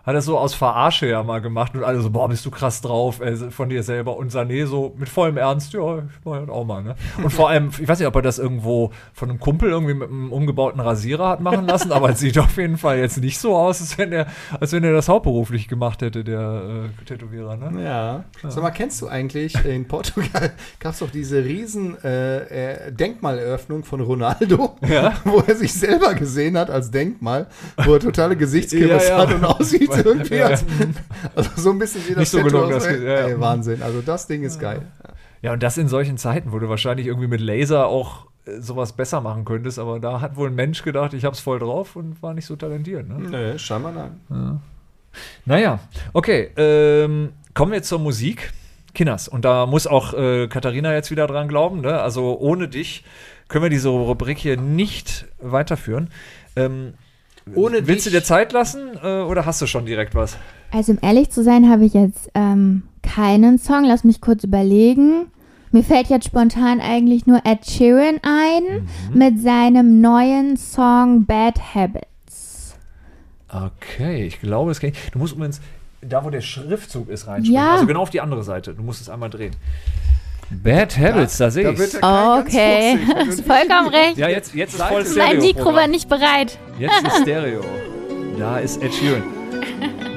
Hat 0.04 0.14
das 0.16 0.25
so 0.25 0.37
aus 0.37 0.54
Verarsche 0.54 1.06
ja 1.06 1.23
mal 1.23 1.40
gemacht 1.40 1.75
und 1.76 1.85
alle 1.85 2.00
so, 2.00 2.11
boah, 2.11 2.28
bist 2.28 2.44
du 2.44 2.50
krass 2.50 2.80
drauf, 2.80 3.21
ey, 3.21 3.37
von 3.52 3.68
dir 3.68 3.82
selber. 3.85 4.16
Und 4.16 4.32
Sané 4.32 4.66
so 4.66 4.94
mit 4.99 5.09
vollem 5.09 5.37
Ernst, 5.37 5.73
ja, 5.75 5.99
ich 5.99 6.04
mach 6.25 6.40
das 6.40 6.49
auch 6.49 6.64
mal, 6.64 6.82
ne? 6.82 6.97
Und 7.23 7.30
vor 7.30 7.49
allem, 7.50 7.71
ich 7.80 7.87
weiß 7.87 7.99
nicht, 8.00 8.09
ob 8.09 8.16
er 8.16 8.23
das 8.23 8.38
irgendwo 8.40 8.90
von 9.12 9.30
einem 9.30 9.38
Kumpel 9.38 9.71
irgendwie 9.71 9.94
mit 9.94 10.09
einem 10.09 10.32
umgebauten 10.32 10.80
Rasierer 10.80 11.28
hat 11.28 11.40
machen 11.40 11.66
lassen, 11.66 11.92
aber 11.92 12.11
es 12.11 12.18
sieht 12.18 12.37
auf 12.38 12.56
jeden 12.56 12.78
Fall 12.78 12.99
jetzt 12.99 13.18
nicht 13.18 13.38
so 13.38 13.54
aus, 13.56 13.80
als 13.80 13.97
wenn 13.97 14.12
er, 14.12 14.26
als 14.59 14.73
wenn 14.73 14.82
er 14.82 14.92
das 14.92 15.09
hauptberuflich 15.09 15.68
gemacht 15.68 16.02
hätte, 16.02 16.25
der 16.25 16.88
äh, 17.00 17.04
Tätowierer, 17.04 17.56
ne? 17.56 17.85
Ja. 17.85 18.25
Sag 18.49 18.62
mal, 18.62 18.71
kennst 18.73 19.00
du 19.02 19.06
eigentlich, 19.09 19.54
in 19.64 19.87
Portugal 19.87 20.50
gab 20.80 20.94
es 20.94 20.99
doch 20.99 21.11
diese 21.11 21.44
riesen 21.44 21.97
äh, 22.02 22.88
äh, 22.88 22.92
Denkmaleröffnung 22.92 23.85
von 23.85 24.00
Ronaldo, 24.00 24.76
Ja. 24.88 25.12
wo 25.25 25.42
er 25.47 25.54
sich 25.54 25.73
selber 25.73 26.14
gesehen 26.14 26.59
hat 26.59 26.71
als 26.71 26.90
Denkmal, 26.90 27.47
wo 27.85 27.94
er 27.94 28.00
totale 28.00 28.37
Gesichtskrebs 28.37 29.09
Ja, 29.09 29.18
ja. 29.18 29.18
hat 29.28 29.35
und 29.35 29.44
aussieht 29.44 29.91
irgendwie. 29.99 30.34
Ja, 30.37 30.40
ja. 30.40 30.49
Als, 30.50 30.64
also 31.34 31.50
so 31.56 31.70
ein 31.70 31.78
bisschen 31.78 32.02
wie 32.06 32.11
das 32.14 32.18
Nicht 32.18 32.30
so 32.30 32.38
Tattoo 32.42 32.58
aus- 32.64 32.70
das- 32.70 32.87
ja, 32.87 33.02
ja. 33.02 33.26
Ey, 33.28 33.40
Wahnsinn. 33.40 33.82
Also 33.82 34.00
das 34.02 34.26
Ding 34.26 34.42
ist 34.42 34.58
geil. 34.61 34.82
Ja, 35.42 35.52
und 35.52 35.62
das 35.62 35.76
in 35.78 35.88
solchen 35.88 36.18
Zeiten, 36.18 36.52
wo 36.52 36.58
du 36.58 36.68
wahrscheinlich 36.68 37.06
irgendwie 37.06 37.26
mit 37.28 37.40
Laser 37.40 37.87
auch 37.87 38.26
äh, 38.46 38.61
sowas 38.61 38.92
besser 38.92 39.20
machen 39.20 39.44
könntest, 39.44 39.78
aber 39.78 39.99
da 40.00 40.20
hat 40.20 40.37
wohl 40.37 40.49
ein 40.49 40.54
Mensch 40.54 40.82
gedacht, 40.82 41.14
ich 41.14 41.25
hab's 41.25 41.40
voll 41.40 41.58
drauf 41.58 41.96
und 41.96 42.22
war 42.22 42.32
nicht 42.34 42.46
so 42.46 42.54
talentiert. 42.56 43.08
Ne? 43.08 43.16
Nö, 43.28 43.58
scheinbar 43.58 43.92
nein. 43.92 44.61
Naja, 45.44 45.80
okay, 46.12 46.50
ähm, 46.56 47.30
kommen 47.54 47.72
wir 47.72 47.82
zur 47.82 47.99
Musik. 47.99 48.52
Kinders, 48.94 49.26
und 49.26 49.46
da 49.46 49.64
muss 49.64 49.87
auch 49.87 50.12
äh, 50.12 50.49
Katharina 50.49 50.92
jetzt 50.92 51.11
wieder 51.11 51.26
dran 51.26 51.49
glauben, 51.49 51.80
ne? 51.80 51.99
also 52.02 52.38
ohne 52.38 52.68
dich 52.68 53.04
können 53.49 53.62
wir 53.62 53.70
diese 53.70 53.88
Rubrik 53.88 54.37
hier 54.37 54.58
nicht 54.58 55.25
weiterführen. 55.40 56.11
Ähm, 56.56 56.92
Ohne 57.54 57.87
willst 57.87 58.06
du 58.06 58.11
dir 58.11 58.22
Zeit 58.22 58.52
lassen 58.52 58.90
äh, 59.02 59.22
oder 59.22 59.46
hast 59.46 59.61
du 59.61 59.66
schon 59.66 59.87
direkt 59.87 60.14
was? 60.14 60.37
Also 60.70 60.92
um 60.92 60.99
ehrlich 61.02 61.30
zu 61.30 61.42
sein, 61.42 61.68
habe 61.68 61.84
ich 61.84 61.94
jetzt 61.94 62.30
ähm, 62.34 62.84
keinen 63.02 63.58
Song. 63.58 63.84
Lass 63.84 64.04
mich 64.04 64.20
kurz 64.20 64.44
überlegen. 64.44 65.26
Mir 65.70 65.82
fällt 65.82 66.08
jetzt 66.08 66.26
spontan 66.26 66.80
eigentlich 66.80 67.26
nur 67.26 67.40
Ed 67.44 67.66
Sheeran 67.66 68.20
ein 68.22 68.88
mit 69.14 69.40
seinem 69.40 70.00
neuen 70.00 70.56
Song 70.56 71.25
Bad 71.25 71.75
Habits. 71.75 72.75
Okay, 73.49 74.26
ich 74.26 74.40
glaube, 74.40 74.70
das 74.70 74.80
kann 74.80 74.90
ich. 74.90 75.11
Du 75.12 75.18
musst 75.18 75.34
übrigens 75.34 75.61
da, 76.02 76.25
wo 76.25 76.30
der 76.30 76.40
Schriftzug 76.40 77.08
ist, 77.08 77.26
reinspringen. 77.26 77.54
Ja. 77.62 77.72
Also 77.72 77.87
genau 77.87 78.02
auf 78.02 78.11
die 78.11 78.20
andere 78.20 78.42
Seite. 78.42 78.75
Du 78.75 78.82
musst 78.82 79.00
es 79.00 79.08
einmal 79.08 79.30
drehen. 79.30 79.54
Bad 80.62 80.97
Habits, 80.99 81.38
da 81.38 81.50
sehe 81.50 81.64
Da 81.64 81.71
ich 81.71 81.78
der 81.78 82.00
Kai 82.00 82.00
ganz 82.00 82.47
Okay, 82.49 82.99
fuchsig. 82.99 83.16
hast 83.26 83.38
du 83.38 83.42
vollkommen 83.44 83.88
recht. 83.88 84.16
Ja, 84.18 84.28
jetzt, 84.28 84.54
jetzt 84.54 84.75
ist 84.75 84.82
voll. 84.82 85.04
Stereo. 85.06 85.26
mein 85.28 85.38
Mikro 85.38 85.75
war 85.75 85.87
nicht 85.88 86.09
bereit. 86.09 86.59
Jetzt 86.78 87.02
ist 87.06 87.16
Stereo. 87.23 87.61
Da 88.38 88.59
ist 88.59 88.82
Ed 88.82 88.92
Sheeran. 88.94 89.23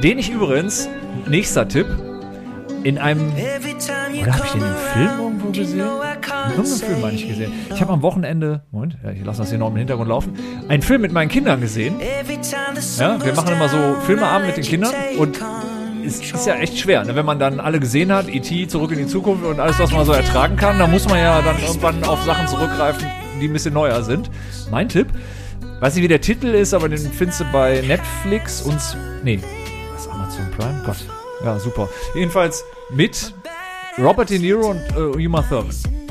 Den 0.02 0.20
ich 0.20 0.30
übrigens, 0.32 0.88
nächster 1.28 1.68
Tipp, 1.68 1.88
in 2.84 2.98
einem. 2.98 3.32
Oder 4.22 4.34
habe 4.34 4.46
ich 4.46 4.52
den 4.52 4.62
im 4.62 4.76
Film 4.94 5.10
irgendwo 5.20 5.48
gesehen? 5.50 5.80
In 5.80 6.52
irgendeinem 6.52 6.66
Film 6.80 7.02
meine 7.02 7.16
ich 7.16 7.28
gesehen. 7.28 7.52
Ich 7.74 7.82
habe 7.82 7.92
am 7.94 8.02
Wochenende. 8.04 8.62
Moment, 8.72 8.98
ja, 9.04 9.12
ich 9.12 9.24
lasse 9.26 9.42
das 9.42 9.50
hier 9.50 9.58
noch 9.58 9.70
im 9.70 9.76
Hintergrund 9.78 10.10
laufen. 10.10 10.34
Einen 10.70 10.84
Film 10.84 11.02
mit 11.02 11.12
meinen 11.12 11.30
Kindern 11.30 11.60
gesehen. 11.62 11.96
Ja, 13.00 13.24
wir 13.24 13.34
machen 13.34 13.52
immer 13.54 13.68
so 13.70 13.78
Filmeabend 14.06 14.48
mit 14.48 14.58
den 14.58 14.64
Kindern 14.64 14.94
und 15.18 15.40
es 16.06 16.20
ist 16.20 16.46
ja 16.46 16.56
echt 16.56 16.78
schwer, 16.78 17.04
ne? 17.04 17.16
wenn 17.16 17.26
man 17.26 17.40
dann 17.40 17.60
alle 17.60 17.80
gesehen 17.80 18.12
hat, 18.12 18.28
E.T., 18.30 18.68
Zurück 18.68 18.92
in 18.92 19.00
die 19.00 19.08
Zukunft 19.08 19.44
und 19.44 19.60
alles, 19.60 19.80
was 19.80 19.92
man 19.92 20.06
so 20.06 20.12
ertragen 20.12 20.56
kann, 20.56 20.80
da 20.80 20.88
muss 20.88 21.08
man 21.08 21.18
ja 21.18 21.42
dann 21.42 21.60
irgendwann 21.60 22.04
auf 22.04 22.24
Sachen 22.24 22.48
zurückgreifen, 22.48 23.06
die 23.42 23.48
ein 23.48 23.54
bisschen 23.54 23.74
neuer 23.74 24.04
sind. 24.04 24.30
Mein 24.72 24.90
Tipp, 24.90 25.08
weiß 25.80 25.96
nicht, 25.96 26.04
wie 26.04 26.08
der 26.08 26.22
Titel 26.22 26.48
ist, 26.48 26.74
aber 26.74 26.90
den 26.90 27.00
findest 27.00 27.42
du 27.42 27.46
bei 27.52 27.82
Netflix 27.88 28.62
und, 28.62 28.80
nee, 29.24 29.40
was, 29.94 30.08
Amazon 30.08 30.50
Prime? 30.58 30.82
Gott, 30.86 30.98
ja, 31.44 31.60
super. 31.60 31.90
Jedenfalls 32.14 32.64
mit 32.92 33.34
Robert 33.98 34.30
De 34.30 34.40
Niro 34.40 34.72
und 34.72 34.82
äh, 34.96 35.26
Uma 35.26 35.42
Thurman. 35.42 36.05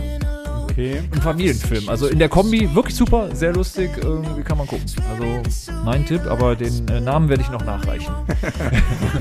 Okay. 0.75 1.02
Ein 1.12 1.23
Familienfilm. 1.23 1.88
Also 1.88 2.09
in 2.09 2.19
der 2.19 2.28
Kombi 2.28 2.75
wirklich 2.75 2.97
super, 2.97 3.28
sehr 3.33 3.52
lustig, 3.52 3.90
irgendwie 4.02 4.43
kann 4.43 4.59
man 4.59 4.66
gucken. 4.66 4.85
Also 5.09 5.71
mein 5.85 6.04
Tipp, 6.04 6.23
aber 6.26 6.57
den 6.57 6.88
äh, 6.88 7.00
Namen 7.00 7.28
werde 7.28 7.43
ich 7.43 7.50
noch 7.50 7.64
nachreichen. 7.64 8.12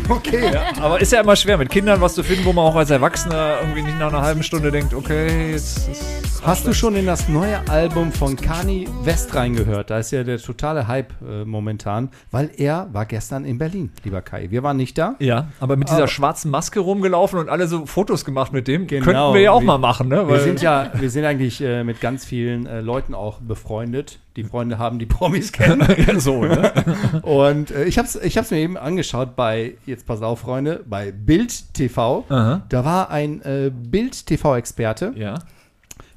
Okay. 0.10 0.52
Ja, 0.54 0.64
aber 0.82 1.00
ist 1.00 1.12
ja 1.12 1.22
immer 1.22 1.36
schwer 1.36 1.58
mit 1.58 1.70
Kindern 1.70 2.02
was 2.02 2.16
zu 2.16 2.24
finden, 2.24 2.46
wo 2.46 2.54
man 2.54 2.66
auch 2.66 2.76
als 2.76 2.90
Erwachsener 2.90 3.58
irgendwie 3.62 3.84
nicht 3.84 3.98
nach 4.00 4.10
einer 4.10 4.22
halben 4.22 4.44
Stunde 4.44 4.72
denkt, 4.72 4.94
okay, 4.94 5.52
jetzt 5.52 5.88
ist. 5.90 6.33
Hast 6.46 6.68
du 6.68 6.74
schon 6.74 6.96
in 6.96 7.06
das 7.06 7.30
neue 7.30 7.58
Album 7.70 8.12
von 8.12 8.36
Kanye 8.36 8.86
West 9.04 9.34
reingehört? 9.34 9.90
Da 9.90 10.00
ist 10.00 10.12
ja 10.12 10.26
der 10.26 10.38
totale 10.40 10.90
Hype 10.90 11.14
äh, 11.26 11.46
momentan, 11.46 12.10
weil 12.32 12.52
er 12.58 12.90
war 12.92 13.06
gestern 13.06 13.46
in 13.46 13.58
Berlin, 13.58 13.92
lieber 14.04 14.22
Kai. 14.22 14.48
Wir 14.52 14.62
waren 14.62 14.76
nicht 14.76 14.98
da. 14.98 15.16
Ja, 15.20 15.48
aber 15.62 15.78
mit 15.78 15.88
dieser 15.88 16.00
Aber- 16.00 16.08
schwarzen 16.10 16.52
Maske 16.52 16.82
rumgelaufen 16.82 17.40
und 17.40 17.48
alle 17.48 17.68
so 17.68 17.86
Fotos 17.86 18.26
gemacht 18.26 18.52
mit 18.52 18.68
dem, 18.68 18.88
Genau. 18.88 19.06
könnten 19.06 19.34
wir 19.36 19.42
ja 19.42 19.52
auch 19.52 19.62
Wir- 19.62 19.68
mal 19.68 19.78
machen, 19.78 20.10
ne? 20.10 20.28
Wir 20.28 20.40
sind 20.42 20.62
ja, 20.62 20.92
wir 20.94 21.10
sind 21.10 21.24
eigentlich 21.24 21.62
äh, 21.62 21.86
mit 21.86 22.02
ganz 22.02 22.26
vielen 22.26 22.66
äh, 22.66 22.82
Leuten 22.82 23.16
auch 23.16 23.40
befreundet, 23.40 24.20
die 24.36 24.44
Freunde 24.44 24.78
haben, 24.78 25.00
die 25.00 25.06
Promis 25.06 25.54
kennen. 25.54 25.82
ja 26.08 26.20
so, 26.20 26.44
ne? 26.44 26.74
Und 27.24 27.72
äh, 27.72 27.86
ich 27.86 27.98
habe 27.98 28.08
es 28.08 28.16
ich 28.22 28.38
hab's 28.38 28.52
mir 28.52 28.58
eben 28.58 28.76
angeschaut 28.76 29.38
bei, 29.38 29.76
jetzt 29.86 30.06
pass 30.06 30.22
auf, 30.22 30.42
Freunde, 30.42 30.84
bei 30.86 31.14
Bild 31.14 31.74
TV. 31.74 32.26
Aha. 32.28 32.64
Da 32.68 32.84
war 32.84 33.10
ein 33.12 33.42
äh, 33.44 33.72
Bild 33.74 34.26
TV-Experte 34.26 35.14
Ja. 35.16 35.36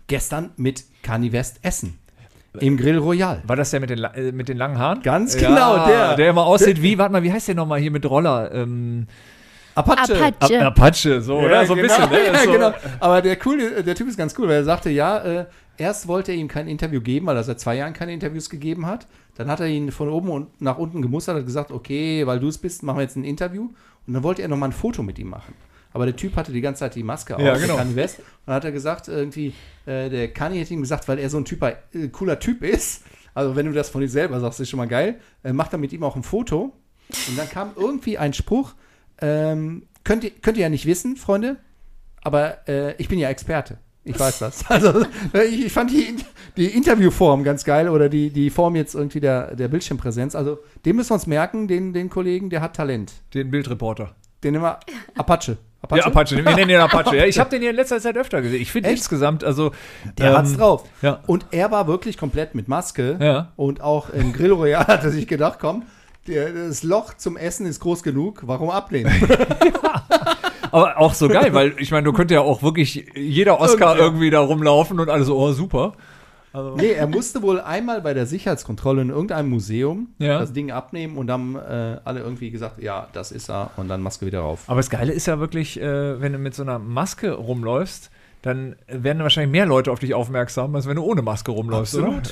Gestern 0.07 0.51
mit 0.57 0.85
Kanye 1.03 1.33
West 1.33 1.59
essen. 1.63 1.99
Im 2.59 2.79
Grill 2.79 2.97
Royal. 2.99 3.43
War 3.47 3.57
das 3.57 3.71
der 3.71 3.81
mit 3.81 3.91
den, 3.91 4.03
äh, 4.03 4.33
mit 4.33 4.49
den 4.49 4.57
langen 4.57 4.79
Haaren? 4.79 5.03
Ganz 5.03 5.39
Ja, 5.39 5.49
genau, 5.49 5.87
der. 5.87 6.17
Der 6.17 6.31
immer 6.31 6.47
aussieht 6.47 6.81
wie, 6.81 6.97
warte 6.97 7.13
mal, 7.13 7.23
wie 7.23 7.31
heißt 7.31 7.49
der 7.49 7.55
nochmal 7.55 7.81
hier 7.81 7.91
mit 7.91 8.07
Roller? 8.07 8.51
Ähm, 8.53 9.07
Apache. 9.75 10.15
Apache. 10.27 10.61
A- 10.63 10.67
Apache, 10.69 11.21
so, 11.21 11.37
oder? 11.39 11.67
So 11.67 11.75
ein 11.75 11.83
bisschen, 11.83 12.09
ne? 12.09 12.19
Ja, 12.33 12.39
so, 12.39 12.51
genau. 12.53 12.73
Aber 12.99 13.21
der, 13.21 13.37
coole, 13.37 13.85
der 13.85 13.95
Typ 13.95 14.09
ist 14.09 14.17
ganz 14.17 14.35
cool, 14.39 14.49
weil 14.49 14.55
er 14.57 14.65
sagte, 14.65 14.89
ja, 14.89 15.19
äh, 15.19 15.45
erst 15.77 16.09
wollte 16.09 16.33
er 16.33 16.39
ihm 16.39 16.49
kein 16.49 16.67
Interview 16.67 17.03
geben, 17.03 17.27
weil 17.27 17.37
er 17.37 17.45
seit 17.45 17.61
zwei 17.61 17.75
Jahren 17.77 17.93
keine 17.93 18.15
Interviews 18.15 18.49
gegeben 18.49 18.87
hat. 18.87 19.07
Dann 19.35 19.51
hat 19.51 19.61
er 19.61 19.67
ihn 19.67 19.93
von 19.93 20.09
oben 20.09 20.31
und 20.31 20.59
nach 20.63 20.79
unten 20.79 21.03
gemustert, 21.03 21.37
hat 21.37 21.45
gesagt, 21.45 21.71
okay, 21.71 22.27
weil 22.27 22.41
du 22.41 22.49
es 22.49 22.57
bist, 22.57 22.83
machen 22.83 22.97
wir 22.97 23.03
jetzt 23.03 23.17
ein 23.17 23.25
Interview. 23.25 23.69
Und 24.07 24.15
dann 24.15 24.23
wollte 24.23 24.41
er 24.41 24.49
nochmal 24.49 24.71
ein 24.71 24.73
Foto 24.73 25.03
mit 25.03 25.19
ihm 25.19 25.29
machen. 25.29 25.53
Aber 25.97 26.05
der 26.05 26.15
Typ 26.15 26.37
hatte 26.37 26.53
die 26.53 26.61
ganze 26.61 26.81
Zeit 26.81 26.95
die 26.95 27.03
Maske 27.03 27.37
auf, 27.37 27.43
Ja, 27.43 27.57
genau. 27.57 27.77
Kanye 27.77 27.97
West. 27.97 28.19
Und 28.19 28.27
dann 28.45 28.57
hat 28.57 28.67
er 28.67 28.71
gesagt, 28.71 29.09
irgendwie, 29.09 29.55
äh, 29.87 30.11
der 30.11 30.29
Kanye 30.29 30.61
hätte 30.61 30.75
ihm 30.75 30.83
gesagt, 30.83 31.09
weil 31.09 31.19
er 31.19 31.31
so 31.31 31.39
ein 31.39 31.47
Typ, 31.47 31.63
äh, 31.63 31.75
cooler 32.13 32.39
Typ 32.39 32.63
ist, 32.63 33.03
also 33.33 33.57
wenn 33.57 33.65
du 33.65 33.73
das 33.73 33.89
von 33.89 34.03
dir 34.03 34.09
selber 34.11 34.39
sagst, 34.39 34.61
ist 34.61 34.69
schon 34.69 34.77
mal 34.77 34.89
geil, 34.89 35.19
äh, 35.43 35.55
macht 35.55 35.73
er 35.73 35.79
mit 35.79 35.95
ihm 35.95 36.03
auch 36.03 36.15
ein 36.15 36.23
Foto. 36.23 36.75
Und 37.29 37.39
dann 37.39 37.49
kam 37.49 37.71
irgendwie 37.77 38.19
ein 38.19 38.35
Spruch, 38.35 38.75
ähm, 39.23 39.85
könnt, 40.05 40.23
ihr, 40.25 40.33
könnt 40.43 40.59
ihr 40.59 40.65
ja 40.65 40.69
nicht 40.69 40.85
wissen, 40.85 41.17
Freunde, 41.17 41.57
aber 42.21 42.69
äh, 42.69 42.95
ich 42.99 43.09
bin 43.09 43.19
ja 43.19 43.31
Experte. 43.31 43.79
Ich 44.05 44.21
weiß 44.21 44.39
das. 44.41 44.65
Also 44.69 45.03
äh, 45.33 45.45
ich, 45.47 45.65
ich 45.65 45.73
fand 45.73 45.91
die, 45.91 46.15
die 46.59 46.67
Interviewform 46.67 47.43
ganz 47.43 47.65
geil 47.65 47.89
oder 47.89 48.11
die, 48.11 48.29
die 48.29 48.51
Form 48.51 48.77
jetzt 48.77 48.95
irgendwie 48.95 49.21
der, 49.21 49.57
der 49.57 49.69
Bildschirmpräsenz. 49.69 50.35
Also 50.35 50.59
den 50.85 50.95
müssen 50.95 51.09
wir 51.09 51.15
uns 51.15 51.27
merken, 51.27 51.69
den, 51.69 51.95
den 51.95 52.11
Kollegen, 52.11 52.51
der 52.51 52.61
hat 52.61 52.77
Talent. 52.77 53.15
Den 53.33 53.51
Bildreporter. 53.51 54.15
Den 54.47 54.53
nehmen 54.53 54.65
wir 54.65 54.79
Apache. 55.17 55.57
Ja, 55.93 56.05
Apache. 56.05 56.37
Wir 56.37 56.55
nennen 56.55 56.71
ihn 56.71 56.77
Apache. 56.77 57.17
Ja, 57.17 57.25
ich 57.25 57.41
habe 57.41 57.51
den 57.51 57.63
hier 57.63 57.71
in 57.71 57.77
letzter 57.77 58.01
Zeit 58.01 58.17
öfter 58.17 58.43
gesehen. 58.43 58.63
Ich 58.63 58.71
finde 58.71 58.91
insgesamt, 58.91 59.43
also. 59.43 59.73
Der 60.19 60.31
ähm, 60.31 60.37
hat's 60.37 60.57
drauf. 60.57 60.85
ja. 61.03 61.19
Und 61.27 61.47
er 61.51 61.73
war 61.73 61.89
wirklich 61.89 62.17
komplett 62.17 62.55
mit 62.55 62.69
Maske. 62.69 63.19
Ja. 63.21 63.53
Und 63.57 63.81
auch 63.81 64.11
im 64.11 64.33
Grill 64.33 64.53
Royal 64.53 64.87
hat 64.87 65.03
er 65.03 65.11
sich 65.11 65.27
gedacht, 65.27 65.59
komm, 65.61 65.83
der, 66.29 66.53
das 66.53 66.85
Loch 66.85 67.15
zum 67.15 67.37
Essen 67.37 67.67
ist 67.67 67.81
groß 67.81 68.05
genug, 68.05 68.43
warum 68.47 68.71
ablehnen? 68.71 69.13
Aber 70.71 70.99
auch 70.99 71.15
so 71.15 71.29
geil, 71.29 71.53
weil 71.53 71.75
ich 71.79 71.91
meine, 71.91 72.05
du 72.05 72.13
könntest 72.13 72.37
ja 72.37 72.43
auch 72.43 72.63
wirklich 72.63 73.07
jeder 73.17 73.61
Oscar 73.61 73.97
irgendwie 73.99 74.31
da 74.31 74.41
rumlaufen 74.41 75.01
und 75.01 75.11
alle 75.11 75.25
so, 75.25 75.37
oh, 75.37 75.51
super. 75.51 75.95
Nee, 76.77 76.93
er 76.93 77.07
musste 77.07 77.43
wohl 77.43 77.61
einmal 77.61 78.01
bei 78.01 78.15
der 78.15 78.27
Sicherheitskontrolle 78.27 79.03
in 79.03 79.11
irgendeinem 79.11 79.49
Museum 79.51 80.09
Ja. 80.19 80.39
das 80.39 80.53
Ding 80.53 80.71
abnehmen 80.71 81.17
und 81.19 81.27
dann 81.27 81.55
äh, 81.57 81.99
alle 82.05 82.21
irgendwie 82.21 82.51
gesagt, 82.51 82.83
ja, 82.83 83.09
das 83.13 83.33
ist 83.33 83.49
er 83.51 83.71
und 83.77 83.89
dann 83.89 84.03
Maske 84.03 84.27
wieder 84.27 84.41
rauf. 84.41 84.65
Aber 84.67 84.77
das 84.79 84.91
Geile 84.91 85.13
ist 85.13 85.27
ja 85.27 85.39
wirklich, 85.41 85.81
äh, 85.81 86.21
wenn 86.21 86.33
du 86.33 86.39
mit 86.39 86.55
so 86.55 86.63
einer 86.63 86.79
Maske 86.79 87.33
rumläufst, 87.33 88.11
dann 88.43 88.77
werden 88.87 89.23
wahrscheinlich 89.23 89.51
mehr 89.51 89.67
Leute 89.67 89.91
auf 89.91 89.99
dich 89.99 90.15
aufmerksam, 90.15 90.75
als 90.77 90.87
wenn 90.87 90.95
du 90.97 91.03
ohne 91.03 91.21
Maske 91.23 91.51
rumläufst, 91.51 91.97
oder? 91.97 92.23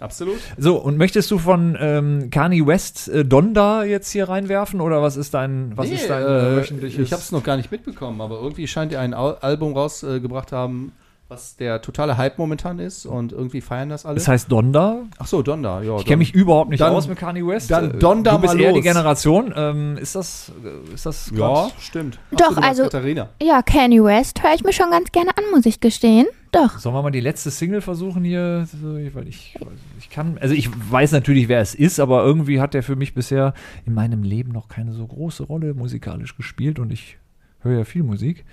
Absolut. 0.00 0.38
So, 0.58 0.76
und 0.78 0.96
möchtest 0.96 1.30
du 1.30 1.38
von 1.38 1.76
ähm, 1.78 2.30
Kanye 2.30 2.66
West 2.66 3.08
äh, 3.08 3.24
Donda 3.24 3.84
jetzt 3.84 4.10
hier 4.10 4.28
reinwerfen 4.28 4.80
oder 4.80 5.02
was 5.02 5.16
ist 5.16 5.34
dein, 5.34 5.72
was 5.76 5.88
Nee, 5.88 5.94
ist 5.94 6.10
dein 6.10 6.22
äh, 6.24 6.56
wöchentliches? 6.56 7.00
ich 7.04 7.12
habe 7.12 7.22
es 7.22 7.30
noch 7.30 7.44
gar 7.44 7.56
nicht 7.56 7.70
mitbekommen, 7.70 8.20
aber 8.20 8.40
irgendwie 8.40 8.66
scheint 8.66 8.92
er 8.92 9.00
ein 9.00 9.14
Al 9.14 9.36
Album 9.40 9.74
rausgebracht 9.74 10.50
haben, 10.50 10.92
was 11.32 11.56
der 11.56 11.80
totale 11.80 12.16
Hype 12.18 12.36
momentan 12.38 12.78
ist 12.78 13.06
und 13.06 13.32
irgendwie 13.32 13.60
feiern 13.62 13.88
das 13.88 14.04
alle. 14.04 14.16
Das 14.16 14.28
heißt 14.28 14.52
Donda. 14.52 15.04
Ach 15.18 15.26
so, 15.26 15.42
Donda, 15.42 15.82
ja. 15.82 15.96
Ich 15.96 16.04
kenne 16.04 16.18
mich 16.18 16.34
überhaupt 16.34 16.68
nicht 16.70 16.80
Dann- 16.80 16.92
aus 16.94 17.08
mit 17.08 17.18
Kanye 17.18 17.46
West. 17.46 17.70
dann 17.70 17.92
Äh, 17.94 17.98
Donda 17.98 18.32
Du 18.32 18.38
bist 18.40 18.54
mal 18.54 18.60
eher 18.60 18.72
die 18.72 18.78
los. 18.80 18.84
Generation. 18.84 19.52
Ähm, 19.56 19.96
ist 19.96 20.14
das, 20.14 20.52
äh, 20.62 20.94
ist 20.94 21.06
das 21.06 21.32
Ja, 21.34 21.70
stimmt. 21.78 22.18
Doch, 22.32 22.56
also- 22.58 22.82
Katharina. 22.84 23.30
Ja, 23.42 23.62
Kanye 23.62 24.04
West 24.04 24.42
höre 24.42 24.54
ich 24.54 24.62
mir 24.62 24.72
schon 24.74 24.90
ganz 24.90 25.10
gerne 25.10 25.30
an, 25.36 25.44
muss 25.54 25.64
ich 25.64 25.80
gestehen. 25.80 26.26
Doch. 26.52 26.78
Sollen 26.78 26.94
wir 26.94 27.00
mal 27.02 27.10
die 27.10 27.20
letzte 27.20 27.50
Single 27.50 27.80
versuchen 27.80 28.24
hier? 28.24 28.66
So, 28.70 28.94
Weil 29.14 29.26
ich, 29.26 29.56
ich 29.98 30.10
kann, 30.10 30.36
also 30.38 30.54
ich 30.54 30.68
weiß 30.90 31.12
natürlich, 31.12 31.48
wer 31.48 31.60
es 31.62 31.74
ist, 31.74 31.98
aber 31.98 32.22
irgendwie 32.24 32.60
hat 32.60 32.74
der 32.74 32.82
für 32.82 32.94
mich 32.94 33.14
bisher 33.14 33.54
in 33.86 33.94
meinem 33.94 34.22
Leben 34.22 34.52
noch 34.52 34.68
keine 34.68 34.92
so 34.92 35.06
große 35.06 35.44
Rolle 35.44 35.72
musikalisch 35.72 36.36
gespielt 36.36 36.78
und 36.78 36.92
ich 36.92 37.16
höre 37.60 37.78
ja 37.78 37.84
viel 37.86 38.02
Musik. 38.02 38.44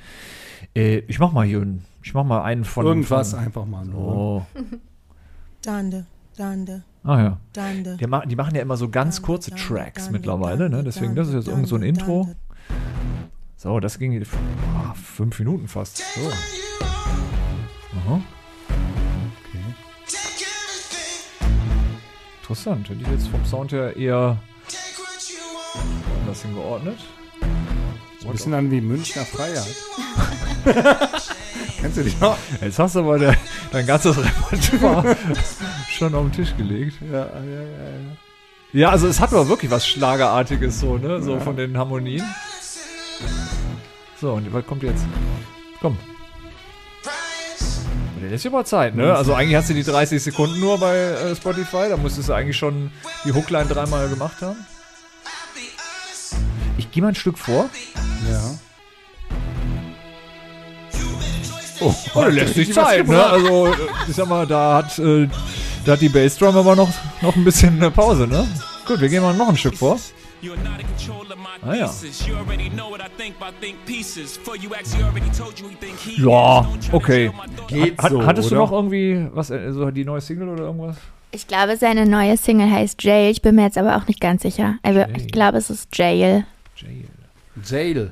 Äh, 0.76 1.00
ich 1.08 1.20
mach 1.20 1.34
mal 1.34 1.46
hier, 1.46 1.60
einen- 1.62 1.84
ich 2.02 2.14
mach 2.14 2.24
mal 2.24 2.44
einen 2.44 2.64
von 2.66 2.86
Irgendwas 2.86 3.32
Von, 3.32 3.40
einfach 3.40 3.66
mal. 3.66 3.86
nur. 3.86 4.16
oh. 4.16 4.46
Donda, 5.66 6.06
Donda, 6.38 6.82
Ah 7.04 7.22
ja. 7.22 7.38
Donda. 7.54 7.96
Die, 7.96 8.08
ma 8.08 8.26
die 8.26 8.36
machen 8.36 8.56
ja 8.56 8.62
immer 8.62 8.78
so 8.78 8.90
ganz 8.90 9.22
kurze 9.22 9.52
Tracks 9.52 10.10
mittlerweile, 10.10 10.70
ne? 10.70 10.84
Deswegen, 10.84 11.16
das 11.16 11.28
ist 11.28 11.34
jetzt 11.34 11.48
irgend 11.48 11.68
so 11.68 11.76
ein 11.76 11.84
Intro. 11.84 12.30
So, 13.58 13.80
das 13.82 14.00
ging 14.00 14.22
ah, 14.78 14.94
fünf 14.94 15.38
Minuten 15.40 15.68
fast. 15.68 15.98
So. 15.98 16.30
Aha. 17.98 18.22
Interessant. 22.42 22.90
Hätte 22.90 23.02
ich 23.02 23.08
jetzt 23.10 23.28
vom 23.28 23.46
Sound 23.46 23.72
her 23.74 23.96
eher 23.96 24.38
anders 26.22 26.42
hingeordnet. 26.42 26.98
Ein 28.26 28.32
bisschen 28.32 28.54
an 28.54 28.70
wie 28.70 28.82
Münchner 28.82 29.26
Freiheit. 29.26 29.76
Kennst 31.80 31.98
du 31.98 32.04
dich 32.04 32.20
noch? 32.20 32.38
Jetzt 32.62 32.78
hast 32.78 32.96
du 32.96 33.00
aber 33.00 33.18
dein 33.72 33.86
ganzes 33.86 34.18
Repertoire 34.18 35.16
schon 35.90 36.14
auf 36.14 36.24
den 36.24 36.32
Tisch 36.34 36.56
gelegt. 36.58 36.96
Ja, 37.02 37.20
ja, 37.20 37.44
ja, 37.44 37.62
ja. 37.62 38.18
Ja, 38.72 38.90
also 38.90 39.08
es 39.08 39.20
hat 39.20 39.34
aber 39.34 39.48
wirklich 39.48 39.72
was 39.72 39.88
Schlagerartiges 39.88 40.80
so, 40.80 40.98
ne? 40.98 41.22
So 41.22 41.40
von 41.40 41.56
den 41.56 41.78
Harmonien. 41.78 42.24
So, 44.20 44.34
und 44.34 44.52
was 44.54 44.66
kommt 44.68 44.84
jetzt? 44.84 45.06
Komm. 45.82 45.98
Der 48.22 48.30
lässt 48.30 48.44
sich 48.44 48.52
aber 48.52 48.66
Zeit, 48.66 48.96
ne? 48.96 49.16
Also 49.16 49.34
eigentlich 49.34 49.56
hast 49.56 49.70
du 49.70 49.74
die 49.74 49.84
30 49.84 50.22
Sekunden 50.22 50.60
nur 50.60 50.78
bei 50.78 50.98
äh, 50.98 51.36
Spotify. 51.36 51.88
Da 51.90 51.98
musstest 51.98 52.30
du 52.30 52.34
eigentlich 52.34 52.58
schon 52.58 52.92
die 53.24 53.32
Hookline 53.34 53.66
dreimal 53.66 54.10
gemacht 54.10 54.42
haben. 54.42 54.58
Ich 56.90 56.94
gehe 56.94 57.04
mal 57.04 57.10
ein 57.10 57.16
Stück 57.16 57.38
vor. 57.38 57.70
ja. 58.28 58.56
Oh, 61.82 61.94
der 62.16 62.32
lässt 62.32 62.56
sich 62.56 62.74
Zeit, 62.74 63.08
ne? 63.08 63.24
Also, 63.24 63.68
äh, 63.68 63.76
ich 64.08 64.16
sag 64.16 64.28
mal, 64.28 64.48
da 64.48 64.78
hat, 64.78 64.98
äh, 64.98 65.30
da 65.86 65.92
hat 65.94 66.02
die 66.02 66.10
Bassdrum 66.10 66.58
aber 66.58 66.76
noch, 66.76 66.90
noch 67.22 67.36
ein 67.36 67.44
bisschen 67.44 67.78
eine 67.78 67.92
Pause, 67.92 68.26
ne? 68.26 68.48
Gut, 68.88 69.00
wir 69.00 69.08
gehen 69.08 69.22
mal 69.22 69.36
noch 69.36 69.50
ein 69.50 69.56
Stück 69.56 69.78
vor. 69.78 70.00
Ah 71.62 71.76
ja. 71.76 71.94
Ja, 76.18 76.68
okay. 76.92 77.32
Geht 77.68 78.02
Hat, 78.02 78.12
so, 78.12 78.26
hattest 78.26 78.48
oder? 78.48 78.56
du 78.56 78.62
noch 78.64 78.72
irgendwie 78.72 79.28
was, 79.32 79.52
äh, 79.52 79.72
so 79.72 79.92
die 79.92 80.06
neue 80.06 80.22
Single 80.22 80.50
oder 80.50 80.64
irgendwas? 80.64 80.98
Ich 81.32 81.48
glaube, 81.48 81.78
seine 81.78 82.08
neue 82.08 82.36
Single 82.36 82.72
heißt 82.72 83.04
Jail. 83.04 83.30
Ich 83.30 83.44
bin 83.44 83.54
mir 83.56 83.64
jetzt 83.64 83.78
aber 83.78 83.96
auch 83.96 84.08
nicht 84.08 84.20
ganz 84.20 84.42
sicher. 84.42 84.80
Aber 84.82 85.08
Jail. 85.08 85.18
ich 85.18 85.28
glaube, 85.32 85.60
es 85.60 85.70
ist 85.70 85.96
Jail. 85.96 86.46
Jail. 86.82 87.10
Jail. 87.66 88.12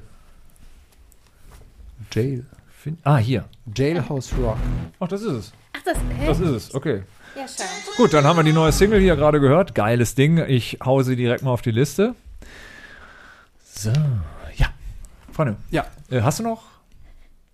Jail. 2.11 2.45
Fin 2.69 2.97
ah, 3.03 3.17
hier. 3.17 3.45
Jailhouse 3.75 4.33
Rock. 4.37 4.57
Ach, 4.99 5.07
das 5.07 5.21
ist 5.21 5.31
es. 5.31 5.53
Ach, 5.73 5.81
das, 5.83 5.97
Das 6.25 6.39
ist 6.39 6.49
es, 6.49 6.75
okay. 6.75 7.03
Ja. 7.35 7.45
Gut, 7.97 8.13
dann 8.13 8.23
haben 8.25 8.37
wir 8.37 8.43
die 8.43 8.53
neue 8.53 8.71
Single 8.71 8.99
hier 8.99 9.15
gerade 9.15 9.39
gehört. 9.39 9.75
Geiles 9.75 10.15
Ding. 10.15 10.37
Ich 10.47 10.79
hau 10.83 11.01
sie 11.03 11.15
direkt 11.15 11.43
mal 11.43 11.51
auf 11.51 11.61
die 11.61 11.71
Liste. 11.71 12.15
So, 13.73 13.91
ja. 14.55 14.67
Freunde, 15.31 15.55
Ja. 15.69 15.85
äh, 16.09 16.21
hast 16.21 16.39
du 16.39 16.43
noch? 16.43 16.63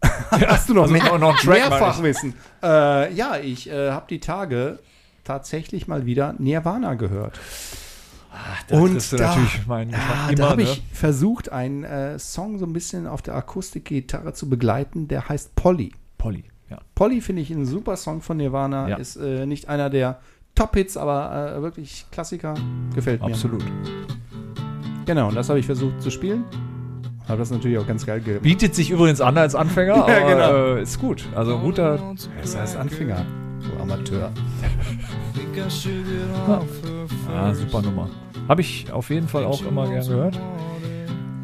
Hast 0.32 0.68
du 0.70 0.74
noch, 0.74 0.84
Also 0.84 0.94
mehr, 0.94 1.04
noch- 1.04 1.18
noch 1.20 1.30
einen 1.30 1.38
Track. 1.38 1.70
Mehrfachwissen? 1.70 2.34
Äh, 2.62 3.14
ja, 3.14 3.38
ich 3.38 3.70
äh, 3.70 3.92
habe 3.92 4.06
die 4.10 4.20
Tage 4.20 4.80
tatsächlich 5.24 5.88
mal 5.88 6.06
wieder 6.06 6.34
Nirvana 6.40 6.96
gehört. 6.96 7.40
Da 8.68 8.78
Und 8.80 9.12
du 9.12 9.18
da- 9.18 9.28
natürlich 9.28 9.68
meinen 9.68 9.92
Geschmack 9.92 10.10
Ah, 10.16 10.28
immer, 10.30 10.36
da 10.36 10.50
habe 10.50 10.64
ne? 10.64 10.70
ich 10.70 10.84
versucht, 10.92 11.52
einen 11.52 11.84
äh, 11.84 12.18
Song 12.20 12.58
so 12.60 12.66
ein 12.66 12.74
bisschen 12.74 13.08
auf 13.08 13.22
der 13.22 13.36
Akustikgitarre 13.36 14.34
zu 14.34 14.50
begleiten, 14.50 15.08
der 15.08 15.30
heißt 15.30 15.56
Polly. 15.56 15.92
Polly, 16.18 16.44
ja. 16.70 16.80
Polly 16.96 17.22
finde 17.22 17.42
ich 17.42 17.50
ein 17.52 17.66
super 17.66 17.96
Song 17.98 18.22
von 18.22 18.38
Nirvana. 18.38 18.90
Ja. 18.90 18.96
Ist 18.98 19.16
äh, 19.18 19.46
nicht 19.46 19.70
einer 19.70 19.90
der 19.90 20.20
Top-Hits, 20.56 20.98
aber 20.98 21.56
äh, 21.58 21.62
wirklich 21.62 22.06
Klassiker. 22.12 22.54
Gefällt 22.96 23.22
mir. 23.22 23.28
Absolut. 23.28 23.64
Genau, 25.06 25.28
und 25.30 25.36
das 25.36 25.50
habe 25.50 25.60
ich 25.60 25.66
versucht 25.66 26.02
zu 26.02 26.10
spielen. 26.10 26.44
Habe 27.28 27.40
das 27.40 27.52
natürlich 27.52 27.78
auch 27.78 27.88
ganz 27.88 28.06
geil 28.06 28.20
ge 28.22 28.40
Bietet 28.40 28.76
sich 28.76 28.90
übrigens 28.92 29.22
an 29.22 29.38
als 29.38 29.56
Anfänger, 29.56 29.96
aber 30.04 30.12
Ja, 30.20 30.28
genau. 30.30 30.76
äh, 30.76 30.82
ist 30.82 31.00
gut. 31.00 31.26
Also 31.36 31.58
guter. 31.60 32.00
Das 32.42 32.56
heißt 32.58 32.78
Anfänger, 32.78 33.26
so 33.60 33.82
Amateur. 33.82 34.32
Ah, 37.30 37.54
super 37.54 37.82
Nummer. 37.82 38.10
Habe 38.48 38.62
ich 38.62 38.92
auf 38.92 39.10
jeden 39.10 39.28
Fall 39.28 39.46
auch 39.46 39.62
immer 39.66 39.88
gern 39.88 40.08
gehört. 40.08 40.40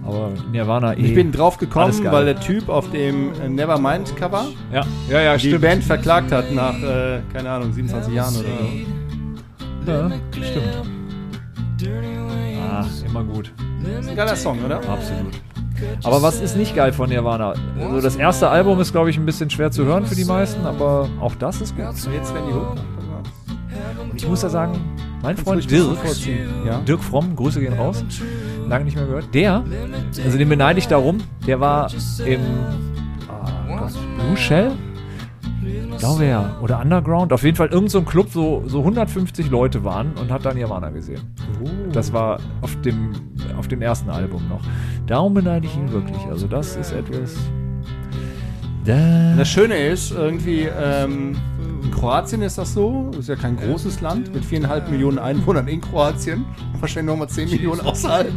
Aber 0.05 0.31
Nirvana 0.51 0.93
eh. 0.93 1.01
Ich 1.01 1.13
bin 1.15 1.31
drauf 1.31 1.57
gekommen, 1.57 1.93
weil 2.05 2.25
der 2.25 2.39
Typ 2.39 2.67
auf 2.69 2.89
dem 2.91 3.31
äh, 3.41 3.47
Nevermind-Cover 3.47 4.45
ja, 4.73 4.85
ja, 5.09 5.21
ja, 5.21 5.33
die 5.35 5.47
stimmt. 5.47 5.61
Band 5.61 5.83
verklagt 5.83 6.31
hat 6.31 6.51
nach, 6.51 6.81
äh, 6.81 7.21
keine 7.31 7.49
Ahnung, 7.51 7.71
27 7.71 8.13
Jahren 8.13 8.35
oder 8.35 8.47
so. 9.85 9.91
Ja, 9.91 10.09
stimmt. 10.31 10.89
Ah, 12.71 12.85
immer 13.05 13.23
gut. 13.23 13.51
Das 13.83 14.05
ist 14.05 14.09
ein 14.09 14.15
geiler 14.15 14.35
Song, 14.35 14.63
oder? 14.65 14.77
Absolut. 14.77 15.33
Aber 16.03 16.21
was 16.21 16.41
ist 16.41 16.57
nicht 16.57 16.75
geil 16.75 16.91
von 16.91 17.09
Nirvana? 17.09 17.53
Also 17.79 18.01
das 18.01 18.15
erste 18.15 18.49
Album 18.49 18.79
ist, 18.81 18.91
glaube 18.91 19.09
ich, 19.09 19.17
ein 19.17 19.25
bisschen 19.25 19.49
schwer 19.49 19.71
zu 19.71 19.85
hören 19.85 20.05
für 20.05 20.15
die 20.15 20.25
meisten, 20.25 20.65
aber 20.65 21.07
auch 21.21 21.35
das 21.35 21.61
ist 21.61 21.75
gut. 21.75 21.95
So, 21.95 22.09
jetzt 22.09 22.33
werden 22.33 22.47
die 22.49 22.53
hoch. 22.53 22.75
Ich 24.19 24.27
muss 24.27 24.41
ja 24.41 24.49
sagen, 24.49 24.73
mein 25.23 25.37
Freund 25.37 25.71
Dirk, 25.71 25.97
ja? 26.65 26.79
Dirk 26.81 27.01
Fromm, 27.01 27.37
Grüße 27.37 27.61
gehen 27.61 27.73
raus, 27.73 28.03
lange 28.67 28.83
nicht 28.83 28.95
mehr 28.95 29.05
gehört, 29.05 29.33
der, 29.33 29.63
also 30.25 30.37
den 30.37 30.49
beneide 30.49 30.77
ich 30.77 30.89
darum, 30.89 31.19
der 31.47 31.61
war 31.61 31.89
im 32.25 32.41
ah, 33.29 33.79
Gott, 33.79 33.93
Blue 34.17 34.35
Shell, 34.35 34.73
glaube 35.99 36.25
ja, 36.25 36.57
oder 36.61 36.81
Underground, 36.81 37.31
auf 37.31 37.43
jeden 37.43 37.55
Fall 37.55 37.69
irgend 37.69 37.91
so 37.91 37.99
ein 37.99 38.05
Club, 38.05 38.27
so, 38.29 38.61
so 38.67 38.79
150 38.79 39.49
Leute 39.49 39.85
waren 39.85 40.11
und 40.19 40.29
hat 40.29 40.43
dann 40.43 40.57
Nirvana 40.57 40.89
gesehen. 40.89 41.21
Das 41.93 42.11
war 42.11 42.39
auf 42.61 42.79
dem, 42.81 43.11
auf 43.57 43.69
dem 43.69 43.81
ersten 43.81 44.09
Album 44.09 44.49
noch. 44.49 44.61
Darum 45.07 45.33
beneide 45.33 45.65
ich 45.65 45.75
ihn 45.77 45.91
wirklich. 45.93 46.19
Also 46.29 46.45
das 46.47 46.75
ist 46.75 46.91
etwas. 46.91 47.35
Da, 48.83 49.35
Das 49.37 49.47
Schöne 49.47 49.77
ist, 49.77 50.11
irgendwie, 50.11 50.67
ähm, 50.77 51.35
Kroatien 51.99 52.41
ist 52.43 52.57
das 52.57 52.73
so, 52.73 53.11
ist 53.19 53.27
ja 53.27 53.35
kein 53.35 53.57
großes 53.57 53.99
Land 53.99 54.33
mit 54.33 54.45
viereinhalb 54.45 54.89
Millionen 54.89 55.19
Einwohnern 55.19 55.67
in 55.67 55.81
Kroatien, 55.81 56.45
wahrscheinlich 56.79 57.11
nochmal 57.11 57.27
10 57.27 57.49
Millionen 57.49 57.81
außerhalb. 57.81 58.31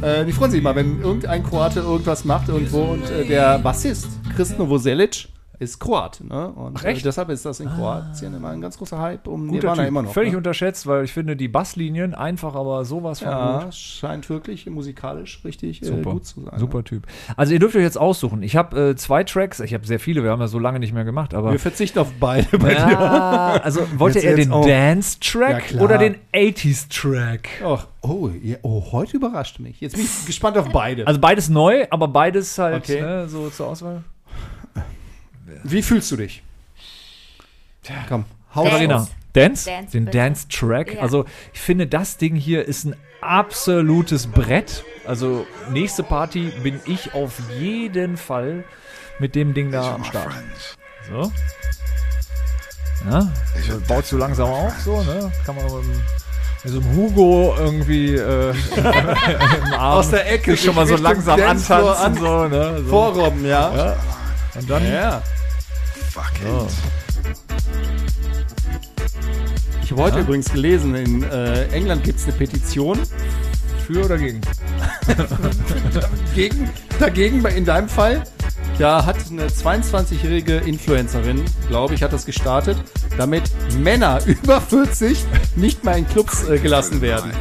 Äh, 0.00 0.24
die 0.24 0.32
freuen 0.32 0.50
sich 0.50 0.62
mal, 0.62 0.74
wenn 0.74 1.02
irgendein 1.02 1.42
Kroate 1.42 1.80
irgendwas 1.80 2.24
macht 2.24 2.48
irgendwo 2.48 2.80
und 2.80 3.10
äh, 3.10 3.26
der 3.26 3.58
Bassist, 3.58 4.08
Chris 4.34 4.56
Novoselic, 4.56 5.28
ist 5.58 5.78
Kroate. 5.78 6.26
Ne? 6.26 6.48
Und 6.48 6.76
Ach, 6.78 6.84
echt? 6.84 7.00
Äh, 7.00 7.04
deshalb 7.04 7.28
ist 7.30 7.44
das 7.44 7.60
in 7.60 7.68
Kroatien 7.68 8.34
immer 8.34 8.48
ein 8.50 8.60
ganz 8.60 8.76
großer 8.78 8.98
Hype 8.98 9.26
um 9.28 9.46
guter 9.48 9.60
Nirvana 9.68 9.82
typ. 9.82 9.88
immer 9.88 10.02
noch. 10.02 10.12
Völlig 10.12 10.32
ne? 10.32 10.38
unterschätzt, 10.38 10.86
weil 10.86 11.04
ich 11.04 11.12
finde 11.12 11.36
die 11.36 11.48
Basslinien 11.48 12.14
einfach, 12.14 12.54
aber 12.54 12.84
sowas 12.84 13.20
von 13.20 13.28
Ja, 13.28 13.62
gut. 13.64 13.74
scheint 13.74 14.28
wirklich 14.30 14.66
musikalisch 14.66 15.40
richtig 15.44 15.82
äh, 15.82 15.86
Super, 15.86 16.12
gut 16.12 16.26
zu 16.26 16.42
sein. 16.42 16.58
super 16.58 16.84
Typ. 16.84 17.06
Also 17.36 17.52
ihr 17.52 17.58
dürft 17.58 17.76
euch 17.76 17.82
jetzt 17.82 17.98
aussuchen. 17.98 18.42
Ich 18.42 18.56
habe 18.56 18.90
äh, 18.90 18.96
zwei 18.96 19.24
Tracks, 19.24 19.60
ich 19.60 19.74
habe 19.74 19.86
sehr 19.86 20.00
viele, 20.00 20.22
wir 20.22 20.30
haben 20.30 20.40
ja 20.40 20.48
so 20.48 20.58
lange 20.58 20.78
nicht 20.80 20.92
mehr 20.92 21.04
gemacht, 21.04 21.34
aber 21.34 21.52
Wir 21.52 21.60
verzichten 21.60 21.98
auf 21.98 22.12
beide 22.18 22.58
bei 22.58 22.70
dir. 22.74 22.80
ja, 22.80 23.60
also 23.62 23.80
wollt 23.96 24.16
ihr 24.16 24.22
eher 24.24 24.36
den 24.36 24.52
auch. 24.52 24.66
Dance-Track 24.66 25.72
Ja, 25.72 25.80
oder 25.80 25.98
den 25.98 26.16
80s-Track? 26.34 27.48
Ach, 27.64 27.86
oh, 28.02 28.30
ja, 28.42 28.56
oh, 28.62 28.82
heute 28.92 29.16
überrascht 29.16 29.58
mich. 29.60 29.80
Jetzt 29.80 29.96
bin 29.96 30.04
ich 30.04 30.26
gespannt 30.26 30.58
auf 30.58 30.68
beide. 30.70 31.06
Also 31.06 31.20
beides 31.20 31.48
neu, 31.48 31.86
aber 31.90 32.08
beides 32.08 32.58
halt 32.58 32.82
Okay. 32.84 33.00
ne, 33.00 33.28
so 33.28 33.48
zur 33.50 33.68
Auswahl. 33.68 34.02
Wie 35.64 35.82
fühlst 35.82 36.10
du 36.10 36.16
dich? 36.16 36.42
Komm, 38.08 38.24
hau 38.54 38.64
Dance. 38.64 38.76
rein. 38.76 38.88
Katharina, 38.88 39.08
Dance? 39.32 39.70
Dance, 39.70 39.90
den. 39.92 40.06
Dance-Track. 40.06 40.94
Ja. 40.94 41.00
Also 41.00 41.24
ich 41.52 41.60
finde, 41.60 41.86
das 41.86 42.16
Ding 42.16 42.34
hier 42.34 42.64
ist 42.64 42.84
ein 42.84 42.96
absolutes 43.20 44.26
Brett. 44.26 44.84
Also 45.06 45.46
nächste 45.70 46.02
Party 46.02 46.52
bin 46.62 46.80
ich 46.86 47.14
auf 47.14 47.32
jeden 47.58 48.16
Fall 48.16 48.64
mit 49.18 49.34
dem 49.34 49.54
Ding 49.54 49.70
da 49.70 49.94
am 49.94 50.04
Start. 50.04 50.32
So. 51.10 51.32
Ja, 53.10 53.30
also 53.54 53.80
baut 53.86 54.06
so 54.06 54.16
langsam 54.16 54.48
auf, 54.48 54.72
so, 54.80 55.02
ne? 55.02 55.30
Kann 55.44 55.56
man 55.56 55.64
mit, 55.64 55.84
so 56.64 56.80
einem 56.80 56.96
Hugo 56.96 57.54
irgendwie 57.58 58.14
äh, 58.14 58.50
im 58.76 59.72
Arm 59.74 59.98
Aus 59.98 60.08
der 60.08 60.32
Ecke 60.32 60.52
sich 60.52 60.64
schon 60.64 60.74
mal 60.74 60.86
so 60.86 60.96
langsam 60.96 61.38
antanzen, 61.38 62.14
so, 62.18 62.48
ne? 62.48 62.78
So. 62.78 62.88
Vorrobben, 62.88 63.44
ja. 63.44 63.74
Ja. 63.76 63.96
Und 64.54 64.70
dann 64.70 64.90
Ja. 64.90 65.22
So. 66.14 66.68
Ich 69.82 69.90
habe 69.90 70.02
heute 70.02 70.20
übrigens 70.20 70.52
gelesen, 70.52 70.94
in 70.94 71.22
äh, 71.24 71.66
England 71.68 72.04
gibt 72.04 72.20
es 72.20 72.24
eine 72.24 72.34
Petition 72.34 73.00
Für 73.84 74.04
oder 74.04 74.16
gegen? 74.16 74.40
gegen, 76.34 76.70
dagegen, 77.00 77.44
in 77.44 77.64
deinem 77.64 77.88
Fall. 77.88 78.22
Da 78.78 79.04
hat 79.04 79.16
eine 79.30 79.46
22-jährige 79.46 80.58
Influencerin, 80.58 81.44
glaube 81.68 81.94
ich, 81.94 82.02
hat 82.02 82.12
das 82.12 82.26
gestartet, 82.26 82.76
damit 83.18 83.50
Männer 83.78 84.20
über 84.26 84.60
40 84.60 85.24
nicht 85.56 85.82
mehr 85.84 85.96
in 85.96 86.06
Clubs 86.06 86.48
äh, 86.48 86.58
gelassen 86.58 87.00
werden. 87.00 87.32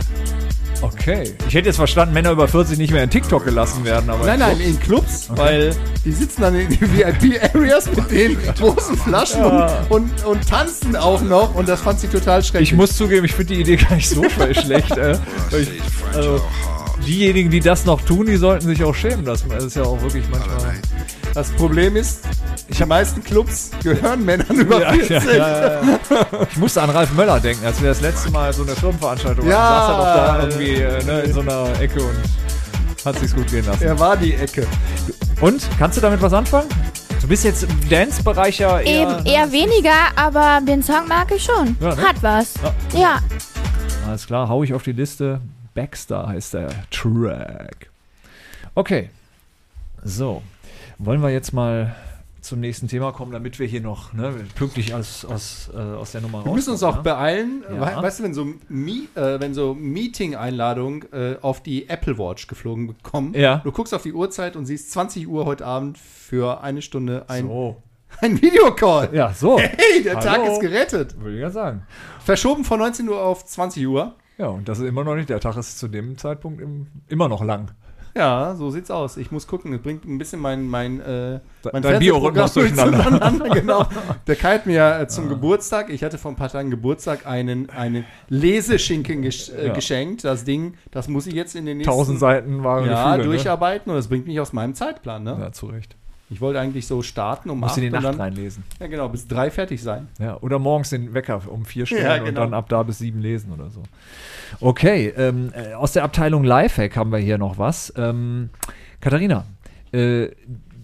Okay. 0.83 1.33
Ich 1.47 1.53
hätte 1.55 1.67
jetzt 1.67 1.77
verstanden, 1.77 2.13
Männer 2.13 2.31
über 2.31 2.47
40 2.47 2.77
nicht 2.77 2.91
mehr 2.91 3.03
in 3.03 3.09
TikTok 3.09 3.45
gelassen 3.45 3.85
werden, 3.85 4.09
aber. 4.09 4.25
Nein, 4.25 4.39
nein, 4.39 4.59
in 4.59 4.77
Clubs, 4.79 5.29
weil 5.33 5.73
die 6.03 6.11
sitzen 6.11 6.41
dann 6.41 6.55
in 6.59 6.69
den 6.69 6.81
VIP-Areas 6.81 7.89
mit 7.95 8.11
den 8.11 8.37
großen 8.59 8.97
Flaschen 8.97 9.39
Ja. 9.41 9.85
und, 9.89 10.11
und, 10.11 10.25
und 10.25 10.49
tanzen 10.49 10.95
auch 10.97 11.21
noch 11.21 11.55
und 11.55 11.69
das 11.69 11.81
fand 11.81 11.99
sie 12.01 12.07
total 12.07 12.43
schrecklich. 12.43 12.71
Ich 12.71 12.77
muss 12.77 12.95
zugeben, 12.97 13.25
ich 13.25 13.33
finde 13.33 13.53
die 13.53 13.61
Idee 13.61 13.77
gar 13.77 13.95
nicht 13.95 14.09
so 14.09 14.23
schlecht. 14.29 14.97
Äh, 14.97 15.17
ich, 15.57 15.69
also, 16.13 16.41
diejenigen, 17.05 17.49
die 17.51 17.59
das 17.59 17.85
noch 17.85 18.01
tun, 18.01 18.25
die 18.25 18.37
sollten 18.37 18.67
sich 18.67 18.83
auch 18.83 18.95
schämen. 18.95 19.25
Das 19.25 19.41
ist 19.43 19.75
ja 19.75 19.83
auch 19.83 20.01
wirklich 20.01 20.23
manchmal. 20.31 20.73
das 21.33 21.49
Problem 21.51 21.95
ist, 21.95 22.21
die 22.69 22.85
meisten 22.85 23.23
Clubs 23.23 23.71
gehören 23.83 24.23
Männern 24.25 24.55
über 24.59 24.81
Ja, 24.81 24.93
40. 24.93 25.09
ja, 25.09 25.21
ja, 25.35 25.61
ja. 25.61 25.81
Ich 26.51 26.57
musste 26.57 26.81
an 26.81 26.89
Ralf 26.89 27.11
Möller 27.13 27.39
denken, 27.39 27.65
als 27.65 27.81
wir 27.81 27.89
das 27.89 28.01
letzte 28.01 28.31
Mal 28.31 28.53
so 28.53 28.63
eine 28.63 28.71
Firmenveranstaltung 28.75 29.47
Ja. 29.47 29.59
hatten. 29.59 29.79
Saß 29.79 29.89
er 29.89 29.97
doch 29.97 30.49
da 30.49 30.57
irgendwie 30.57 30.81
äh, 30.81 31.03
ne, 31.03 31.21
in 31.21 31.33
so 31.33 31.39
einer 31.41 31.79
Ecke 31.79 32.01
und 32.03 32.15
hat 33.05 33.19
sich's 33.19 33.35
gut 33.35 33.47
gehen 33.47 33.65
lassen. 33.65 33.83
Er 33.83 33.99
war 33.99 34.15
die 34.17 34.33
Ecke. 34.33 34.65
Und? 35.41 35.67
Kannst 35.77 35.97
du 35.97 36.01
damit 36.01 36.21
was 36.21 36.33
anfangen? 36.33 36.69
Du 37.21 37.27
bist 37.27 37.43
jetzt 37.43 37.63
im 37.63 37.89
Dance-Bereich 37.89 38.59
ja 38.59 38.79
eher. 38.79 39.01
Eben 39.17 39.25
eher 39.25 39.51
weniger, 39.51 39.91
aber 40.15 40.59
den 40.65 40.83
Song 40.83 41.07
mag 41.07 41.31
ich 41.35 41.43
schon. 41.43 41.75
Ja, 41.79 41.95
ne? 41.95 42.01
Hat 42.01 42.15
was. 42.21 42.53
Ja. 42.93 42.99
Ja. 42.99 43.19
Alles 44.07 44.25
klar, 44.27 44.49
hau 44.49 44.63
ich 44.63 44.73
auf 44.73 44.83
die 44.83 44.91
Liste. 44.91 45.39
Baxter 45.73 46.27
heißt 46.27 46.53
der 46.53 46.69
Track. 46.91 47.89
Okay. 48.75 49.09
So. 50.03 50.41
Wollen 50.97 51.21
wir 51.21 51.29
jetzt 51.29 51.53
mal 51.53 51.95
zum 52.41 52.59
nächsten 52.59 52.89
Thema 52.89 53.13
kommen, 53.13 53.31
damit 53.31 53.57
wir 53.57 53.67
hier 53.67 53.79
noch 53.79 54.11
ne, 54.11 54.33
pünktlich 54.55 54.93
aus, 54.93 55.23
aus, 55.23 55.71
äh, 55.73 55.77
aus 55.77 56.11
der 56.11 56.19
Nummer 56.21 56.43
Wir 56.43 56.51
müssen 56.51 56.71
uns 56.71 56.83
auch 56.83 56.97
ne? 56.97 57.01
beeilen. 57.03 57.63
Ja. 57.73 57.97
We 57.97 58.03
weißt 58.03 58.19
du, 58.19 58.23
wenn 58.23 58.33
so, 58.33 58.47
Mi 58.67 59.07
äh, 59.15 59.39
wenn 59.39 59.53
so 59.53 59.73
Meeting-Einladungen 59.73 61.05
äh, 61.13 61.35
auf 61.41 61.63
die 61.63 61.87
Apple 61.87 62.17
Watch 62.17 62.47
geflogen 62.47 62.87
bekommen, 62.87 63.33
Ja. 63.33 63.61
du 63.63 63.71
guckst 63.71 63.93
auf 63.93 64.03
die 64.03 64.11
Uhrzeit 64.13 64.57
und 64.57 64.65
siehst 64.65 64.91
20 64.91 65.27
Uhr 65.29 65.45
heute 65.45 65.65
Abend 65.65 65.97
für 65.97 66.61
eine 66.61 66.81
Stunde 66.81 67.23
ein, 67.29 67.47
So. 67.47 67.81
ein 68.19 68.41
Videocall. 68.41 69.09
Ja, 69.13 69.33
so. 69.33 69.57
Hey, 69.59 70.03
der 70.03 70.15
Tag 70.19 70.39
Hallo. 70.41 70.51
ist 70.53 70.59
gerettet. 70.59 71.17
Würde 71.21 71.35
ich 71.37 71.41
ja 71.41 71.49
sagen. 71.49 71.83
Verschoben 72.25 72.65
von 72.65 72.79
19 72.79 73.07
Uhr 73.07 73.21
auf 73.21 73.45
20 73.45 73.87
Uhr. 73.87 74.15
Ja, 74.37 74.47
und 74.47 74.67
das 74.67 74.79
ist 74.79 74.85
immer 74.85 75.03
noch 75.03 75.15
nicht. 75.15 75.29
Der 75.29 75.39
Tag 75.39 75.57
ist 75.57 75.79
zu 75.79 75.87
dem 75.87 76.17
Zeitpunkt 76.17 76.61
im, 76.61 76.87
immer 77.07 77.27
noch 77.29 77.43
lang. 77.43 77.71
Ja, 78.15 78.53
so 78.55 78.69
sieht's 78.69 78.91
aus. 78.91 79.17
Ich 79.17 79.31
muss 79.31 79.47
gucken. 79.47 79.71
Das 79.71 79.81
bringt 79.81 80.05
ein 80.05 80.19
bisschen 80.19 80.39
mein, 80.39 80.67
mein, 80.67 80.99
äh, 81.01 81.39
mein 81.71 81.81
Dein 81.81 81.99
Biorhythmus 81.99 82.53
Fernsehprogramm 82.53 83.39
durcheinander. 83.39 83.49
genau. 83.49 83.85
Der 84.27 84.35
Kai 84.35 84.55
hat 84.55 84.65
mir 84.67 84.99
äh, 84.99 85.07
zum 85.07 85.29
Geburtstag, 85.29 85.89
ich 85.89 86.03
hatte 86.03 86.19
vor 86.19 86.31
ein 86.31 86.35
paar 86.35 86.49
Tagen 86.49 86.69
Geburtstag, 86.69 87.25
einen, 87.25 87.71
einen 87.71 88.05
Leseschinken 88.29 89.23
gesch 89.23 89.49
äh, 89.49 89.67
Ja. 89.67 89.73
geschenkt. 89.73 90.23
Das 90.23 90.43
Ding, 90.43 90.75
das 90.91 91.07
muss 91.07 91.25
ich 91.25 91.33
jetzt 91.33 91.55
in 91.55 91.65
den 91.65 91.77
nächsten 91.77 91.91
Tausend 91.91 92.19
Seiten 92.19 92.63
waren 92.63 92.85
ja, 92.85 93.15
Gefühle, 93.15 93.35
durcharbeiten 93.35 93.89
und 93.91 93.97
das 93.97 94.07
bringt 94.09 94.27
mich 94.27 94.39
aus 94.39 94.53
meinem 94.53 94.75
Zeitplan. 94.75 95.23
Ne? 95.23 95.35
Ne? 95.35 95.45
Ja, 95.45 95.51
zu 95.51 95.65
Recht. 95.67 95.95
Ich 96.33 96.41
wollte 96.41 96.59
eigentlich 96.59 96.87
so 96.87 97.01
starten 97.01 97.49
um 97.49 97.59
Muss 97.59 97.69
acht 97.71 97.77
in 97.77 97.81
die 97.83 97.87
und 97.87 97.93
Nacht 97.93 98.05
dann, 98.05 98.15
reinlesen. 98.19 98.63
ja 98.79 98.87
genau, 98.87 99.07
bis 99.07 99.27
drei 99.27 99.51
fertig 99.51 99.81
sein. 99.81 100.07
Ja, 100.19 100.37
oder 100.41 100.59
morgens 100.59 100.89
den 100.89 101.13
Wecker 101.13 101.41
um 101.47 101.63
vier 101.65 101.85
Stunden 101.85 102.03
Ja, 102.03 102.15
und 102.17 102.25
genau. 102.25 102.41
dann 102.41 102.53
ab 102.53 102.67
da 102.69 102.83
bis 102.83 102.97
sieben 102.97 103.21
lesen 103.21 103.51
oder 103.53 103.69
so. 103.69 103.83
Okay, 104.59 105.13
ähm, 105.15 105.51
äh, 105.55 105.73
aus 105.73 105.93
der 105.93 106.03
Abteilung 106.03 106.43
Lifehack 106.43 106.95
haben 106.97 107.11
wir 107.11 107.19
hier 107.19 107.37
noch 107.37 107.57
was. 107.57 107.93
Ähm, 107.95 108.49
Katharina, 108.99 109.45
äh, 109.93 110.29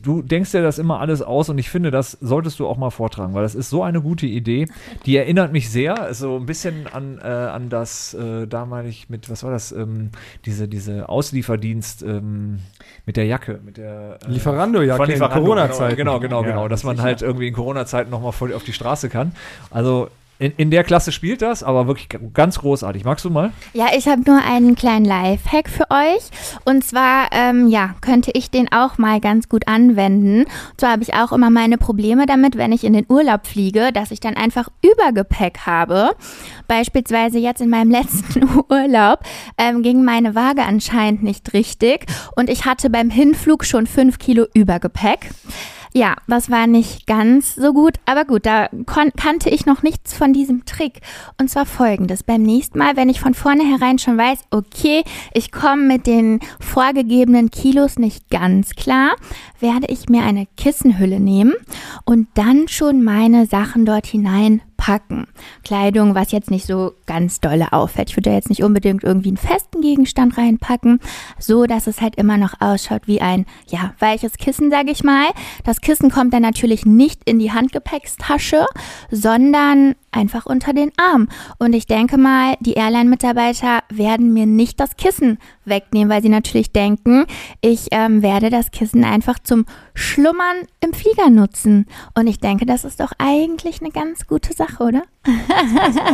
du 0.01 0.21
denkst 0.21 0.51
dir 0.51 0.61
das 0.61 0.79
immer 0.79 0.99
alles 0.99 1.21
aus 1.21 1.49
und 1.49 1.57
ich 1.57 1.69
finde, 1.69 1.91
das 1.91 2.11
solltest 2.21 2.59
du 2.59 2.67
auch 2.67 2.77
mal 2.77 2.89
vortragen, 2.89 3.33
weil 3.33 3.43
das 3.43 3.55
ist 3.55 3.69
so 3.69 3.83
eine 3.83 4.01
gute 4.01 4.25
Idee. 4.25 4.67
Die 5.05 5.17
erinnert 5.17 5.51
mich 5.51 5.69
sehr, 5.69 6.13
so 6.13 6.37
ein 6.37 6.45
bisschen 6.45 6.87
an, 6.87 7.19
äh, 7.21 7.27
an 7.27 7.69
das, 7.69 8.13
äh, 8.13 8.47
da 8.47 8.65
meine 8.65 8.89
ich 8.89 9.09
mit, 9.09 9.29
was 9.29 9.43
war 9.43 9.51
das, 9.51 9.71
ähm, 9.71 10.09
diese, 10.45 10.67
diese 10.67 11.09
Auslieferdienst 11.09 12.03
ähm, 12.03 12.59
mit 13.05 13.17
der 13.17 13.25
Jacke, 13.25 13.59
mit 13.63 13.77
der 13.77 14.19
äh, 14.25 14.31
Lieferando-Jacke 14.31 14.97
von 14.97 15.05
in 15.05 15.11
Lieferando, 15.13 15.41
Corona-Zeiten. 15.43 15.95
Genau, 15.95 16.19
genau, 16.19 16.41
Ja, 16.43 16.47
genau, 16.49 16.67
dass 16.67 16.83
man 16.83 16.95
sicher. 16.95 17.05
halt 17.05 17.21
irgendwie 17.21 17.47
in 17.47 17.53
Corona-Zeiten 17.53 18.09
nochmal 18.09 18.31
voll 18.31 18.53
auf 18.53 18.63
die 18.63 18.73
Straße 18.73 19.09
kann. 19.09 19.33
Also 19.71 20.09
in, 20.39 20.53
in 20.55 20.71
der 20.71 20.85
Klasse 20.85 21.11
spielt 21.11 21.41
das, 21.41 21.63
aber 21.63 21.87
wirklich 21.87 22.07
ganz 22.33 22.59
großartig. 22.59 23.03
Magst 23.03 23.25
du 23.25 23.29
mal? 23.29 23.51
Ja, 23.73 23.87
ich 23.95 24.07
habe 24.07 24.21
nur 24.25 24.41
einen 24.41 24.75
kleinen 24.75 25.03
Lifehack 25.03 25.69
für 25.69 25.85
euch. 25.91 26.23
Und 26.63 26.83
zwar, 26.85 27.27
ähm, 27.33 27.67
ja, 27.67 27.95
könnte 27.99 28.31
ich 28.33 28.49
den 28.49 28.71
auch 28.71 28.97
mal 28.97 29.19
ganz 29.19 29.49
gut 29.49 29.67
anwenden. 29.67 30.43
Und 30.43 30.79
zwar 30.79 30.91
habe 30.91 31.03
ich 31.03 31.13
auch 31.13 31.33
immer 31.33 31.49
meine 31.49 31.77
Probleme 31.77 32.25
damit, 32.25 32.57
wenn 32.57 32.71
ich 32.71 32.85
in 32.85 32.93
den 32.93 33.05
Urlaub 33.09 33.47
fliege, 33.47 33.91
dass 33.91 34.11
ich 34.11 34.21
dann 34.21 34.37
einfach 34.37 34.69
Übergepäck 34.81 35.65
habe. 35.65 36.11
Beispielsweise 36.69 37.37
jetzt 37.37 37.59
in 37.59 37.69
meinem 37.69 37.91
letzten 37.99 38.47
Urlaub 38.69 39.19
ähm, 39.57 39.83
ging 39.83 40.05
meine 40.05 40.35
Waage 40.35 40.63
anscheinend 40.63 41.21
nicht 41.21 41.51
richtig 41.51 42.05
und 42.35 42.49
ich 42.49 42.63
hatte 42.63 42.89
beim 42.89 43.09
Hinflug 43.09 43.65
schon 43.65 43.87
fünf 43.87 44.19
Kilo 44.19 44.45
Übergepäck. 44.53 45.31
Ja, 45.93 46.15
das 46.27 46.51
war 46.51 46.67
nicht 46.67 47.07
ganz 47.07 47.55
so 47.55 47.73
gut, 47.73 47.95
aber 48.05 48.25
gut, 48.25 48.45
da 48.45 48.69
kannte 48.85 49.49
ich 49.49 49.65
noch 49.65 49.81
nichts 49.81 50.13
von 50.13 50.33
diesem 50.33 50.65
Trick. 50.65 51.01
Und 51.39 51.49
zwar 51.49 51.65
folgendes. 51.65 52.21
Beim 52.21 52.43
nächsten 52.43 52.77
Mal, 52.77 52.95
wenn 52.95 53.09
ich 53.09 53.19
von 53.19 53.33
vornherein 53.33 53.97
schon 53.97 54.17
weiß, 54.17 54.39
okay, 54.51 55.03
ich 55.33 55.51
komme 55.51 55.81
mit 55.83 56.05
den 56.05 56.41
vorgegebenen 56.59 57.49
Kilos 57.49 57.97
nicht 57.97 58.29
ganz 58.29 58.75
klar, 58.75 59.15
werde 59.59 59.87
ich 59.87 60.09
mir 60.09 60.23
eine 60.23 60.47
Kissenhülle 60.57 61.19
nehmen 61.19 61.53
und 62.05 62.27
dann 62.35 62.67
schon 62.67 63.03
meine 63.03 63.47
Sachen 63.47 63.85
dort 63.85 64.05
hinein 64.05 64.61
packen. 64.79 65.27
Kleidung, 65.65 66.15
was 66.15 66.31
jetzt 66.31 66.49
nicht 66.49 66.65
so 66.65 66.93
ganz 67.05 67.41
dolle 67.41 67.73
auffällt. 67.73 68.09
Ich 68.09 68.15
würde 68.15 68.29
da 68.29 68.35
jetzt 68.35 68.49
nicht 68.49 68.63
unbedingt 68.63 69.03
irgendwie 69.03 69.27
einen 69.27 69.37
festen 69.37 69.81
Gegenstand 69.81 70.37
reinpacken, 70.37 71.01
so 71.37 71.65
dass 71.65 71.85
es 71.85 71.99
halt 71.99 72.15
immer 72.15 72.37
noch 72.37 72.53
ausschaut 72.61 73.01
wie 73.05 73.19
ein, 73.19 73.45
ja, 73.67 73.93
weiches 73.99 74.37
Kissen, 74.37 74.71
sage 74.71 74.91
ich 74.91 75.03
mal. 75.03 75.27
Das 75.65 75.81
Kissen 75.81 76.09
kommt 76.09 76.33
dann 76.33 76.43
natürlich 76.43 76.85
nicht 76.85 77.29
in 77.29 77.39
die 77.39 77.51
Handgepäckstasche, 77.51 78.65
sondern 79.11 79.95
einfach 80.11 80.45
unter 80.45 80.73
den 80.73 80.91
Arm. 80.97 81.29
Und 81.57 81.73
ich 81.73 81.85
denke 81.87 82.17
mal, 82.17 82.55
die 82.59 82.73
Airline-Mitarbeiter 82.73 83.83
werden 83.89 84.33
mir 84.33 84.45
nicht 84.45 84.79
das 84.79 84.97
Kissen 84.97 85.37
wegnehmen, 85.65 86.09
weil 86.09 86.21
sie 86.21 86.29
natürlich 86.29 86.71
denken, 86.71 87.25
ich 87.61 87.87
ähm, 87.91 88.21
werde 88.21 88.49
das 88.49 88.71
Kissen 88.71 89.03
einfach 89.03 89.39
zum 89.39 89.65
Schlummern 89.93 90.67
im 90.81 90.93
Flieger 90.93 91.29
nutzen. 91.29 91.85
Und 92.15 92.27
ich 92.27 92.39
denke, 92.39 92.65
das 92.65 92.85
ist 92.85 92.99
doch 92.99 93.11
eigentlich 93.17 93.81
eine 93.81 93.91
ganz 93.91 94.27
gute 94.27 94.53
Sache, 94.53 94.83
oder? 94.83 95.03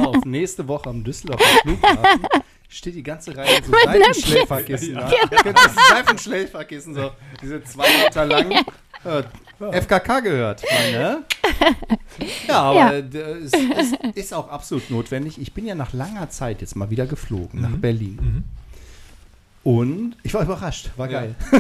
Auf, 0.04 0.26
nächste 0.26 0.68
Woche 0.68 0.90
am 0.90 1.04
Düsseldorfer 1.04 1.46
Flughafen 1.64 2.28
steht 2.68 2.96
die 2.96 3.04
ganze 3.04 3.36
Reihe 3.36 3.62
so 3.64 3.72
Seifenschläferkissen. 3.72 4.96
Ja. 4.96 5.10
Genau. 5.44 5.60
Seifenschläferkissen, 5.90 6.94
so 6.94 7.12
diese 7.42 7.64
zwei 7.64 7.88
Meter 8.04 8.26
lang. 8.26 8.66
Äh, 9.04 9.22
FKK 9.60 10.20
gehört. 10.22 10.64
Ne? 10.92 11.24
Ja, 12.48 12.62
aber 12.62 12.76
Ja. 12.80 12.92
äh, 12.94 13.00
es, 13.44 13.52
es 13.54 14.16
ist 14.16 14.34
auch 14.34 14.48
absolut 14.50 14.90
notwendig. 14.90 15.40
Ich 15.40 15.54
bin 15.54 15.66
ja 15.66 15.76
nach 15.76 15.92
langer 15.94 16.30
Zeit 16.30 16.62
jetzt 16.62 16.76
mal 16.76 16.90
wieder 16.90 17.06
geflogen 17.08 17.62
nach 17.62 17.76
Berlin. 17.78 18.44
Und 19.64 20.16
ich 20.24 20.34
war 20.34 20.44
überrascht, 20.44 20.92
war 20.96 21.08
geil. 21.08 21.36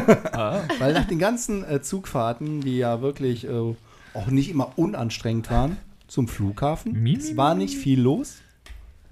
Weil 0.79 0.93
nach 0.93 1.05
den 1.07 1.19
ganzen 1.19 1.63
äh, 1.69 1.81
Zugfahrten, 1.81 2.61
die 2.61 2.77
ja 2.77 3.01
wirklich 3.01 3.45
äh, 3.47 3.49
auch 4.13 4.27
nicht 4.27 4.49
immer 4.49 4.77
unanstrengend 4.77 5.49
waren, 5.49 5.77
zum 6.07 6.27
Flughafen, 6.27 7.05
es 7.07 7.35
war 7.35 7.55
nicht 7.55 7.75
viel 7.77 7.99
los 7.99 8.35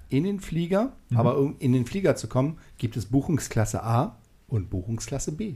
in 0.08 0.24
den 0.24 0.38
Flieger, 0.40 0.92
aber 1.14 1.38
um 1.38 1.56
in 1.58 1.72
den 1.72 1.86
Flieger 1.86 2.14
zu 2.16 2.28
kommen, 2.28 2.58
gibt 2.78 2.96
es 2.96 3.06
Buchungsklasse 3.06 3.82
A 3.82 4.16
und 4.48 4.70
Buchungsklasse 4.70 5.32
B. 5.32 5.54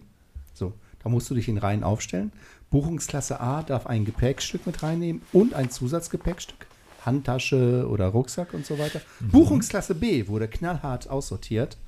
So, 0.53 0.73
da 1.03 1.09
musst 1.09 1.31
du 1.31 1.35
dich 1.35 1.49
in 1.49 1.59
Reihen 1.59 1.85
aufstellen. 1.85 2.33
Buchungsklasse 2.71 3.41
A 3.41 3.63
darf 3.63 3.87
ein 3.87 4.05
Gepäckstück 4.05 4.67
mit 4.67 4.83
reinnehmen 4.83 5.23
und 5.33 5.55
ein 5.55 5.71
Zusatzgepäckstück, 5.71 6.67
Handtasche 7.05 7.89
oder 7.89 8.09
Rucksack 8.09 8.53
und 8.53 8.67
so 8.67 8.79
weiter. 8.79 9.01
Buchungsklasse 9.21 9.95
B 9.95 10.29
wurde 10.29 10.49
knallhart 10.49 11.09
aussortiert. 11.09 11.79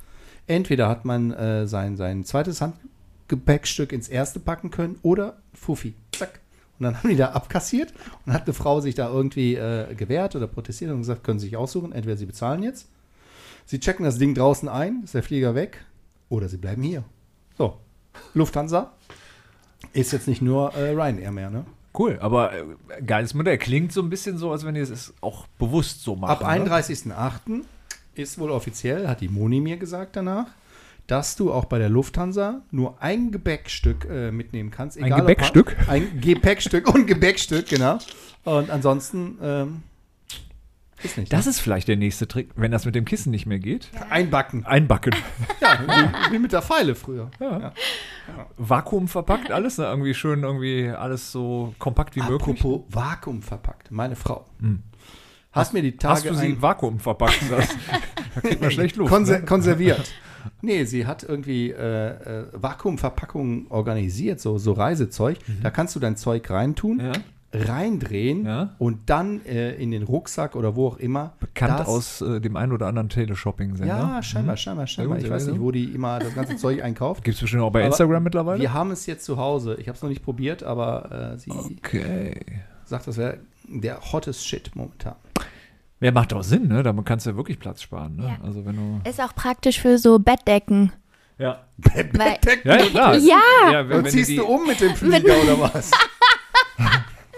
Entweder 0.47 0.89
hat 0.89 1.05
man 1.05 1.33
äh, 1.33 1.67
sein, 1.67 1.97
sein 1.97 2.25
zweites 2.25 2.63
Handgepäckstück 2.63 3.93
ins 3.93 4.09
erste 4.09 4.41
packen 4.41 4.71
können 4.71 4.99
oder 5.03 5.37
Fuffi. 5.53 5.95
Zack. 6.13 6.41
Und 6.79 6.85
dann 6.85 6.97
haben 7.03 7.11
die 7.11 7.17
da 7.17 7.33
abkassiert 7.33 7.93
und 8.25 8.33
hat 8.33 8.45
eine 8.45 8.55
Frau 8.55 8.81
sich 8.81 8.95
da 8.95 9.11
irgendwie 9.11 9.57
äh, 9.57 9.95
gewehrt 9.95 10.35
oder 10.35 10.47
protestiert 10.47 10.91
und 10.91 10.99
gesagt, 10.99 11.25
können 11.25 11.39
Sie 11.39 11.47
sich 11.47 11.57
aussuchen, 11.57 11.93
entweder 11.93 12.17
Sie 12.17 12.27
bezahlen 12.27 12.63
jetzt, 12.63 12.89
Sie 13.67 13.79
checken 13.79 14.05
das 14.05 14.19
Ding 14.19 14.35
draußen 14.35 14.69
ein, 14.69 15.03
ist 15.05 15.15
der 15.15 15.23
Flieger 15.23 15.55
weg, 15.55 15.85
oder 16.31 16.49
Sie 16.49 16.57
bleiben 16.57 16.83
hier. 16.83 17.05
So, 17.59 17.77
Lufthansa 18.33 18.93
ist 19.93 20.13
jetzt 20.13 20.29
nicht 20.29 20.43
nur 20.43 20.75
äh, 20.75 20.91
Ryanair 20.91 21.31
mehr, 21.33 21.51
ne? 21.51 21.65
Cool, 21.99 22.19
aber 22.21 22.53
äh, 22.53 22.65
geiles 23.05 23.35
Modell. 23.35 23.59
Klingt 23.59 23.93
so 23.93 24.01
ein 24.01 24.11
bisschen 24.11 24.39
so, 24.39 24.53
als 24.53 24.65
wenn 24.65 24.77
ihr 24.77 24.83
es 24.83 25.13
auch 25.21 25.47
bewusst 25.59 26.03
so 26.03 26.15
macht. 26.17 26.43
Ab 26.43 26.49
31.08. 26.49 27.63
ist 28.15 28.39
wohl 28.39 28.51
offiziell, 28.51 29.09
hat 29.09 29.21
die 29.21 29.29
Moni 29.29 29.61
mir 29.61 29.77
gesagt 29.77 30.15
danach, 30.17 30.47
dass 31.09 31.35
du 31.35 31.53
auch 31.53 31.65
bei 31.65 31.79
der 31.79 31.89
Lufthansa 31.89 32.61
nur 32.71 33.03
ein 33.03 33.33
Gebäckstück 33.33 34.07
äh, 34.09 34.31
mitnehmen 34.31 34.71
kannst. 34.71 34.99
Ein 35.03 35.13
ob- 35.13 35.19
Gebäckstück? 35.21 35.77
Ein 35.89 36.21
Gepäckstück 36.21 36.93
und 36.95 37.07
Gebäckstück, 37.07 37.67
genau. 37.69 37.99
Und 38.45 38.71
ansonsten 38.71 39.37
ähm, 39.43 39.83
ist 41.03 41.19
nicht. 41.19 41.33
Das 41.33 41.47
ist 41.47 41.61
vielleicht 41.61 41.89
der 41.89 41.97
nächste 41.97 42.27
Trick, 42.29 42.51
wenn 42.57 42.71
das 42.71 42.85
mit 42.85 42.95
dem 42.95 43.05
Kissen 43.05 43.31
nicht 43.31 43.47
mehr 43.47 43.59
geht. 43.59 43.89
Einbacken. 44.11 44.65
Einbacken. 44.67 45.15
Ja, 45.61 45.79
wie, 46.29 46.33
wie 46.35 46.39
mit 46.39 46.53
der 46.53 46.63
Pfeile 46.63 46.95
früher. 46.95 47.31
Ja. 47.39 47.73
Vakuum 48.57 49.09
verpackt 49.09 49.51
alles, 49.53 49.77
ne? 49.79 49.85
irgendwie 49.85 50.15
schön, 50.15 50.43
irgendwie 50.43 50.89
alles 50.89 51.31
so 51.33 51.75
kompakt 51.79 52.17
wie 52.17 52.21
möglich. 52.23 52.41
Apropos 52.61 52.83
Vakuum 52.89 53.43
verpackt. 53.43 53.91
Meine 53.91 54.17
Frau. 54.17 54.47
Hast 55.53 55.75
mir 55.75 55.83
die 55.83 55.93
Hast 56.03 56.23
Tage 56.23 56.29
du 56.29 56.35
sie 56.41 56.47
ein- 56.47 56.63
Vakuum 56.63 56.99
verpackt? 57.01 57.41
Das, 57.51 57.69
da 58.35 58.41
kriegt 58.41 58.61
man 58.63 58.71
schlecht 58.71 58.97
Luft. 58.97 59.11
Konser 59.13 59.41
ne? 59.41 59.45
konserviert. 59.45 60.13
Nee, 60.63 60.85
sie 60.85 61.07
hat 61.07 61.23
irgendwie 61.23 61.69
äh, 61.71 62.09
äh, 62.09 62.47
Vakuumverpackungen 62.53 63.67
organisiert, 63.69 64.41
so, 64.41 64.57
so 64.57 64.73
Reisezeug. 64.73 65.37
Da 65.63 65.71
kannst 65.71 65.95
du 65.95 66.01
dein 66.01 66.17
Zeug 66.17 66.49
reintun, 66.49 66.97
Mhm. 66.97 67.05
Ja. 67.05 67.13
Reindrehen 67.53 68.45
Ja. 68.47 68.75
und 68.79 69.11
dann 69.11 69.45
äh, 69.45 69.73
in 69.75 69.91
den 69.91 70.03
Rucksack 70.05 70.55
oder 70.55 70.77
wo 70.77 70.87
auch 70.89 70.97
immer. 70.99 71.33
Bekannt 71.41 71.81
das- 71.81 71.89
aus 71.89 72.21
äh, 72.21 72.41
dem 72.41 72.57
einen 72.57 72.73
oder 72.73 72.87
anderen 72.87 73.09
Teleshopping-Sender. 73.09 73.87
Ja, 73.93 74.23
scheinbar, 74.23 74.57
scheinbar, 74.57 74.87
scheinbar. 74.87 75.17
gut, 75.17 75.25
Ich 75.27 75.31
weiß 75.33 75.47
nicht, 75.49 75.61
wo 75.61 75.71
die 75.73 75.85
immer 75.85 76.19
das 76.21 76.35
ganze 76.35 76.57
Zeug 76.57 76.83
einkauft. 76.83 77.25
Gibt 77.25 77.35
es 77.37 77.41
bestimmt 77.41 77.63
auch 77.63 77.71
bei 77.73 77.81
Aber 77.81 77.87
Instagram 77.89 78.23
mittlerweile? 78.23 78.61
Wir 78.61 78.73
haben 78.73 78.91
es 78.93 79.07
jetzt 79.07 79.25
zu 79.25 79.37
Hause. 79.37 79.75
Ich 79.81 79.89
habe 79.89 79.97
es 79.97 80.03
noch 80.03 80.09
nicht 80.09 80.23
probiert, 80.23 80.63
aber 80.63 81.33
äh, 81.35 81.39
sie 81.39 81.51
Okay. 81.51 82.41
sagt, 82.85 83.07
das 83.09 83.17
wäre 83.17 83.39
der 83.69 84.01
hottest 84.13 84.47
Shit 84.47 84.71
momentan. 84.75 85.15
Ja, 86.01 86.13
macht 86.13 86.33
auch 86.33 86.43
Sinn, 86.43 86.69
ne? 86.69 86.83
Damit 86.83 87.05
kannst 87.05 87.27
du 87.27 87.31
ja 87.31 87.37
wirklich 87.37 87.59
Platz 87.59 87.83
sparen, 87.83 88.17
ne? 88.17 88.25
Ja. 88.39 88.39
Also 88.45 88.65
wenn 88.65 88.77
du. 88.77 89.09
Ist 89.09 89.21
auch 89.21 89.35
praktisch 89.35 89.81
für 89.81 89.99
so 89.99 90.19
Bettdecken. 90.19 90.93
Ja. 91.37 91.61
Weil, 91.77 92.39
Ja, 92.65 92.77
ja, 92.77 92.87
klar. 92.87 93.17
Ja. 93.17 93.37
ja 93.73 93.89
wenn, 93.89 93.99
Und 93.99 94.05
wenn 94.05 94.11
ziehst 94.13 94.31
die, 94.31 94.37
du 94.37 94.45
um 94.45 94.67
mit 94.67 94.81
dem 94.81 94.95
Flieger 94.95 95.35
oder 95.43 95.61
was? 95.61 95.91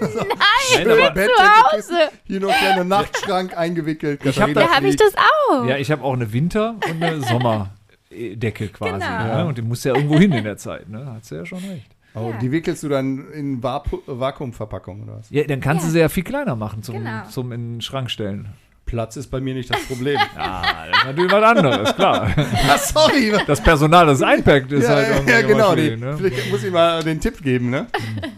Nein, 0.03 0.91
aber, 0.91 1.11
Bettdecke, 1.11 2.11
Hier 2.25 2.41
noch 2.41 2.57
kleiner 2.57 2.85
Nachtschrank 2.85 3.57
eingewickelt. 3.57 4.25
Ich 4.25 4.41
hab 4.41 4.53
da 4.55 4.69
habe 4.69 4.89
ich 4.89 4.97
das 4.97 5.13
auch. 5.17 5.65
ja, 5.67 5.77
ich 5.77 5.91
habe 5.91 6.03
auch 6.03 6.13
eine 6.15 6.33
Winter- 6.33 6.77
und 6.91 7.03
eine 7.03 7.21
Sommerdecke 8.11 8.69
quasi. 8.69 8.93
Genau. 9.07 9.37
Ne? 9.37 9.47
Und 9.47 9.59
die 9.59 9.63
muss 9.63 9.85
ja 9.85 9.95
irgendwo 9.95 10.19
hin 10.19 10.33
in 10.33 10.45
der 10.45 10.57
Zeit, 10.57 10.89
ne? 10.89 11.13
Hat 11.15 11.25
sie 11.25 11.37
ja 11.37 11.47
schon 11.47 11.59
recht. 11.59 11.91
Oh, 12.15 12.31
Ja. 12.31 12.39
die 12.39 12.51
wickelst 12.53 12.83
du 12.83 12.89
dann 12.91 13.31
in 13.33 13.63
Vaku 13.63 13.99
Vakuumverpackung 14.07 15.05
oder 15.05 15.19
was? 15.19 15.31
Ja, 15.31 15.45
dann 15.45 15.61
kannst 15.61 15.87
du 15.87 15.91
sie 15.91 15.99
ja 16.01 16.09
viel 16.11 16.25
kleiner 16.25 16.57
machen 16.57 16.83
zum, 16.83 16.97
Genau. 16.97 17.25
zum 17.31 17.53
in 17.53 17.75
den 17.77 17.81
Schrank 17.81 18.11
stellen. 18.11 18.49
Platz 18.85 19.17
ist 19.17 19.29
bei 19.29 19.41
mir 19.41 19.55
nicht 19.55 19.71
das 19.73 19.83
Problem. 19.87 20.19
Ja, 20.37 20.63
das 20.91 20.99
ist 20.99 21.05
natürlich 21.07 21.33
was 21.33 21.43
anderes, 21.43 21.97
klar. 21.97 22.31
ah, 22.37 22.77
sorry. 22.79 23.33
Das 23.47 23.63
Personal, 23.63 24.05
das 24.05 24.21
einpackt, 24.21 24.71
ist 24.73 24.85
ja, 24.85 24.91
halt 24.91 25.09
ja, 25.09 25.15
irgendwie 25.15 25.33
ja, 25.33 25.39
immer 25.39 25.49
genau. 25.49 25.75
Die, 25.75 25.97
ne? 25.97 26.17
Vielleicht 26.19 26.51
muss 26.51 26.63
ich 26.63 26.71
mal 26.71 27.03
den 27.03 27.19
Tipp 27.19 27.43
geben, 27.43 27.71
ne? 27.71 27.87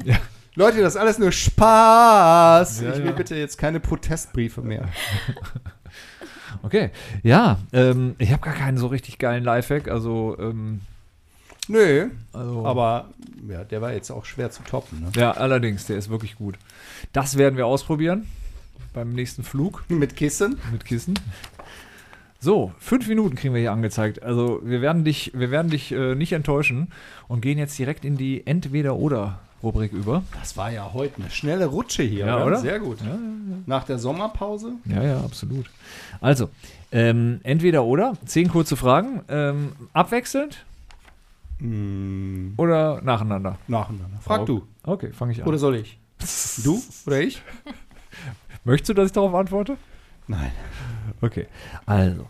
Ja. 0.05 0.16
Leute, 0.56 0.80
das 0.80 0.94
ist 0.94 1.00
alles 1.00 1.18
nur 1.18 1.32
Spaß. 1.32 2.80
Ja, 2.80 2.90
ich 2.92 2.98
will 2.98 3.06
ja. 3.06 3.12
bitte 3.12 3.34
jetzt 3.34 3.58
keine 3.58 3.80
Protestbriefe 3.80 4.62
mehr. 4.62 4.88
Okay, 6.62 6.90
ja, 7.24 7.58
ähm, 7.72 8.14
ich 8.18 8.30
habe 8.30 8.40
gar 8.40 8.54
keinen 8.54 8.78
so 8.78 8.86
richtig 8.86 9.18
geilen 9.18 9.42
Lifehack, 9.42 9.88
also, 9.88 10.36
ähm, 10.38 10.80
Nö, 11.66 12.10
also 12.32 12.66
aber 12.66 13.08
ja, 13.48 13.64
der 13.64 13.80
war 13.82 13.92
jetzt 13.92 14.10
auch 14.10 14.24
schwer 14.24 14.50
zu 14.50 14.62
toppen. 14.62 15.00
Ne? 15.00 15.10
ja, 15.16 15.32
allerdings, 15.32 15.86
der 15.86 15.96
ist 15.96 16.10
wirklich 16.10 16.36
gut. 16.36 16.56
Das 17.12 17.38
werden 17.38 17.56
wir 17.56 17.66
ausprobieren 17.66 18.26
beim 18.92 19.12
nächsten 19.12 19.42
Flug 19.42 19.84
Mit 19.88 20.14
Kissen. 20.16 20.58
mit 20.72 20.84
Kissen. 20.84 21.14
So, 22.38 22.72
fünf 22.78 23.08
Minuten 23.08 23.34
kriegen 23.34 23.54
wir 23.54 23.60
hier 23.60 23.72
angezeigt. 23.72 24.22
Also 24.22 24.60
wir 24.62 24.82
werden 24.82 25.04
dich, 25.04 25.32
wir 25.34 25.50
werden 25.50 25.70
dich 25.70 25.92
äh, 25.92 26.14
nicht 26.14 26.32
enttäuschen 26.32 26.88
und 27.26 27.40
gehen 27.40 27.58
jetzt 27.58 27.78
direkt 27.78 28.04
in 28.04 28.16
die 28.18 28.46
Entweder-Oder-Rubrik 29.64 29.92
über. 29.92 30.22
Das 30.38 30.57
war 30.57 30.70
ja 30.70 30.92
heute 30.92 31.20
eine 31.22 31.31
schnelle 31.31 31.66
Rutsche 31.66 32.03
hier, 32.03 32.27
Ja, 32.27 32.37
oder? 32.37 32.46
oder? 32.46 32.59
Sehr 32.61 32.79
gut. 32.81 33.00
Ja, 33.00 33.07
ja, 33.09 33.18
Nach 33.66 33.85
der 33.85 33.98
Sommerpause. 33.98 34.72
Ja, 34.85 35.03
ja, 35.03 35.20
absolut. 35.20 35.70
Also, 36.20 36.50
ähm, 36.92 37.40
entweder 37.42 37.85
oder, 37.85 38.14
zehn 38.27 38.48
kurze 38.48 38.77
Fragen, 38.77 39.22
ähm, 39.29 39.72
abwechselnd 39.92 40.64
Hm, 41.61 42.55
oder 42.57 43.00
nacheinander? 43.03 43.59
nacheinander. 43.68 44.18
Frag 44.20 44.42
Oh. 44.42 44.44
du. 44.44 44.66
Okay, 44.83 45.12
fange 45.12 45.33
ich 45.33 45.40
an. 45.42 45.48
Oder 45.48 45.59
soll 45.59 45.77
ich? 45.77 45.98
Du 46.64 46.83
oder 47.07 47.20
ich? 47.20 47.42
Möchtest 48.64 48.88
du, 48.90 48.94
dass 48.94 49.07
ich 49.07 49.12
darauf 49.12 49.35
antworte? 49.35 49.77
Nein. 50.27 50.50
Okay, 51.20 51.46
also, 51.87 52.27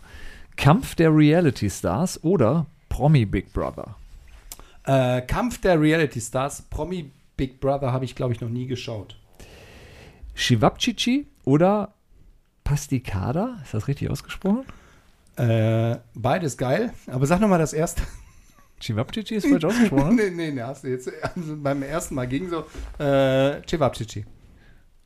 Kampf 0.57 0.95
der 0.95 1.15
Reality 1.15 1.69
Stars 1.69 2.23
oder 2.23 2.65
Promi 2.89 3.25
Big 3.25 3.51
Brother? 3.53 3.95
Äh, 4.83 5.21
Kampf 5.21 5.59
der 5.61 5.79
Reality 5.81 6.21
Stars. 6.21 6.61
Promi 6.69 7.09
Big 7.37 7.59
Brother 7.59 7.91
habe 7.91 8.05
ich, 8.05 8.15
glaube 8.15 8.33
ich, 8.33 8.41
noch 8.41 8.49
nie 8.49 8.67
geschaut. 8.67 9.17
Shivapchichi 10.33 11.27
oder 11.43 11.93
Pasticada? 12.63 13.57
Ist 13.63 13.73
das 13.73 13.87
richtig 13.87 14.09
ausgesprochen? 14.09 14.65
Äh, 15.37 15.97
beides 16.13 16.57
geil. 16.57 16.93
Aber 17.07 17.25
sag 17.25 17.39
noch 17.39 17.47
mal 17.47 17.57
das 17.57 17.73
erste. 17.73 18.01
Shivapchichi 18.79 19.35
ist 19.35 19.47
falsch 19.47 19.63
ausgesprochen? 19.63 20.15
nee, 20.17 20.29
nee, 20.29 20.51
nee, 20.51 20.61
hast 20.61 20.83
du 20.83 20.89
jetzt 20.89 21.09
also 21.21 21.55
beim 21.57 21.81
ersten 21.83 22.15
Mal 22.15 22.27
ging 22.27 22.49
so. 22.49 22.65
Äh, 23.03 23.61
Cevapcici. 23.67 24.25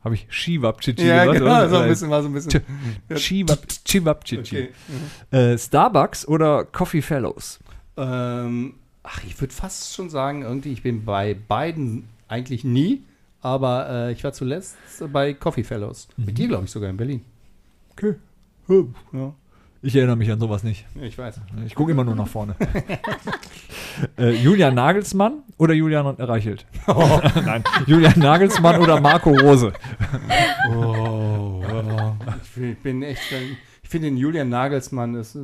Habe 0.02 0.14
ich 0.14 0.26
Shivapchichi 0.30 1.06
Ja, 1.06 1.24
gesagt? 1.24 1.38
genau, 1.38 1.50
oder? 1.50 1.68
so 1.68 1.76
ein 1.76 1.88
bisschen, 1.88 2.10
war 2.10 2.22
so 2.22 2.28
ein 2.28 2.34
bisschen. 2.34 2.62
Shivapchichi. 3.16 4.38
Okay. 4.38 4.70
Äh, 5.30 5.58
Starbucks 5.58 6.26
oder 6.26 6.64
Coffee 6.64 7.02
Fellows? 7.02 7.60
Ähm, 7.96 8.74
ach, 9.02 9.22
ich 9.24 9.38
würde 9.40 9.52
fast 9.52 9.94
schon 9.94 10.08
sagen, 10.10 10.42
irgendwie, 10.42 10.72
ich 10.72 10.82
bin 10.82 11.04
bei 11.04 11.34
beiden 11.34 12.08
eigentlich 12.30 12.64
nie, 12.64 13.02
aber 13.42 13.88
äh, 13.90 14.12
ich 14.12 14.22
war 14.24 14.32
zuletzt 14.32 14.76
bei 15.12 15.34
Coffee 15.34 15.64
Fellows. 15.64 16.08
Mit 16.16 16.38
dir, 16.38 16.48
glaube 16.48 16.64
ich, 16.64 16.70
sogar 16.70 16.88
in 16.90 16.96
Berlin. 16.96 17.24
Okay. 17.92 18.14
Ja, 19.12 19.32
Ich 19.82 19.96
erinnere 19.96 20.16
mich 20.16 20.30
an 20.30 20.38
sowas 20.38 20.62
nicht. 20.62 20.86
ich 21.00 21.18
weiß. 21.18 21.40
Ich 21.66 21.74
gucke 21.74 21.90
immer 21.92 22.04
nur 22.04 22.14
nach 22.14 22.28
vorne. 22.28 22.54
äh, 24.18 24.30
Julian 24.30 24.74
Nagelsmann 24.74 25.42
oder 25.58 25.74
Julian 25.74 26.06
Reichelt? 26.06 26.66
Nein, 26.86 27.64
Julian 27.86 28.18
Nagelsmann 28.18 28.80
oder 28.80 29.00
Marco 29.00 29.30
Rose? 29.30 29.72
Oh, 30.72 31.62
ich, 32.42 32.50
bin- 32.54 32.70
ich 32.72 32.78
bin 32.78 33.02
echt, 33.02 33.22
ich 33.82 33.88
finde 33.88 34.08
den 34.08 34.16
Julian 34.16 34.48
Nagelsmann, 34.48 35.14
ist, 35.14 35.36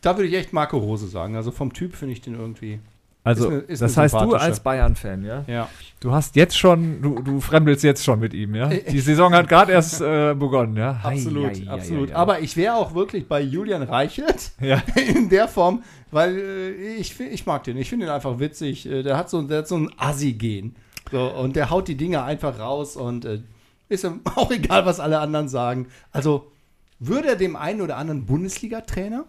da 0.00 0.16
würde 0.16 0.28
ich 0.28 0.34
echt 0.34 0.52
Marco 0.52 0.78
Rose 0.78 1.06
sagen. 1.08 1.36
Also 1.36 1.50
vom 1.50 1.72
Typ 1.72 1.94
finde 1.94 2.12
ich 2.14 2.20
den 2.20 2.34
irgendwie. 2.34 2.80
Also, 3.24 3.46
Ist 3.48 3.50
eine- 3.52 3.60
ist 3.62 3.82
das 3.82 3.96
eine 3.98 4.02
heißt, 4.04 4.14
du 4.14 4.34
als 4.34 4.60
Bayern-Fan, 4.60 5.24
ja? 5.24 5.44
Ja. 5.46 5.68
Du 6.00 6.12
hast 6.12 6.36
jetzt 6.36 6.58
schon, 6.58 7.00
du, 7.00 7.22
du 7.22 7.40
fremdelst 7.40 7.82
jetzt 7.82 8.04
schon 8.04 8.20
mit 8.20 8.34
ihm, 8.34 8.54
ja? 8.54 8.68
Die 8.68 9.00
Saison 9.00 9.32
hat 9.32 9.48
gerade 9.48 9.72
erst 9.72 10.02
äh, 10.02 10.34
begonnen, 10.34 10.76
ja? 10.76 11.00
Absolut, 11.02 11.46
Hei, 11.46 11.54
hei, 11.54 11.64
hei, 11.66 11.70
absolut. 11.72 12.10
hei. 12.10 12.16
Aber 12.16 12.40
ich 12.40 12.54
wäre 12.58 12.74
auch 12.74 12.94
wirklich 12.94 13.26
bei 13.26 13.40
Julian 13.40 13.82
Reichelt 13.82 14.52
Ja. 14.60 14.82
in 15.14 15.30
der 15.30 15.48
Form, 15.48 15.82
weil 16.10 16.36
äh, 16.38 16.70
ich, 16.96 17.18
ich 17.18 17.46
mag 17.46 17.64
den. 17.64 17.78
Ich 17.78 17.88
finde 17.88 18.04
ihn 18.06 18.12
einfach 18.12 18.38
witzig. 18.38 18.84
Äh, 18.84 19.02
Der 19.02 19.16
hat 19.16 19.30
so, 19.30 19.40
der 19.40 19.58
hat 19.60 19.68
so 19.68 19.76
ein 19.78 19.90
Assi-Gen. 19.96 20.76
So, 21.10 21.22
und 21.32 21.56
der 21.56 21.70
haut 21.70 21.88
die 21.88 21.96
Dinge 21.96 22.22
einfach 22.24 22.58
raus 22.58 22.94
und 22.96 23.24
äh, 23.24 23.40
ist 23.88 24.04
ihm 24.04 24.20
auch 24.36 24.50
egal, 24.50 24.84
was 24.84 25.00
alle 25.00 25.18
anderen 25.20 25.48
sagen. 25.48 25.86
Also 26.12 26.50
würde 26.98 27.28
er 27.28 27.36
dem 27.36 27.56
einen 27.56 27.80
oder 27.80 27.96
anderen 27.96 28.26
Bundesliga-Trainer 28.26 29.24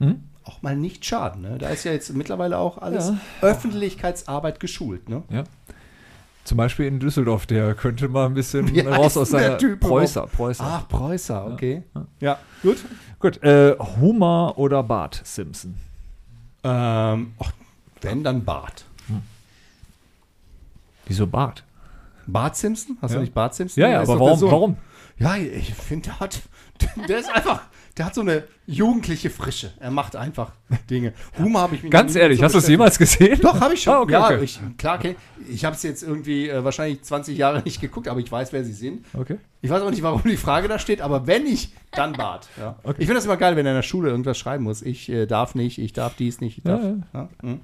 Hm? 0.00 0.24
Auch 0.44 0.62
mal 0.62 0.76
nicht 0.76 1.04
schaden. 1.04 1.42
Ne? 1.42 1.58
Da 1.58 1.68
ist 1.68 1.84
ja 1.84 1.92
jetzt 1.92 2.12
mittlerweile 2.14 2.58
auch 2.58 2.78
alles 2.78 3.08
Ja. 3.08 3.18
Öffentlichkeitsarbeit 3.42 4.60
geschult. 4.60 5.08
Ne? 5.08 5.22
Ja. 5.30 5.44
Zum 6.44 6.56
Beispiel 6.56 6.86
in 6.86 6.98
Düsseldorf, 6.98 7.46
der 7.46 7.74
könnte 7.74 8.08
mal 8.08 8.26
ein 8.26 8.34
bisschen 8.34 8.66
Wie 8.74 8.80
raus 8.80 9.16
aus 9.16 9.30
seiner 9.30 9.58
Typ 9.58 9.80
Preußer, 9.80 10.26
Preußer. 10.26 10.64
Ach, 10.66 10.88
Preußer, 10.88 11.46
okay. 11.52 11.84
Ja, 12.18 12.38
gut. 12.62 12.78
Gut, 13.20 13.42
äh, 13.44 13.76
Homer 13.78 14.54
oder 14.56 14.82
Bart 14.82 15.20
Simpson? 15.24 15.74
Ähm, 16.64 17.34
ach, 17.38 17.52
wenn, 18.00 18.24
dann 18.24 18.44
Bart. 18.44 18.84
Wieso 21.06 21.26
Bart? 21.26 21.64
Bart 22.26 22.56
Simpson? 22.56 22.96
Hast 23.02 23.12
Ja. 23.12 23.16
du 23.16 23.20
nicht 23.22 23.34
Bart 23.34 23.54
Simpson? 23.54 23.80
Ja, 23.82 23.88
ja, 23.90 24.00
aber 24.00 24.18
warum? 24.18 24.40
Warum? 24.42 24.76
Ja, 25.18 25.36
ich 25.36 25.74
finde, 25.74 26.08
der 26.10 26.20
hat, 26.20 26.40
der 27.08 27.18
ist 27.18 27.30
einfach, 27.30 27.62
der 27.96 28.06
hat 28.06 28.14
so 28.14 28.20
eine 28.22 28.44
jugendliche 28.66 29.28
Frische. 29.30 29.72
Er 29.78 29.90
macht 29.90 30.16
einfach 30.16 30.52
Dinge. 30.88 31.12
Humor 31.38 31.62
habe 31.62 31.74
ich 31.74 31.82
mir 31.82 31.90
Ganz 31.90 32.14
ehrlich, 32.14 32.38
so 32.38 32.44
hast 32.44 32.54
du 32.54 32.58
es 32.58 32.68
jemals 32.68 32.98
gesehen? 32.98 33.38
Doch, 33.40 33.60
habe 33.60 33.74
ich 33.74 33.82
schon. 33.82 33.92
Ah, 33.92 34.00
okay, 34.00 34.12
ja, 34.12 34.26
okay. 34.26 34.44
Ich, 34.44 34.60
klar, 34.78 34.98
okay. 34.98 35.16
Ich 35.48 35.64
habe 35.64 35.76
es 35.76 35.82
jetzt 35.82 36.02
irgendwie 36.02 36.48
äh, 36.48 36.64
wahrscheinlich 36.64 37.02
20 37.02 37.36
Jahre 37.36 37.62
nicht 37.64 37.80
geguckt, 37.80 38.08
aber 38.08 38.20
ich 38.20 38.30
weiß, 38.30 38.52
wer 38.52 38.64
sie 38.64 38.72
sind. 38.72 39.04
Okay. 39.12 39.38
Ich 39.60 39.70
weiß 39.70 39.82
auch 39.82 39.90
nicht, 39.90 40.02
warum 40.02 40.22
die 40.24 40.36
Frage 40.36 40.68
da 40.68 40.78
steht, 40.78 41.00
aber 41.00 41.26
wenn 41.26 41.46
ich, 41.46 41.72
dann 41.92 42.12
Bart. 42.12 42.48
Ja. 42.58 42.76
Okay. 42.82 42.96
Ich 42.98 43.06
finde 43.06 43.14
das 43.14 43.26
immer 43.26 43.36
geil, 43.36 43.56
wenn 43.56 43.66
er 43.66 43.72
in 43.72 43.78
der 43.78 43.82
Schule 43.82 44.10
irgendwas 44.10 44.38
schreiben 44.38 44.64
muss. 44.64 44.82
Ich 44.82 45.08
äh, 45.08 45.26
darf 45.26 45.54
nicht, 45.54 45.78
ich 45.78 45.92
darf 45.92 46.14
dies 46.16 46.40
nicht, 46.40 46.58
ich 46.58 46.64
darf. 46.64 46.82
ja. 46.82 46.94
Ja, 47.12 47.28
hm. 47.42 47.60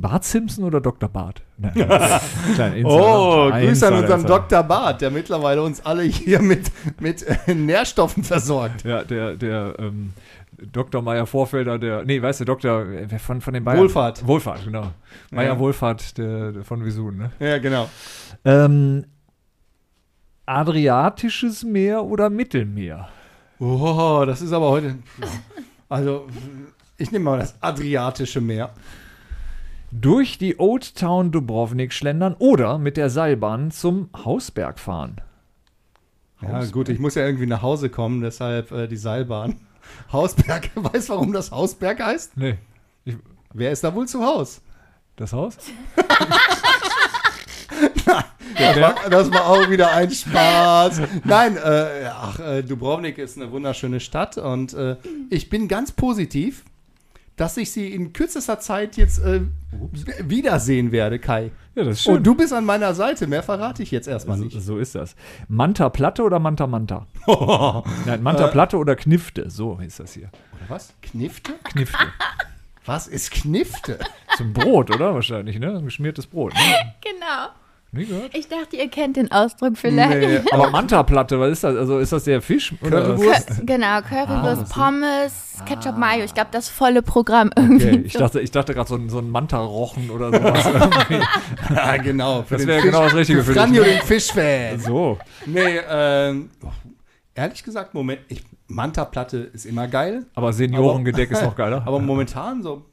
Bart 0.00 0.24
Simpson 0.24 0.64
oder 0.64 0.80
Dr. 0.80 1.08
Bart? 1.08 1.42
Nein. 1.56 1.74
Oh, 2.84 3.50
Grüße 3.50 3.86
an 3.86 3.94
unseren. 3.94 4.26
Dr. 4.26 4.62
Bart, 4.62 5.00
der 5.00 5.10
mittlerweile 5.10 5.62
uns 5.62 5.84
alle 5.84 6.02
hier 6.02 6.40
mit, 6.40 6.70
mit 7.00 7.22
äh, 7.22 7.54
Nährstoffen 7.54 8.24
versorgt. 8.24 8.84
Ja, 8.84 9.04
der, 9.04 9.34
der 9.36 9.74
ähm, 9.78 10.12
Dr. 10.72 11.02
Meier 11.02 11.26
Vorfelder, 11.26 11.78
der, 11.78 12.04
nee, 12.04 12.20
weißt 12.20 12.40
du, 12.40 12.44
Dr. 12.44 12.84
wer 12.88 13.20
von, 13.20 13.40
von 13.40 13.54
den 13.54 13.64
beiden? 13.64 13.80
Wohlfahrt. 13.80 14.26
Wohlfahrt, 14.26 14.64
genau. 14.64 14.92
Meier 15.30 15.54
Ja. 15.54 15.58
Wohlfahrt 15.58 16.18
der, 16.18 16.52
der 16.52 16.64
von 16.64 16.84
Visun, 16.84 17.16
ne? 17.16 17.30
Ja, 17.38 17.58
genau. 17.58 17.88
Ähm, 18.44 19.04
Adriatisches 20.46 21.62
Meer 21.62 22.04
oder 22.04 22.30
Mittelmeer? 22.30 23.08
Oh, 23.60 24.24
das 24.26 24.40
ist 24.40 24.52
aber 24.52 24.70
heute. 24.70 24.96
Also, 25.88 26.26
ich 26.96 27.10
nehme 27.12 27.24
mal 27.26 27.38
das 27.38 27.54
Adriatische 27.60 28.40
Meer. 28.40 28.70
Durch 29.90 30.36
die 30.36 30.60
Old 30.60 30.96
Town 30.96 31.30
Dubrovnik 31.32 31.94
schlendern 31.94 32.36
oder 32.38 32.76
mit 32.78 32.98
der 32.98 33.08
Seilbahn 33.08 33.70
zum 33.70 34.10
Hausberg 34.14 34.78
fahren? 34.78 35.16
Ja, 36.42 36.62
gut, 36.66 36.90
ich 36.90 36.98
muss 36.98 37.14
ja 37.14 37.24
irgendwie 37.24 37.46
nach 37.46 37.62
Hause 37.62 37.88
kommen, 37.88 38.20
deshalb 38.20 38.70
äh, 38.70 38.86
die 38.86 38.98
Seilbahn. 38.98 39.56
Hausberg, 40.12 40.70
weißt 40.74 41.08
du, 41.08 41.14
warum 41.14 41.32
das 41.32 41.50
Hausberg 41.50 42.00
heißt? 42.00 42.36
Nee. 42.36 42.58
Wer 43.54 43.72
ist 43.72 43.82
da 43.82 43.94
wohl 43.94 44.06
zu 44.06 44.22
Haus? 44.22 44.60
Das 45.16 45.32
Haus? 45.32 45.56
Das 48.56 48.80
war, 48.80 48.94
das 49.08 49.30
war 49.30 49.46
auch 49.46 49.70
wieder 49.70 49.92
ein 49.92 50.10
Spaß. 50.10 51.02
Nein, 51.22 51.56
äh, 51.56 52.10
ach, 52.12 52.40
äh, 52.40 52.62
Dubrovnik 52.62 53.18
ist 53.18 53.36
eine 53.36 53.52
wunderschöne 53.52 54.00
Stadt 54.00 54.36
und 54.36 54.74
äh, 54.74 54.96
ich 55.30 55.48
bin 55.48 55.68
ganz 55.68 55.92
positiv, 55.92 56.64
dass 57.38 57.56
ich 57.56 57.72
sie 57.72 57.92
in 57.94 58.12
kürzester 58.12 58.60
Zeit 58.60 58.96
jetzt 58.98 59.18
äh, 59.20 59.40
wiedersehen 60.20 60.92
werde, 60.92 61.18
Kai. 61.18 61.50
Ja, 61.74 61.84
das 61.84 62.00
ist 62.00 62.06
Und 62.08 62.26
du 62.26 62.34
bist 62.34 62.52
an 62.52 62.64
meiner 62.64 62.92
Seite, 62.94 63.26
mehr 63.26 63.42
verrate 63.42 63.82
ich 63.82 63.90
jetzt 63.90 64.08
erstmal 64.08 64.36
So, 64.36 64.44
nicht. 64.44 64.60
so 64.60 64.78
ist 64.78 64.94
das. 64.94 65.14
Manta 65.48 65.88
Platte 65.88 66.22
oder 66.24 66.38
Manta 66.40 66.66
Manta? 66.66 67.06
Nein, 68.06 68.22
Manta 68.22 68.48
Platte 68.48 68.76
oder 68.76 68.96
Knifte, 68.96 69.48
so 69.48 69.78
ist 69.80 70.00
das 70.00 70.12
hier. 70.12 70.30
Was? 70.68 70.92
Knifte? 71.00 71.52
Knifte. 71.64 71.98
Was 72.84 73.06
ist 73.06 73.30
Knifte? 73.30 73.98
Zum 74.36 74.52
Brot, 74.54 74.90
oder? 74.90 75.14
Wahrscheinlich, 75.14 75.58
ne? 75.58 75.76
Ein 75.76 75.84
geschmiertes 75.84 76.26
Brot. 76.26 76.54
Ne? 76.54 76.60
Genau. 77.02 77.48
Nie 77.90 78.04
gehört? 78.04 78.34
Ich 78.36 78.48
dachte, 78.48 78.76
ihr 78.76 78.88
kennt 78.88 79.16
den 79.16 79.32
Ausdruck 79.32 79.78
vielleicht. 79.78 80.10
Nee, 80.10 80.40
Aber 80.52 80.70
Manta-Platte, 80.72 81.40
was 81.40 81.52
ist 81.52 81.64
das? 81.64 81.74
Also 81.74 81.98
ist 81.98 82.12
das 82.12 82.24
der 82.24 82.42
Fisch? 82.42 82.74
Oder? 82.82 83.00
Currywurst? 83.02 83.50
Kö- 83.50 83.64
Genau, 83.64 84.00
Currywurst, 84.02 84.62
das 84.62 84.68
Pommes, 84.68 85.56
Ketchup, 85.64 85.96
Mayo. 85.96 86.22
Ich 86.24 86.34
glaube, 86.34 86.50
das 86.52 86.68
volle 86.68 87.00
Programm 87.00 87.50
irgendwie. 87.56 87.86
Okay, 87.86 88.02
ich 88.04 88.12
dachte, 88.12 88.40
ich 88.40 88.50
dachte 88.50 88.74
gerade 88.74 88.88
so 88.88 88.96
ein, 88.96 89.08
so 89.08 89.18
ein 89.20 89.30
Manta-Rochen 89.30 90.10
oder 90.10 90.30
sowas. 90.30 90.64
Ja, 91.74 91.96
genau. 91.96 92.44
Das 92.48 92.66
wäre 92.66 92.82
genau 92.82 93.04
das 93.04 93.14
Richtige 93.14 93.42
für 93.42 93.52
dich. 93.52 93.60
Franjo, 93.62 93.82
den 93.82 94.02
Fischfan. 94.02 94.78
So. 94.80 95.18
Nee, 95.46 95.80
ähm, 95.90 96.50
ehrlich 97.34 97.64
gesagt, 97.64 97.94
Moment, 97.94 98.20
ich, 98.28 98.42
Manta-Platte 98.66 99.38
ist 99.54 99.64
immer 99.64 99.88
geil. 99.88 100.26
Aber 100.34 100.52
Seniorengedeck 100.52 101.30
ist 101.30 101.42
noch 101.42 101.56
geiler. 101.56 101.82
Aber 101.86 101.98
momentan 102.00 102.62
so. 102.62 102.84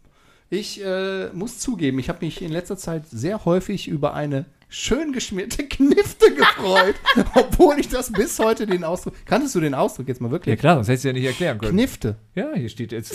Ich 0.49 0.81
äh, 0.85 1.27
muss 1.33 1.59
zugeben, 1.59 1.99
ich 1.99 2.07
habe 2.07 2.23
mich 2.23 2.41
in 2.41 2.51
letzter 2.51 2.77
Zeit 2.77 3.03
sehr 3.07 3.43
häufig 3.43 3.87
über 3.89 4.13
eine 4.13 4.45
schön 4.69 5.13
geschmierte 5.13 5.63
Knifte 5.69 6.33
gefreut, 6.33 6.95
obwohl 7.35 7.79
ich 7.79 7.87
das 7.87 8.11
bis 8.11 8.39
heute 8.39 8.65
den 8.65 8.83
Ausdruck. 8.83 9.13
Kanntest 9.25 9.55
du 9.55 9.59
den 9.59 9.73
Ausdruck 9.73 10.07
jetzt 10.07 10.21
mal 10.21 10.27
ja 10.27 10.31
wirklich? 10.31 10.59
klar, 10.59 10.75
sonst 10.75 10.87
hättest 10.89 11.03
du 11.05 11.09
ja 11.09 11.13
nicht 11.13 11.25
erklären 11.25 11.57
können. 11.57 11.71
Knifte. 11.73 12.15
Ja, 12.33 12.49
hier 12.55 12.69
steht 12.69 12.91
jetzt. 12.91 13.13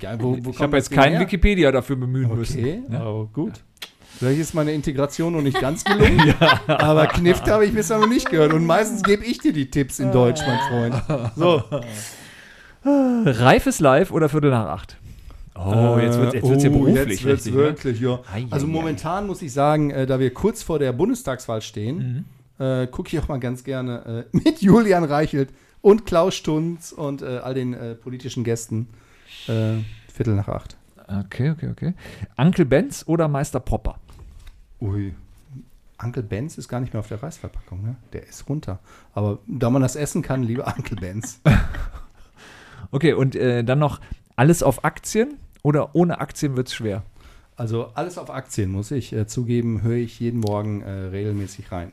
Ja, 0.00 0.20
wo, 0.22 0.36
wo 0.42 0.50
Ich 0.50 0.58
habe 0.60 0.76
jetzt 0.76 0.90
keinen? 0.90 1.20
Wikipedia 1.20 1.72
dafür 1.72 1.96
bemühen 1.96 2.26
Okay, 2.26 2.36
müssen. 2.36 2.92
Ja. 2.92 3.00
aber 3.00 3.26
gut. 3.32 3.52
Vielleicht 4.18 4.40
ist 4.40 4.54
meine 4.54 4.72
Integration 4.72 5.32
noch 5.32 5.42
nicht 5.42 5.58
ganz 5.60 5.82
gelungen, 5.82 6.34
aber 6.68 7.06
Knifte 7.08 7.50
habe 7.50 7.64
ich 7.64 7.72
bisher 7.74 7.98
noch 7.98 8.08
nicht 8.08 8.30
gehört. 8.30 8.52
Und 8.52 8.64
meistens 8.66 9.02
gebe 9.02 9.24
ich 9.24 9.38
dir 9.38 9.52
die 9.52 9.68
Tipps 9.70 9.98
in 9.98 10.12
Deutsch, 10.12 10.40
mein 10.46 10.92
Freund. 10.92 11.32
So. 11.34 11.62
Reifes 12.84 13.80
Live 13.80 14.10
oder 14.10 14.28
Viertel 14.28 14.50
nach 14.50 14.66
acht? 14.66 14.96
Oh, 15.54 15.98
jetzt 16.00 16.18
wird 16.18 16.34
jetzt 16.34 16.48
wird's 16.48 16.62
hier 16.62 16.72
oh, 16.72 16.78
beruflich. 16.78 17.08
Jetzt 17.08 17.24
wird's 17.24 17.46
richtig, 17.46 17.52
ne? 17.54 17.58
wirklich, 17.58 18.00
ja. 18.00 18.20
Also 18.50 18.66
momentan 18.66 19.26
muss 19.26 19.42
ich 19.42 19.52
sagen, 19.52 19.90
äh, 19.90 20.06
da 20.06 20.18
wir 20.18 20.32
kurz 20.32 20.62
vor 20.62 20.78
der 20.78 20.92
Bundestagswahl 20.92 21.60
stehen, 21.60 22.24
Mhm. 22.58 22.64
äh, 22.64 22.86
gucke 22.86 23.08
ich 23.14 23.22
auch 23.22 23.28
mal 23.28 23.38
ganz 23.38 23.62
gerne 23.64 24.26
äh, 24.32 24.36
mit 24.44 24.62
Julian 24.62 25.04
Reichelt 25.04 25.50
und 25.82 26.06
Klaus 26.06 26.34
Stunz 26.34 26.92
und 26.92 27.22
äh, 27.22 27.38
all 27.42 27.54
den 27.54 27.74
äh, 27.74 27.94
politischen 27.94 28.44
Gästen 28.44 28.88
äh, 29.48 29.74
Viertel 30.12 30.34
nach 30.34 30.48
acht. 30.48 30.76
Okay, 31.06 31.50
okay, 31.50 31.68
okay. 31.70 31.94
Uncle 32.36 32.64
Benz 32.64 33.04
oder 33.06 33.28
Meister 33.28 33.60
Popper? 33.60 33.96
Ui. 34.80 35.14
Uncle 36.02 36.22
Benz 36.22 36.56
ist 36.58 36.68
gar 36.68 36.80
nicht 36.80 36.92
mehr 36.94 37.00
auf 37.00 37.08
der 37.08 37.22
Reisverpackung, 37.22 37.82
ne? 37.82 37.96
Der 38.12 38.26
ist 38.26 38.48
runter. 38.48 38.78
Aber 39.14 39.38
da 39.46 39.68
man 39.70 39.82
das 39.82 39.94
essen 39.96 40.22
kann, 40.22 40.42
lieber 40.42 40.66
Uncle 40.76 40.96
Benz. 40.96 41.40
Okay, 42.94 43.14
und 43.14 43.34
äh, 43.36 43.64
dann 43.64 43.78
noch 43.78 44.00
alles 44.36 44.62
auf 44.62 44.84
Aktien 44.84 45.38
oder 45.62 45.94
ohne 45.94 46.20
Aktien 46.20 46.56
wird's 46.56 46.74
schwer? 46.74 47.02
Also 47.56 47.90
alles 47.94 48.18
auf 48.18 48.30
Aktien, 48.30 48.70
muss 48.70 48.90
ich 48.90 49.12
äh, 49.12 49.26
zugeben, 49.26 49.82
höre 49.82 49.96
ich 49.96 50.18
jeden 50.20 50.40
Morgen 50.40 50.82
äh, 50.82 50.90
regelmäßig 50.90 51.70
rein. 51.70 51.92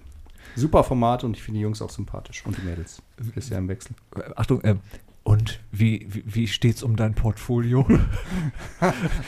Super 0.55 0.83
Format 0.83 1.23
und 1.23 1.35
ich 1.37 1.43
finde 1.43 1.59
die 1.59 1.63
Jungs 1.63 1.81
auch 1.81 1.89
sympathisch 1.89 2.45
und 2.45 2.57
die 2.57 2.61
Mädels. 2.61 3.01
Ist 3.35 3.49
ja 3.49 3.57
im 3.57 3.67
Wechsel. 3.67 3.91
Äh, 4.15 4.31
Achtung, 4.35 4.61
ähm, 4.63 4.79
und 5.23 5.59
wie, 5.71 6.07
wie, 6.09 6.23
wie 6.25 6.47
steht's 6.47 6.81
um 6.81 6.95
dein 6.95 7.13
Portfolio? 7.13 7.85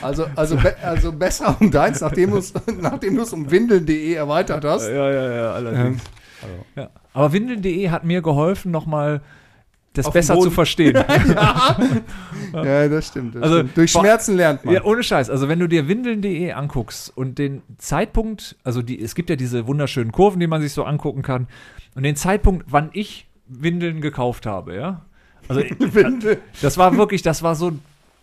Also, 0.00 0.26
also, 0.34 0.56
be 0.56 0.74
also 0.82 1.12
besser 1.12 1.56
um 1.60 1.70
deins, 1.70 2.00
nachdem 2.00 2.30
du 2.32 2.38
es 2.38 2.52
nachdem 2.80 3.16
du's 3.16 3.32
um 3.32 3.50
windeln.de 3.50 4.14
erweitert 4.14 4.64
hast. 4.64 4.88
ja, 4.88 5.10
ja, 5.10 5.32
ja, 5.32 5.52
allerdings. 5.52 6.02
Ähm, 6.02 6.08
also, 6.42 6.64
Ja. 6.74 6.90
Aber 7.12 7.32
windeln.de 7.32 7.90
hat 7.90 8.04
mir 8.04 8.22
geholfen, 8.22 8.72
nochmal 8.72 9.20
das 9.92 10.06
Auf 10.06 10.12
besser 10.14 10.38
zu 10.40 10.50
verstehen. 10.50 10.94
ja, 12.54 12.88
das 12.88 13.08
stimmt. 13.08 13.34
Das 13.34 13.42
Also, 13.42 13.56
stimmt. 13.56 13.76
Durch 13.76 13.92
Schmerzen 13.92 14.36
lernt 14.36 14.64
man. 14.64 14.74
Ja, 14.74 14.84
ohne 14.84 15.02
Scheiß. 15.02 15.28
Also, 15.28 15.48
wenn 15.48 15.58
du 15.58 15.66
dir 15.68 15.88
windeln.de 15.88 16.52
anguckst 16.52 17.12
und 17.14 17.38
den 17.38 17.62
Zeitpunkt, 17.78 18.56
also 18.64 18.80
die, 18.80 19.00
es 19.00 19.14
gibt 19.14 19.28
ja 19.28 19.36
diese 19.36 19.66
wunderschönen 19.66 20.12
Kurven, 20.12 20.40
die 20.40 20.46
man 20.46 20.62
sich 20.62 20.72
so 20.72 20.84
angucken 20.84 21.22
kann, 21.22 21.46
und 21.94 22.04
den 22.04 22.16
Zeitpunkt, 22.16 22.66
wann 22.68 22.90
ich 22.94 23.26
Windeln 23.46 24.00
gekauft 24.00 24.46
habe, 24.46 24.74
ja. 24.74 25.02
Also, 25.48 25.60
Windel. 25.78 26.38
das 26.62 26.78
war 26.78 26.96
wirklich, 26.96 27.22
das 27.22 27.42
war 27.42 27.54
so 27.54 27.72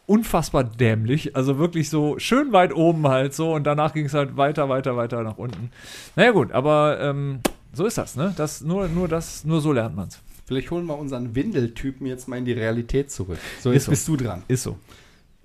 unfassbar 0.07 0.63
dämlich. 0.63 1.35
Also 1.35 1.59
wirklich 1.59 1.91
so 1.91 2.17
schön 2.17 2.51
weit 2.51 2.73
oben 2.73 3.07
halt 3.07 3.35
so 3.35 3.53
und 3.53 3.65
danach 3.65 3.93
ging 3.93 4.07
es 4.07 4.15
halt 4.15 4.37
weiter, 4.37 4.67
weiter, 4.67 4.97
weiter 4.97 5.21
nach 5.21 5.37
unten. 5.37 5.69
Naja, 6.15 6.31
gut, 6.31 6.51
aber 6.51 6.97
ähm, 6.99 7.41
so 7.73 7.85
ist 7.85 7.99
das, 7.99 8.15
ne? 8.15 8.33
Das, 8.35 8.61
nur, 8.61 8.87
nur, 8.87 9.07
das, 9.07 9.45
nur 9.45 9.61
so 9.61 9.71
lernt 9.71 9.95
man's. 9.95 10.19
Vielleicht 10.49 10.71
holen 10.71 10.87
wir 10.87 10.97
unseren 10.97 11.35
Windeltypen 11.35 12.07
jetzt 12.07 12.27
mal 12.27 12.37
in 12.37 12.45
die 12.45 12.53
Realität 12.53 13.11
zurück. 13.11 13.37
So, 13.61 13.71
jetzt 13.71 13.83
so. 13.83 13.91
bist 13.91 14.07
du 14.07 14.17
dran. 14.17 14.41
Ist 14.47 14.63
so. 14.63 14.79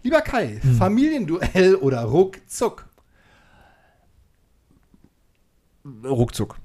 Lieber 0.02 0.22
Kai, 0.22 0.62
Familienduell 0.78 1.74
oder 1.74 2.04
Ruckzuck? 2.04 2.88
Ruckzuck. 5.84 6.56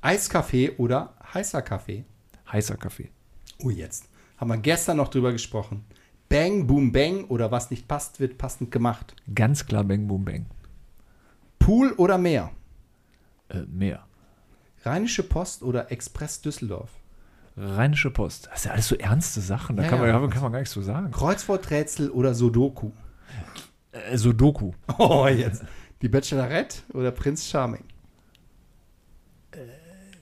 Eiskaffee 0.00 0.76
oder 0.78 1.12
heißer 1.34 1.60
Kaffee? 1.60 2.06
Heißer 2.50 2.78
Kaffee. 2.78 3.10
Oh, 3.58 3.68
jetzt. 3.68 4.08
Haben 4.38 4.48
wir 4.48 4.56
gestern 4.56 4.96
noch 4.96 5.08
drüber 5.08 5.32
gesprochen. 5.32 5.84
Bang, 6.30 6.66
boom, 6.66 6.90
bang 6.90 7.26
oder 7.26 7.50
was 7.50 7.70
nicht 7.70 7.86
passt, 7.86 8.18
wird 8.18 8.38
passend 8.38 8.70
gemacht. 8.70 9.14
Ganz 9.34 9.66
klar 9.66 9.84
Bang 9.84 10.08
Boom 10.08 10.24
Bang. 10.24 10.46
Pool 11.58 11.92
oder 11.98 12.16
Meer? 12.16 12.50
Äh, 13.50 13.64
mehr. 13.70 14.06
Rheinische 14.86 15.22
Post 15.22 15.62
oder 15.62 15.92
Express 15.92 16.40
Düsseldorf? 16.40 16.88
Rheinische 17.60 18.10
Post. 18.10 18.46
Das 18.46 18.60
ist 18.60 18.64
ja 18.66 18.72
alles 18.72 18.88
so 18.88 18.96
ernste 18.96 19.40
Sachen. 19.40 19.76
Da 19.76 19.82
Ja, 19.82 19.88
kann, 19.88 19.98
man, 19.98 20.08
ja. 20.08 20.26
kann 20.28 20.42
man 20.42 20.52
gar 20.52 20.60
nichts 20.60 20.74
so 20.74 20.82
sagen. 20.82 21.10
Kreuzworträtsel 21.10 22.10
oder 22.10 22.34
Sudoku? 22.34 22.92
Äh, 23.92 24.16
Sudoku. 24.16 24.72
Oh, 24.98 25.26
jetzt. 25.26 25.64
Die 26.02 26.08
Bachelorette 26.08 26.78
oder 26.92 27.10
Prinz 27.10 27.48
Charming? 27.48 27.84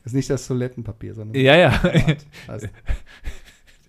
Ist 0.04 0.14
nicht 0.14 0.30
das 0.30 0.46
Toilettenpapier, 0.46 1.14
sondern. 1.14 1.34
Ja, 1.42 1.56
ja. 1.56 1.80
Also, 2.46 2.68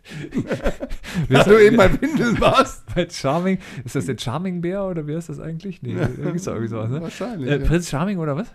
du 1.45 1.58
eben 1.64 1.78
bei 1.78 2.02
Windeln 2.02 2.39
warst. 2.39 2.84
bei 2.93 3.08
Charming. 3.10 3.60
Ist 3.86 3.95
das 3.95 4.06
der 4.06 4.18
Charming 4.18 4.62
Bär 4.62 4.84
oder 4.86 5.06
wer 5.06 5.18
ist 5.18 5.30
das 5.30 5.39
eigentlich? 5.39 5.82
Nee, 5.82 5.95
da 6.24 6.32
doch 6.48 6.54
irgendwie 6.54 6.70
sowas, 6.70 6.89
ne? 6.89 7.02
Wahrscheinlich. 7.02 7.50
Äh. 7.50 7.60
Prinz 7.60 7.89
Charming 7.89 8.18
oder 8.18 8.36
was? 8.36 8.48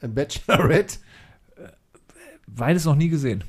Bachelorette 0.00 0.98
Beides 2.46 2.84
noch 2.84 2.96
nie 2.96 3.08
gesehen. 3.08 3.44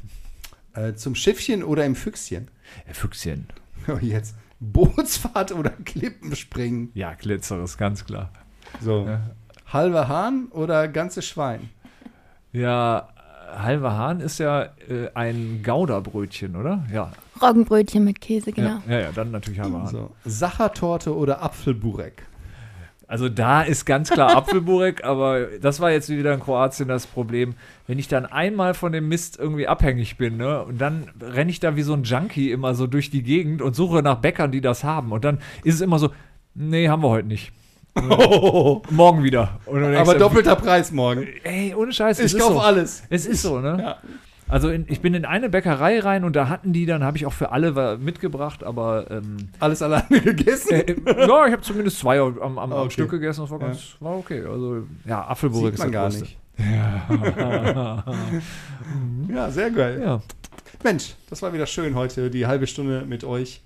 Äh, 0.73 0.93
zum 0.93 1.15
Schiffchen 1.15 1.63
oder 1.63 1.85
im 1.85 1.95
Füchschen? 1.95 2.49
Äh, 2.87 2.93
Füchschen. 2.93 3.47
Jetzt. 4.01 4.35
Bootsfahrt 4.59 5.51
oder 5.53 5.71
Klippenspringen? 5.71 6.91
Ja, 6.93 7.13
Glitzeres, 7.13 7.77
ganz 7.77 8.05
klar. 8.05 8.31
So. 8.79 9.05
Ja. 9.07 9.21
Halber 9.65 10.07
Hahn 10.07 10.47
oder 10.51 10.87
ganze 10.87 11.21
Schwein? 11.21 11.69
Ja, 12.51 13.09
halber 13.51 13.93
Hahn 13.93 14.19
ist 14.19 14.37
ja 14.37 14.63
äh, 14.87 15.09
ein 15.13 15.61
Gouda-Brötchen, 15.63 16.55
oder? 16.55 16.85
Ja. 16.93 17.11
Roggenbrötchen 17.41 18.03
mit 18.03 18.21
Käse, 18.21 18.51
genau. 18.51 18.81
Ja, 18.87 18.93
ja, 18.93 18.99
ja, 18.99 19.11
dann 19.11 19.31
natürlich 19.31 19.59
halber 19.59 19.83
Hahn. 19.83 19.87
So. 19.87 20.11
Sachertorte 20.25 21.15
oder 21.15 21.41
Apfelburek? 21.41 22.27
Also 23.11 23.27
da 23.27 23.61
ist 23.61 23.83
ganz 23.83 24.09
klar 24.09 24.29
Apfelburek, 24.37 25.03
aber 25.03 25.47
das 25.59 25.81
war 25.81 25.91
jetzt 25.91 26.07
wieder 26.07 26.33
in 26.33 26.39
Kroatien 26.39 26.87
das 26.87 27.05
Problem. 27.05 27.55
Wenn 27.85 27.99
ich 27.99 28.07
dann 28.07 28.25
einmal 28.25 28.73
von 28.73 28.93
dem 28.93 29.09
Mist 29.09 29.37
irgendwie 29.37 29.67
abhängig 29.67 30.15
bin, 30.15 30.37
ne, 30.37 30.63
und 30.63 30.79
dann 30.79 31.09
renne 31.19 31.51
ich 31.51 31.59
da 31.59 31.75
wie 31.75 31.81
so 31.81 31.91
ein 31.93 32.03
Junkie 32.03 32.51
immer 32.51 32.73
so 32.73 32.87
durch 32.87 33.09
die 33.09 33.21
Gegend 33.21 33.61
und 33.61 33.75
suche 33.75 34.01
nach 34.01 34.19
Bäckern, 34.19 34.53
die 34.53 34.61
das 34.61 34.85
haben. 34.85 35.11
Und 35.11 35.25
dann 35.25 35.39
ist 35.65 35.75
es 35.75 35.81
immer 35.81 35.99
so, 35.99 36.11
nee, 36.53 36.87
haben 36.87 37.03
wir 37.03 37.09
heute 37.09 37.27
nicht. 37.27 37.51
Morgen 37.95 39.23
wieder. 39.23 39.59
Aber 39.65 40.15
doppelter 40.15 40.55
Preis 40.55 40.93
morgen. 40.93 41.27
Ey, 41.43 41.75
ohne 41.75 41.91
Scheiß. 41.91 42.17
es 42.17 42.27
Ich 42.27 42.37
ist 42.37 42.41
kaufe 42.41 42.53
so. 42.53 42.59
alles. 42.61 43.03
Es 43.09 43.25
ist 43.25 43.41
so, 43.41 43.59
ne? 43.59 43.77
Ja. 43.77 43.97
Also 44.51 44.69
in, 44.69 44.85
ich 44.89 45.01
bin 45.01 45.13
in 45.13 45.25
eine 45.25 45.49
Bäckerei 45.49 45.99
rein 45.99 46.23
und 46.23 46.35
da 46.35 46.49
hatten 46.49 46.73
die, 46.73 46.85
dann 46.85 47.03
habe 47.03 47.17
ich 47.17 47.25
auch 47.25 47.33
für 47.33 47.51
alle 47.51 47.97
mitgebracht, 47.97 48.63
aber 48.63 49.09
ähm, 49.09 49.37
Alles 49.59 49.81
alleine 49.81 50.07
gegessen. 50.23 50.73
äh, 50.73 50.95
ja, 51.07 51.45
ich 51.47 51.53
habe 51.53 51.61
zumindest 51.61 51.99
zwei 51.99 52.19
am, 52.19 52.37
am, 52.39 52.59
am 52.59 52.71
Okay. 52.73 52.91
Stück 52.91 53.11
gegessen, 53.11 53.41
das 53.41 53.49
war 53.49 53.59
ganz, 53.59 53.95
war 53.99 54.17
okay. 54.17 54.43
Also 54.45 54.83
ja, 55.05 55.25
Apfelburg 55.25 55.71
Sieht 55.71 55.79
man 55.79 55.91
gar 55.91 56.09
Größte. 56.09 56.21
nicht. 56.23 56.37
Ja, 59.33 59.49
sehr 59.51 59.71
geil. 59.71 60.01
Ja, 60.03 60.21
Mensch, 60.83 61.15
das 61.29 61.41
war 61.41 61.53
wieder 61.53 61.65
schön 61.65 61.95
heute, 61.95 62.29
die 62.29 62.45
halbe 62.45 62.67
Stunde 62.67 63.05
mit 63.07 63.23
euch. 63.23 63.61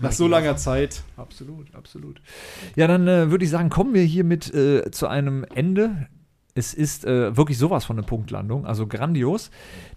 Nach 0.00 0.12
so 0.12 0.26
langer 0.26 0.56
Zeit. 0.56 1.02
absolut, 1.16 1.74
absolut. 1.74 2.22
Ja, 2.76 2.86
dann 2.86 3.06
äh, 3.08 3.30
würde 3.30 3.44
ich 3.44 3.50
sagen, 3.50 3.68
kommen 3.68 3.92
wir 3.92 4.02
hiermit 4.02 4.52
äh, 4.54 4.90
zu 4.90 5.06
einem 5.06 5.44
Ende. 5.54 6.06
Es 6.54 6.74
ist 6.74 7.06
äh, 7.06 7.34
wirklich 7.34 7.56
sowas 7.56 7.86
von 7.86 7.96
eine 7.96 8.06
Punktlandung, 8.06 8.66
also 8.66 8.86
grandios. 8.86 9.50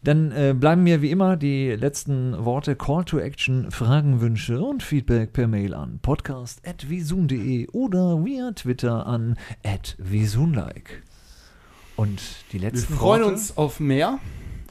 Dann 0.04 0.32
äh, 0.32 0.56
bleiben 0.58 0.84
mir 0.84 1.02
wie 1.02 1.12
immer 1.12 1.36
die 1.36 1.72
letzten 1.72 2.46
Worte 2.46 2.78
Call 2.78 3.04
to 3.04 3.20
Action, 3.20 3.72
Fragen, 3.72 4.22
Wünsche 4.22 4.62
und 4.62 4.82
Feedback 4.82 5.34
per 5.34 5.48
Mail 5.50 5.74
an 5.74 6.00
podcast.visun.de 6.02 7.68
oder 7.74 8.24
via 8.24 8.52
Twitter 8.54 9.06
an 9.06 9.38
@visunlike. 9.98 11.02
Und 11.98 12.22
die 12.52 12.62
Wir 12.62 12.70
letzten 12.72 12.94
freuen 12.94 13.22
Worte, 13.24 13.34
uns 13.34 13.58
auf 13.58 13.80
mehr. 13.82 14.20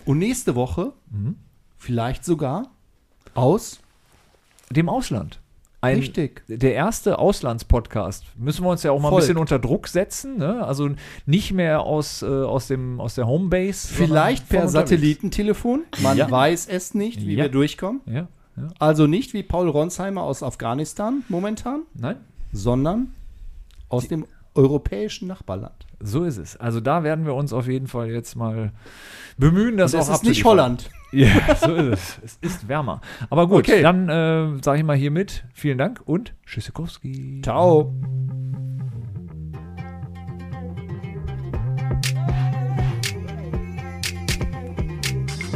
Und 0.06 0.18
nächste 0.18 0.54
Woche 0.54 0.92
Mhm. 1.10 1.36
vielleicht 1.76 2.24
sogar 2.24 2.70
aus. 3.34 3.80
dem 4.70 4.88
Ausland. 4.88 5.40
Ein, 5.84 5.98
Richtig. 5.98 6.42
Der 6.48 6.74
erste 6.74 7.18
Auslandspodcast. 7.18 8.24
Müssen 8.36 8.64
wir 8.64 8.70
uns 8.70 8.82
ja 8.82 8.90
auch 8.92 9.00
mal 9.00 9.10
Folgt. 9.10 9.24
ein 9.24 9.26
bisschen 9.28 9.38
unter 9.38 9.58
Druck 9.58 9.88
setzen. 9.88 10.38
Ne? 10.38 10.64
Also 10.64 10.90
nicht 11.26 11.52
mehr 11.52 11.80
aus, 11.82 12.22
äh, 12.22 12.26
aus, 12.26 12.68
dem, 12.68 13.00
aus 13.00 13.14
der 13.14 13.26
Homebase. 13.26 13.88
Vielleicht 13.92 14.48
per. 14.48 14.68
Satellitentelefon. 14.68 15.84
Man 16.02 16.16
Ja. 16.16 16.30
weiß 16.30 16.66
es 16.68 16.94
nicht, 16.94 17.26
wie 17.26 17.34
Ja. 17.34 17.44
wir 17.44 17.48
durchkommen. 17.50 18.00
Ja. 18.06 18.28
Also 18.78 19.06
nicht 19.06 19.34
wie 19.34 19.42
Paul 19.42 19.68
Ronsheimer 19.68 20.22
aus 20.22 20.42
Afghanistan 20.42 21.22
momentan, 21.28 21.82
Nein, 21.94 22.16
sondern 22.52 23.12
aus 23.88 24.06
dem 24.08 24.26
europäischen 24.54 25.26
Nachbarland. 25.28 25.74
so 26.00 26.22
ist 26.24 26.36
es. 26.38 26.56
Also 26.56 26.80
da 26.80 27.02
werden 27.02 27.26
wir 27.26 27.34
uns 27.34 27.52
auf 27.52 27.66
jeden 27.66 27.88
Fall 27.88 28.10
jetzt 28.10 28.36
mal 28.36 28.70
bemühen, 29.36 29.76
das 29.76 29.94
Und 29.94 30.00
auch 30.02 30.14
ist 30.14 30.24
nicht. 30.24 30.44
Holland. 30.44 30.88
Ja, 31.14 31.54
so 31.60 31.74
ist 31.74 32.18
es. 32.24 32.38
Es 32.42 32.50
ist 32.54 32.68
wärmer. 32.68 33.00
Aber 33.30 33.46
gut, 33.46 33.68
Okay. 33.68 33.82
dann 33.82 34.08
äh, 34.08 34.62
sage 34.62 34.78
ich 34.78 34.84
mal 34.84 34.96
hiermit 34.96 35.44
vielen 35.54 35.78
Dank 35.78 36.00
und 36.04 36.34
Tschüssikowski. 36.44 37.40
Ciao. 37.44 37.92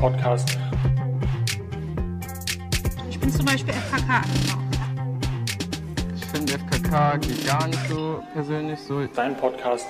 Podcast. 0.01 0.57
Ich 3.11 3.19
bin 3.19 3.31
zum 3.31 3.45
Beispiel 3.47 3.75
FKK. 3.75 4.23
Ich 6.17 6.25
finde 6.27 6.53
FKK 6.53 7.17
geht 7.19 7.47
gar 7.47 7.67
nicht 7.67 7.89
so 7.89 8.23
persönlich 8.33 8.79
so. 8.81 9.05
Dein 9.15 9.37
Podcast. 9.37 9.87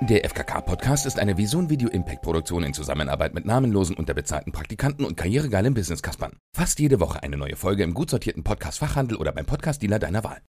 Der 0.00 0.24
FKK-Podcast 0.24 1.06
ist 1.06 1.18
eine 1.18 1.36
Vision 1.36 1.70
Video 1.70 1.88
Impact 1.88 2.22
Produktion 2.22 2.62
in 2.62 2.72
Zusammenarbeit 2.72 3.34
mit 3.34 3.44
namenlosen, 3.44 3.96
unterbezahlten 3.96 4.52
Praktikanten 4.52 5.04
und 5.04 5.16
karrieregeilen 5.16 5.74
Business-Kaspern. 5.74 6.36
Fast 6.56 6.78
jede 6.78 7.00
Woche 7.00 7.24
eine 7.24 7.36
neue 7.36 7.56
Folge 7.56 7.82
im 7.82 7.94
gut 7.94 8.08
sortierten 8.08 8.44
Podcast-Fachhandel 8.44 9.16
oder 9.16 9.32
beim 9.32 9.44
Podcast-Dealer 9.44 9.98
deiner 9.98 10.22
Wahl. 10.22 10.36